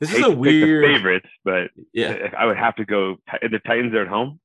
This 0.00 0.12
is 0.14 0.24
a 0.24 0.30
weird. 0.30 0.84
favorites, 0.84 1.28
but 1.44 1.70
Yeah, 1.92 2.30
I 2.36 2.46
would 2.46 2.56
have 2.56 2.74
to 2.76 2.84
go. 2.84 3.16
The 3.40 3.60
Titans 3.64 3.94
are 3.94 4.02
at 4.02 4.08
home. 4.08 4.40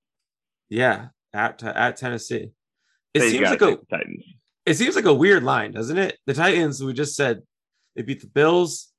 yeah. 0.69 1.07
At 1.33 1.61
at 1.63 1.97
Tennessee, 1.97 2.51
it 3.21 3.31
seems 3.31 3.49
like 3.49 3.61
a 3.61 3.77
Titans. 3.89 4.23
it 4.65 4.73
seems 4.75 4.95
like 4.95 5.05
a 5.05 5.13
weird 5.13 5.43
line, 5.43 5.71
doesn't 5.71 5.97
it? 5.97 6.17
The 6.25 6.33
Titans, 6.33 6.83
we 6.83 6.93
just 6.93 7.15
said 7.15 7.41
they 7.95 8.01
beat 8.03 8.21
the 8.21 8.27
Bills, 8.27 8.89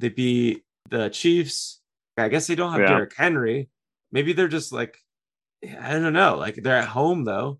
they 0.00 0.08
beat 0.08 0.62
the 0.90 1.08
Chiefs. 1.10 1.80
I 2.16 2.28
guess 2.28 2.46
they 2.46 2.54
don't 2.54 2.72
have 2.72 2.80
Yeah. 2.80 2.88
Derrick 2.88 3.14
Henry. 3.16 3.68
Maybe 4.12 4.32
they're 4.32 4.48
just 4.48 4.72
like, 4.72 4.96
I 5.80 5.92
don't 5.92 6.12
know. 6.12 6.36
Like 6.36 6.56
they're 6.56 6.76
at 6.76 6.88
home 6.88 7.24
though. 7.24 7.58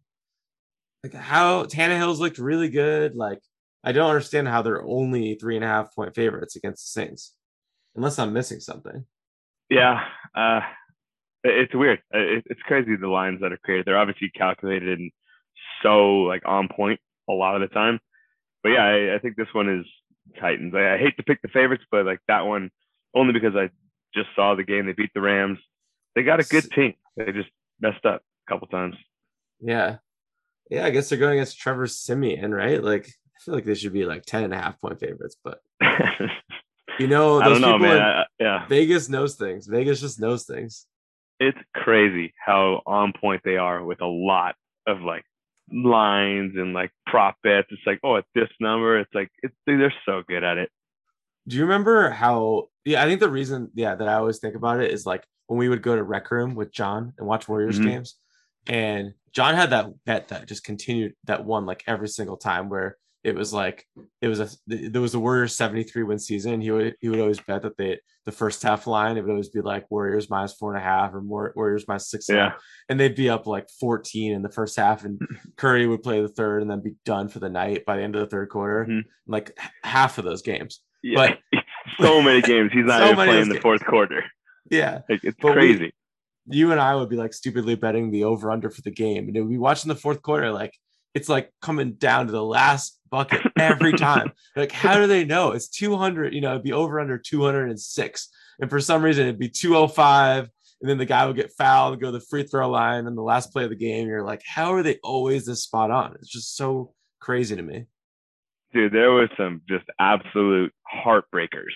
Like 1.02 1.14
how 1.14 1.64
Tannehill's 1.64 2.20
looked 2.20 2.38
really 2.38 2.68
good. 2.68 3.14
Like 3.16 3.40
I 3.82 3.92
don't 3.92 4.08
understand 4.08 4.48
how 4.48 4.62
they're 4.62 4.82
only 4.84 5.34
three 5.34 5.56
and 5.56 5.64
a 5.64 5.68
half 5.68 5.94
point 5.94 6.14
favorites 6.14 6.56
against 6.56 6.84
the 6.94 7.00
Saints, 7.00 7.34
unless 7.96 8.18
I'm 8.18 8.32
missing 8.32 8.60
something. 8.60 9.04
Yeah, 9.68 10.02
uh, 10.34 10.60
it's 11.42 11.74
weird. 11.74 11.98
Uh, 12.14 12.40
it's 12.46 12.60
crazy 12.62 12.96
the 12.96 13.08
lines 13.08 13.40
that 13.40 13.52
are 13.52 13.58
created. 13.64 13.86
They're 13.86 13.98
obviously 13.98 14.30
calculated 14.30 14.98
and 15.00 15.10
so 15.85 16.23
like 16.23 16.42
on 16.47 16.68
point 16.68 16.99
a 17.29 17.33
lot 17.33 17.55
of 17.55 17.61
the 17.68 17.73
time. 17.73 18.01
But 18.62 18.70
yeah, 18.70 18.85
I, 18.85 19.14
I 19.14 19.18
think 19.18 19.37
this 19.37 19.53
one 19.53 19.68
is 19.68 19.87
Titans. 20.40 20.75
I, 20.75 20.94
I 20.94 20.99
hate 20.99 21.16
to 21.18 21.23
pick 21.23 21.42
the 21.42 21.49
favorites, 21.49 21.85
but 21.90 22.07
like 22.07 22.20
that 22.29 22.47
one 22.47 22.70
only 23.14 23.33
because 23.33 23.55
I 23.55 23.70
just 24.14 24.29
saw 24.35 24.55
the 24.55 24.64
game. 24.64 24.87
They 24.87 24.92
beat 24.92 25.11
the 25.14 25.20
Rams. 25.20 25.59
They 26.14 26.23
got 26.23 26.40
a 26.40 26.44
good 26.44 26.70
team. 26.73 26.94
They 27.16 27.31
just 27.33 27.51
messed 27.81 28.05
up 28.07 28.23
a 28.49 28.53
couple 28.53 28.66
times. 28.68 28.97
Yeah. 29.61 29.97
Yeah, 30.70 30.87
I 30.87 30.90
guess 30.90 31.09
they're 31.09 31.18
going 31.18 31.35
against 31.35 31.59
Trevor 31.59 31.87
Siemian, 31.87 32.53
right? 32.55 32.83
Like, 32.83 33.07
I 33.07 33.38
feel 33.44 33.55
like 33.55 33.64
they 33.66 33.75
should 33.75 33.92
be 33.92 34.07
like 34.07 34.25
10 34.25 34.44
and 34.44 34.55
a 34.55 34.57
half 34.57 34.81
point 34.81 34.99
favorites, 34.99 35.37
but 35.44 35.61
you 36.99 37.07
know, 37.07 37.40
I 37.40 37.49
those 37.49 37.61
don't 37.61 37.70
know, 37.70 37.79
people 37.79 38.01
I- 38.01 38.25
yeah, 38.40 38.66
Vegas 38.68 39.09
knows 39.09 39.35
things. 39.37 39.66
Vegas 39.66 40.01
just 40.01 40.20
knows 40.20 40.44
things. 40.44 40.87
it's 41.40 41.59
crazy 41.75 42.33
how 42.44 42.81
on 42.87 43.12
point 43.12 43.42
they 43.44 43.57
are 43.59 43.85
with 43.85 44.01
a 44.01 44.07
lot 44.07 44.55
of 44.87 45.03
like 45.03 45.25
lines 45.72 46.53
and 46.57 46.72
like 46.74 46.92
prop 47.07 47.37
bets. 47.42 47.68
It's 47.70 47.83
like, 47.87 48.00
oh, 48.05 48.16
at 48.16 48.24
this 48.35 48.48
number, 48.61 48.98
it's 48.98 49.14
like 49.14 49.31
it's 49.42 49.55
they're 49.66 49.92
so 50.07 50.22
good 50.27 50.44
at 50.44 50.59
it. 50.59 50.70
Do 51.48 51.57
you 51.57 51.62
remember 51.62 52.11
how? 52.11 52.68
Yeah, 52.85 53.03
I 53.03 53.07
think 53.07 53.20
the 53.20 53.31
reason, 53.31 53.70
yeah, 53.74 53.94
that 53.94 54.09
I 54.09 54.14
always 54.14 54.38
think 54.38 54.55
about 54.55 54.81
it 54.81 54.90
is 54.90 55.07
like 55.07 55.24
when 55.46 55.59
we 55.59 55.68
would 55.68 55.83
go 55.83 55.94
to 55.96 56.03
Rec 56.03 56.31
Room 56.31 56.55
with 56.55 56.72
John 56.72 57.12
and 57.18 57.27
watch 57.27 57.48
Warriors 57.48 57.79
Mhm. 57.79 57.85
games, 57.85 58.18
and 58.66 59.14
John 59.33 59.55
had 59.55 59.70
that 59.70 60.05
bet 60.05 60.29
that 60.29 60.46
just 60.46 60.64
continued 60.64 61.14
that 61.24 61.44
one 61.44 61.66
like 61.66 61.83
every 61.87 62.09
single 62.09 62.37
time 62.37 62.68
where 62.68 62.96
it 63.24 63.34
was 63.34 63.52
like 63.52 63.87
it 64.20 64.28
was 64.28 64.38
a 64.40 64.48
there 64.66 65.00
was 65.00 65.14
a 65.14 65.18
Warriors 65.18 65.56
73 65.56 66.02
win 66.04 66.18
season. 66.18 66.60
He 66.60 66.70
would 66.70 66.94
he 67.00 67.08
would 67.08 67.20
always 67.20 67.40
bet 67.40 67.62
that 67.62 67.76
they 67.78 67.98
the 68.26 68.32
first 68.32 68.62
half 68.62 68.87
line 68.87 69.16
it 69.16 69.22
would 69.22 69.30
always 69.30 69.48
be 69.48 69.60
like 69.60 69.90
Warriors 69.90 70.30
minus 70.30 70.52
four 70.54 70.74
and 70.74 70.82
a 70.82 70.84
half 70.87 71.12
or 71.14 71.20
more 71.20 71.52
Warriors 71.56 71.84
minus 71.88 72.08
six 72.10 72.26
Yeah. 72.28 72.50
half. 72.50 72.62
and 72.88 72.98
they'd 73.00 73.14
be 73.14 73.28
up 73.30 73.46
like 73.46 73.68
14 73.80 74.32
in 74.32 74.42
the 74.42 74.48
first 74.50 74.76
half 74.76 75.04
and 75.04 75.20
Curry 75.56 75.87
would 75.87 76.02
play 76.02 76.20
the 76.22 76.28
third 76.28 76.62
and 76.62 76.70
then 76.70 76.80
be 76.82 76.94
done 77.04 77.28
for 77.28 77.38
the 77.40 77.50
night 77.50 77.84
by 77.87 77.96
the 77.96 78.02
end 78.02 78.14
of 78.14 78.20
the 78.20 78.26
third 78.28 78.48
quarter. 78.50 78.87
Mhm. 78.88 79.02
Like 79.26 79.58
half 79.82 80.18
of 80.18 80.24
those 80.24 80.42
games. 80.42 80.80
Yeah, 81.02 81.34
so 82.00 82.22
many 82.22 82.40
games. 82.40 82.72
He's 82.72 82.87
not 82.87 83.00
So 83.00 83.04
even 83.12 83.16
playing 83.26 83.48
the 83.50 83.60
fourth 83.60 83.84
quarter. 83.84 84.24
Yeah. 84.70 85.00
Like, 85.08 85.22
it's 85.22 85.37
But 85.40 85.48
we- 85.56 85.74
crazy. 85.74 85.92
you 86.46 86.72
and 86.72 86.80
I 86.80 86.94
would 86.94 87.08
be 87.10 87.16
like 87.16 87.32
stupidly 87.34 87.74
betting 87.74 88.10
the 88.10 88.24
over 88.24 88.50
under 88.50 88.70
for 88.70 88.80
the 88.82 88.90
game, 88.90 89.28
and 89.28 89.48
we 89.48 89.58
watching 89.58 89.88
the 89.90 89.94
fourth 89.96 90.22
quarter. 90.22 90.50
Like 90.50 90.72
it's 91.14 91.28
like 91.28 91.50
coming 91.62 91.92
down 91.94 92.26
to 92.26 92.32
the 92.32 92.42
last 92.42 92.98
bucket 93.14 93.42
every 93.57 93.92
time. 93.92 94.33
like 94.57 94.72
how 94.72 94.96
do 94.96 95.07
they 95.07 95.24
know 95.24 95.53
it's 95.53 95.68
two 95.68 95.94
hundred? 95.96 96.35
You 96.35 96.40
know, 96.40 96.50
it'd 96.50 96.64
be 96.64 96.72
over 96.72 96.98
under 96.98 97.16
two 97.16 97.44
hundred 97.44 97.70
and 97.70 97.79
six, 97.79 98.29
and 98.61 98.68
for 98.68 98.81
some 98.81 99.05
reason 99.05 99.27
it'd 99.27 99.38
be 99.38 99.48
two 99.48 99.74
hundred 99.74 99.94
five, 99.94 100.50
and 100.81 100.90
then 100.90 100.98
the 100.98 101.07
guy 101.07 101.24
would 101.24 101.37
get 101.37 101.53
fouled 101.53 102.00
go 102.00 102.09
to 102.09 102.18
the 102.18 102.24
free 102.29 102.42
throw 102.42 102.68
line, 102.68 103.07
and 103.07 103.16
the 103.16 103.22
last 103.22 103.53
play 103.53 103.62
of 103.62 103.70
the 103.70 103.77
game, 103.77 104.09
you're 104.09 104.24
like, 104.24 104.42
how 104.44 104.74
are 104.74 104.83
they 104.83 104.98
always 105.05 105.46
this 105.46 105.62
spot 105.62 105.92
on? 105.92 106.16
It's 106.16 106.29
just 106.29 106.57
so 106.57 106.92
crazy 107.20 107.55
to 107.55 107.62
me. 107.62 107.87
Dude, 108.72 108.92
there 108.92 109.12
was 109.12 109.29
some 109.37 109.62
just 109.68 109.85
absolute 110.00 110.72
heartbreakers 110.92 111.72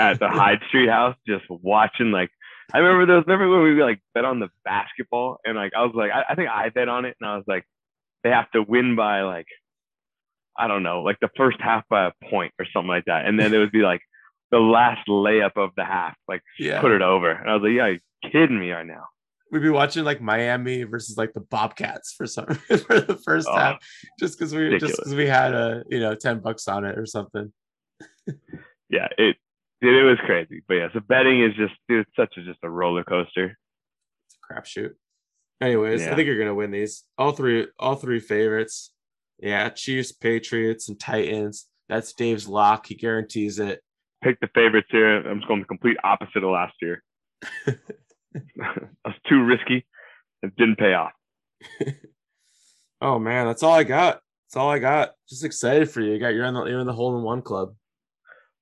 at 0.00 0.18
the 0.18 0.28
Hyde 0.28 0.60
Street 0.68 0.88
house, 0.88 1.16
just 1.26 1.44
watching 1.50 2.10
like 2.10 2.30
I 2.72 2.78
remember 2.78 3.04
those 3.04 3.24
remember 3.26 3.50
when 3.50 3.74
we 3.74 3.82
like 3.82 4.00
bet 4.14 4.24
on 4.24 4.40
the 4.40 4.48
basketball 4.64 5.38
and 5.44 5.56
like 5.56 5.72
I 5.76 5.82
was 5.82 5.92
like 5.94 6.10
I, 6.10 6.24
I 6.30 6.34
think 6.34 6.48
I 6.48 6.70
bet 6.70 6.88
on 6.88 7.04
it 7.04 7.14
and 7.20 7.28
I 7.28 7.36
was 7.36 7.44
like 7.46 7.66
they 8.22 8.30
have 8.30 8.50
to 8.52 8.62
win 8.62 8.96
by 8.96 9.22
like 9.22 9.46
I 10.56 10.68
don't 10.68 10.82
know, 10.82 11.02
like 11.02 11.18
the 11.20 11.30
first 11.36 11.58
half 11.60 11.84
by 11.88 12.06
a 12.06 12.12
point 12.30 12.52
or 12.58 12.66
something 12.72 12.88
like 12.88 13.04
that. 13.06 13.26
And 13.26 13.38
then 13.38 13.52
it 13.52 13.58
would 13.58 13.72
be 13.72 13.82
like 13.82 14.00
the 14.50 14.58
last 14.60 15.06
layup 15.08 15.56
of 15.56 15.70
the 15.76 15.84
half, 15.84 16.16
like 16.28 16.42
Yeah. 16.58 16.80
put 16.80 16.92
it 16.92 17.02
over. 17.02 17.30
And 17.30 17.50
I 17.50 17.54
was 17.54 17.62
like, 17.62 17.72
Yeah, 17.72 17.86
you 17.88 18.00
kidding 18.30 18.58
me 18.60 18.70
right 18.70 18.86
now. 18.86 19.04
We'd 19.50 19.62
be 19.62 19.68
watching 19.70 20.04
like 20.04 20.20
Miami 20.20 20.82
versus 20.84 21.16
like 21.16 21.32
the 21.32 21.40
Bobcats 21.40 22.12
for 22.12 22.26
some 22.26 22.46
for 22.86 23.00
the 23.00 23.20
first 23.24 23.46
Oh, 23.50 23.56
half, 23.56 23.76
just 24.18 24.38
because 24.38 24.54
we 24.54 24.78
just 24.78 24.96
because 24.96 25.14
we 25.14 25.26
had 25.26 25.54
a 25.54 25.84
you 25.88 26.00
know 26.00 26.14
ten 26.14 26.40
bucks 26.40 26.66
on 26.68 26.84
it 26.84 26.98
or 26.98 27.06
something. 27.06 27.52
Yeah, 28.90 29.08
it 29.18 29.36
dude, 29.80 29.94
it 29.94 30.04
was 30.04 30.18
crazy. 30.24 30.62
But 30.66 30.74
yeah, 30.74 30.88
so 30.92 31.00
betting 31.00 31.42
is 31.42 31.54
just 31.56 31.74
dude, 31.88 32.00
it's 32.06 32.16
such 32.16 32.36
a 32.36 32.44
just 32.44 32.58
a 32.62 32.70
roller 32.70 33.04
coaster. 33.04 33.56
It's 34.26 34.36
a 34.42 34.54
crapshoot. 34.54 34.92
Anyways, 35.60 36.06
I 36.06 36.14
think 36.14 36.26
you're 36.26 36.38
gonna 36.38 36.54
win 36.54 36.70
these. 36.70 37.04
All 37.16 37.32
three, 37.32 37.68
all 37.78 37.94
three 37.96 38.20
favorites. 38.20 38.92
Yeah, 39.44 39.68
Chiefs, 39.68 40.10
Patriots, 40.10 40.88
and 40.88 40.98
Titans. 40.98 41.66
That's 41.90 42.14
Dave's 42.14 42.48
lock. 42.48 42.86
He 42.86 42.94
guarantees 42.94 43.58
it. 43.58 43.82
pick 44.22 44.40
the 44.40 44.48
favorites 44.54 44.88
here. 44.90 45.18
I'm 45.18 45.40
just 45.40 45.48
going 45.48 45.60
the 45.60 45.66
complete 45.66 45.98
opposite 46.02 46.42
of 46.42 46.50
last 46.50 46.72
year. 46.80 47.02
I 47.66 47.74
was 49.04 49.14
too 49.28 49.44
risky. 49.44 49.84
It 50.42 50.56
didn't 50.56 50.78
pay 50.78 50.94
off. 50.94 51.12
Oh 53.00 53.18
man, 53.18 53.46
that's 53.46 53.62
all 53.62 53.74
I 53.74 53.84
got. 53.84 54.22
That's 54.46 54.56
all 54.56 54.70
I 54.70 54.78
got. 54.78 55.12
Just 55.28 55.44
excited 55.44 55.90
for 55.90 56.00
you. 56.00 56.12
You 56.12 56.18
got 56.18 56.28
you're 56.28 56.46
in 56.46 56.54
the 56.54 56.64
you're 56.64 56.80
in 56.80 56.86
the 56.86 56.92
hole 56.94 57.18
in 57.18 57.22
one 57.22 57.42
club. 57.42 57.74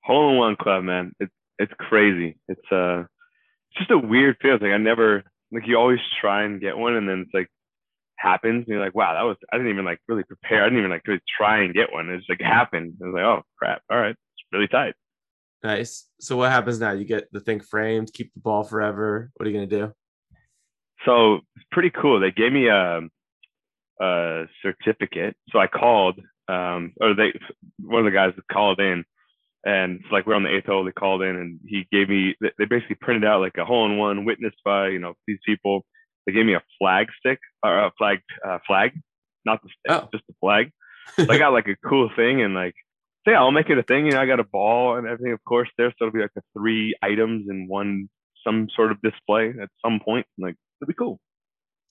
Hole 0.03 0.33
in 0.33 0.37
one 0.37 0.57
club, 0.57 0.83
man. 0.83 1.13
It's 1.21 1.33
it's 1.61 1.73
crazy. 1.79 2.39
It's 2.49 2.73
uh, 2.73 3.03
it's 3.03 3.79
just 3.79 3.93
a 3.93 3.99
weird 3.99 4.37
feeling. 4.43 4.63
Like 4.63 4.73
I 4.73 4.79
never 4.79 5.23
like 5.53 5.69
you 5.69 5.77
always 5.77 6.01
try 6.21 6.43
and 6.43 6.61
get 6.61 6.77
one, 6.77 6.97
and 6.97 7.09
then 7.09 7.21
it's 7.21 7.33
like 7.33 7.49
happens, 8.23 8.61
and 8.61 8.69
you're 8.69 8.85
like, 8.85 8.95
wow, 8.95 9.15
that 9.15 9.23
was 9.23 9.37
I 9.53 9.57
didn't 9.57 9.73
even 9.73 9.85
like 9.85 9.99
really 10.09 10.23
prepare. 10.25 10.63
I 10.63 10.67
didn't 10.67 10.79
even 10.79 10.91
like 10.91 11.03
really 11.07 11.21
try 11.37 11.63
and 11.63 11.75
get 11.75 11.93
one. 11.93 12.09
It 12.09 12.19
just 12.19 12.31
like 12.31 12.41
happened. 12.41 12.95
I 13.03 13.07
was 13.07 13.15
like, 13.15 13.25
oh 13.25 13.43
crap. 13.59 13.83
All 13.91 13.99
right, 13.99 14.11
it's 14.13 14.45
really 14.53 14.69
tight. 14.69 14.95
Nice. 15.65 16.09
So 16.21 16.37
what 16.37 16.51
happens 16.51 16.81
now? 16.81 16.93
You 16.93 17.05
get 17.05 17.29
the 17.33 17.41
thing 17.41 17.61
framed, 17.61 18.13
keep 18.13 18.33
the 18.35 18.41
ball 18.41 18.65
forever. 18.65 19.31
What 19.37 19.47
are 19.47 19.51
you 19.51 19.57
gonna 19.57 19.67
do? 19.67 19.93
So 21.05 21.37
it's 21.57 21.67
pretty 21.73 21.91
cool. 21.91 22.21
They 22.21 22.31
gave 22.31 22.53
me 22.53 22.69
a, 22.69 23.01
a 24.01 24.45
certificate. 24.63 25.37
So 25.51 25.59
I 25.59 25.67
called, 25.67 26.21
um, 26.49 26.93
or 27.01 27.15
they, 27.15 27.33
one 27.81 28.01
of 28.01 28.05
the 28.05 28.11
guys 28.17 28.33
called 28.51 28.81
in, 28.81 29.05
and 29.65 30.01
it's 30.01 30.13
like 30.13 30.27
we're 30.27 30.35
on 30.35 30.43
the 30.43 30.55
eighth 30.55 30.67
hole. 30.67 30.85
They 30.85 30.93
called 30.93 31.23
in, 31.23 31.37
and 31.37 31.61
he 31.67 31.87
gave 31.93 32.09
me. 32.09 32.35
they- 32.41 32.53
They 32.59 32.65
basically 32.65 32.97
printed 33.01 33.25
out 33.25 33.41
like 33.41 33.57
a 33.59 33.65
hole 33.65 33.87
in 33.87 33.97
one 33.99 34.25
witnessed 34.25 34.59
by 34.65 34.89
you 34.89 34.99
know 34.99 35.15
these 35.27 35.39
people. 35.47 35.85
They 36.27 36.33
gave 36.33 36.47
me 36.47 36.55
a 36.55 36.63
flag 36.79 37.09
stick 37.19 37.39
or 37.65 37.79
a 37.87 37.91
flag 37.99 38.21
uh, 38.47 38.59
flag, 38.67 38.93
not 39.45 39.61
the 39.63 39.69
stick, 39.69 40.03
Oh. 40.03 40.09
just 40.13 40.27
the 40.29 40.35
flag. 40.41 40.71
So 41.17 41.27
I 41.31 41.39
got 41.39 41.53
like 41.53 41.69
a 41.69 41.77
cool 41.89 42.11
thing, 42.15 42.43
and 42.43 42.55
like, 42.55 42.75
so 43.25 43.33
yeah, 43.33 43.39
I'll 43.41 43.51
make 43.53 43.71
it 43.71 43.79
a 43.79 43.83
thing. 43.83 44.07
You 44.07 44.13
know, 44.13 44.21
I 44.21 44.27
got 44.27 44.41
a 44.41 44.45
ball 44.45 44.97
and 44.97 45.07
everything, 45.07 45.33
of 45.33 45.43
course, 45.45 45.69
there. 45.79 45.91
So 45.99 46.07
it'll 46.07 46.13
be 46.13 46.21
like 46.21 46.35
the 46.35 46.43
three 46.57 46.95
items 47.03 47.47
in 47.49 47.67
one, 47.69 48.09
some 48.45 48.69
sort 48.75 48.91
of 48.93 49.01
display 49.03 49.53
at 49.61 49.69
some 49.85 50.01
point. 50.05 50.27
Like, 50.39 50.57
it'll 50.81 50.89
be 50.89 50.95
cool. 50.95 51.21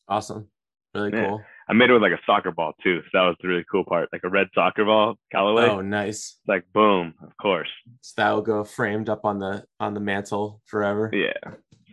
Awesome. 0.07 0.47
Really 0.93 1.11
Yeah. 1.13 1.27
cool. 1.27 1.41
I 1.69 1.73
made 1.73 1.89
it 1.89 1.93
with 1.93 2.01
like 2.01 2.11
a 2.11 2.19
soccer 2.25 2.51
ball 2.51 2.73
too. 2.83 3.01
So 3.03 3.09
that 3.13 3.21
was 3.27 3.37
the 3.41 3.47
really 3.47 3.63
cool 3.71 3.85
part. 3.85 4.09
Like 4.11 4.23
a 4.25 4.29
red 4.29 4.47
soccer 4.53 4.83
ball, 4.83 5.15
Callaway. 5.31 5.69
Oh, 5.69 5.79
nice. 5.79 6.17
It's 6.39 6.47
like 6.49 6.65
boom, 6.73 7.13
of 7.23 7.31
course. 7.37 7.69
So 8.01 8.13
that 8.21 8.31
will 8.31 8.41
go 8.41 8.65
framed 8.65 9.07
up 9.07 9.23
on 9.23 9.39
the 9.39 9.63
on 9.79 9.93
the 9.93 10.01
mantle 10.01 10.61
forever. 10.65 11.09
Yeah, 11.13 11.31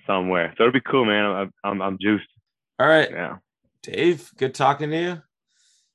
somewhere. 0.09 0.53
So 0.57 0.65
it'll 0.65 0.73
be 0.73 0.81
cool, 0.81 1.05
man. 1.05 1.25
I'm 1.25 1.53
I'm, 1.63 1.83
I'm 1.83 1.99
juiced. 2.01 2.27
All 2.81 2.89
right, 2.89 3.11
Yeah, 3.11 3.37
Dave. 3.83 4.31
Good 4.37 4.55
talking 4.55 4.91
to 4.91 4.97
you. 5.01 5.11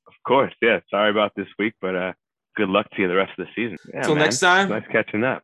of 0.06 0.14
course. 0.26 0.52
Yeah. 0.62 0.80
Sorry 0.90 1.10
about 1.10 1.32
this 1.36 1.48
week, 1.58 1.74
but 1.80 1.94
uh, 1.96 2.12
good 2.56 2.68
luck 2.68 2.86
to 2.90 3.02
you 3.02 3.08
the 3.08 3.14
rest 3.16 3.32
of 3.38 3.46
the 3.46 3.52
season. 3.56 3.78
Yeah, 3.92 4.02
Till 4.02 4.14
next 4.16 4.40
time. 4.40 4.68
Nice 4.68 4.84
catching 4.90 5.24
up. 5.24 5.42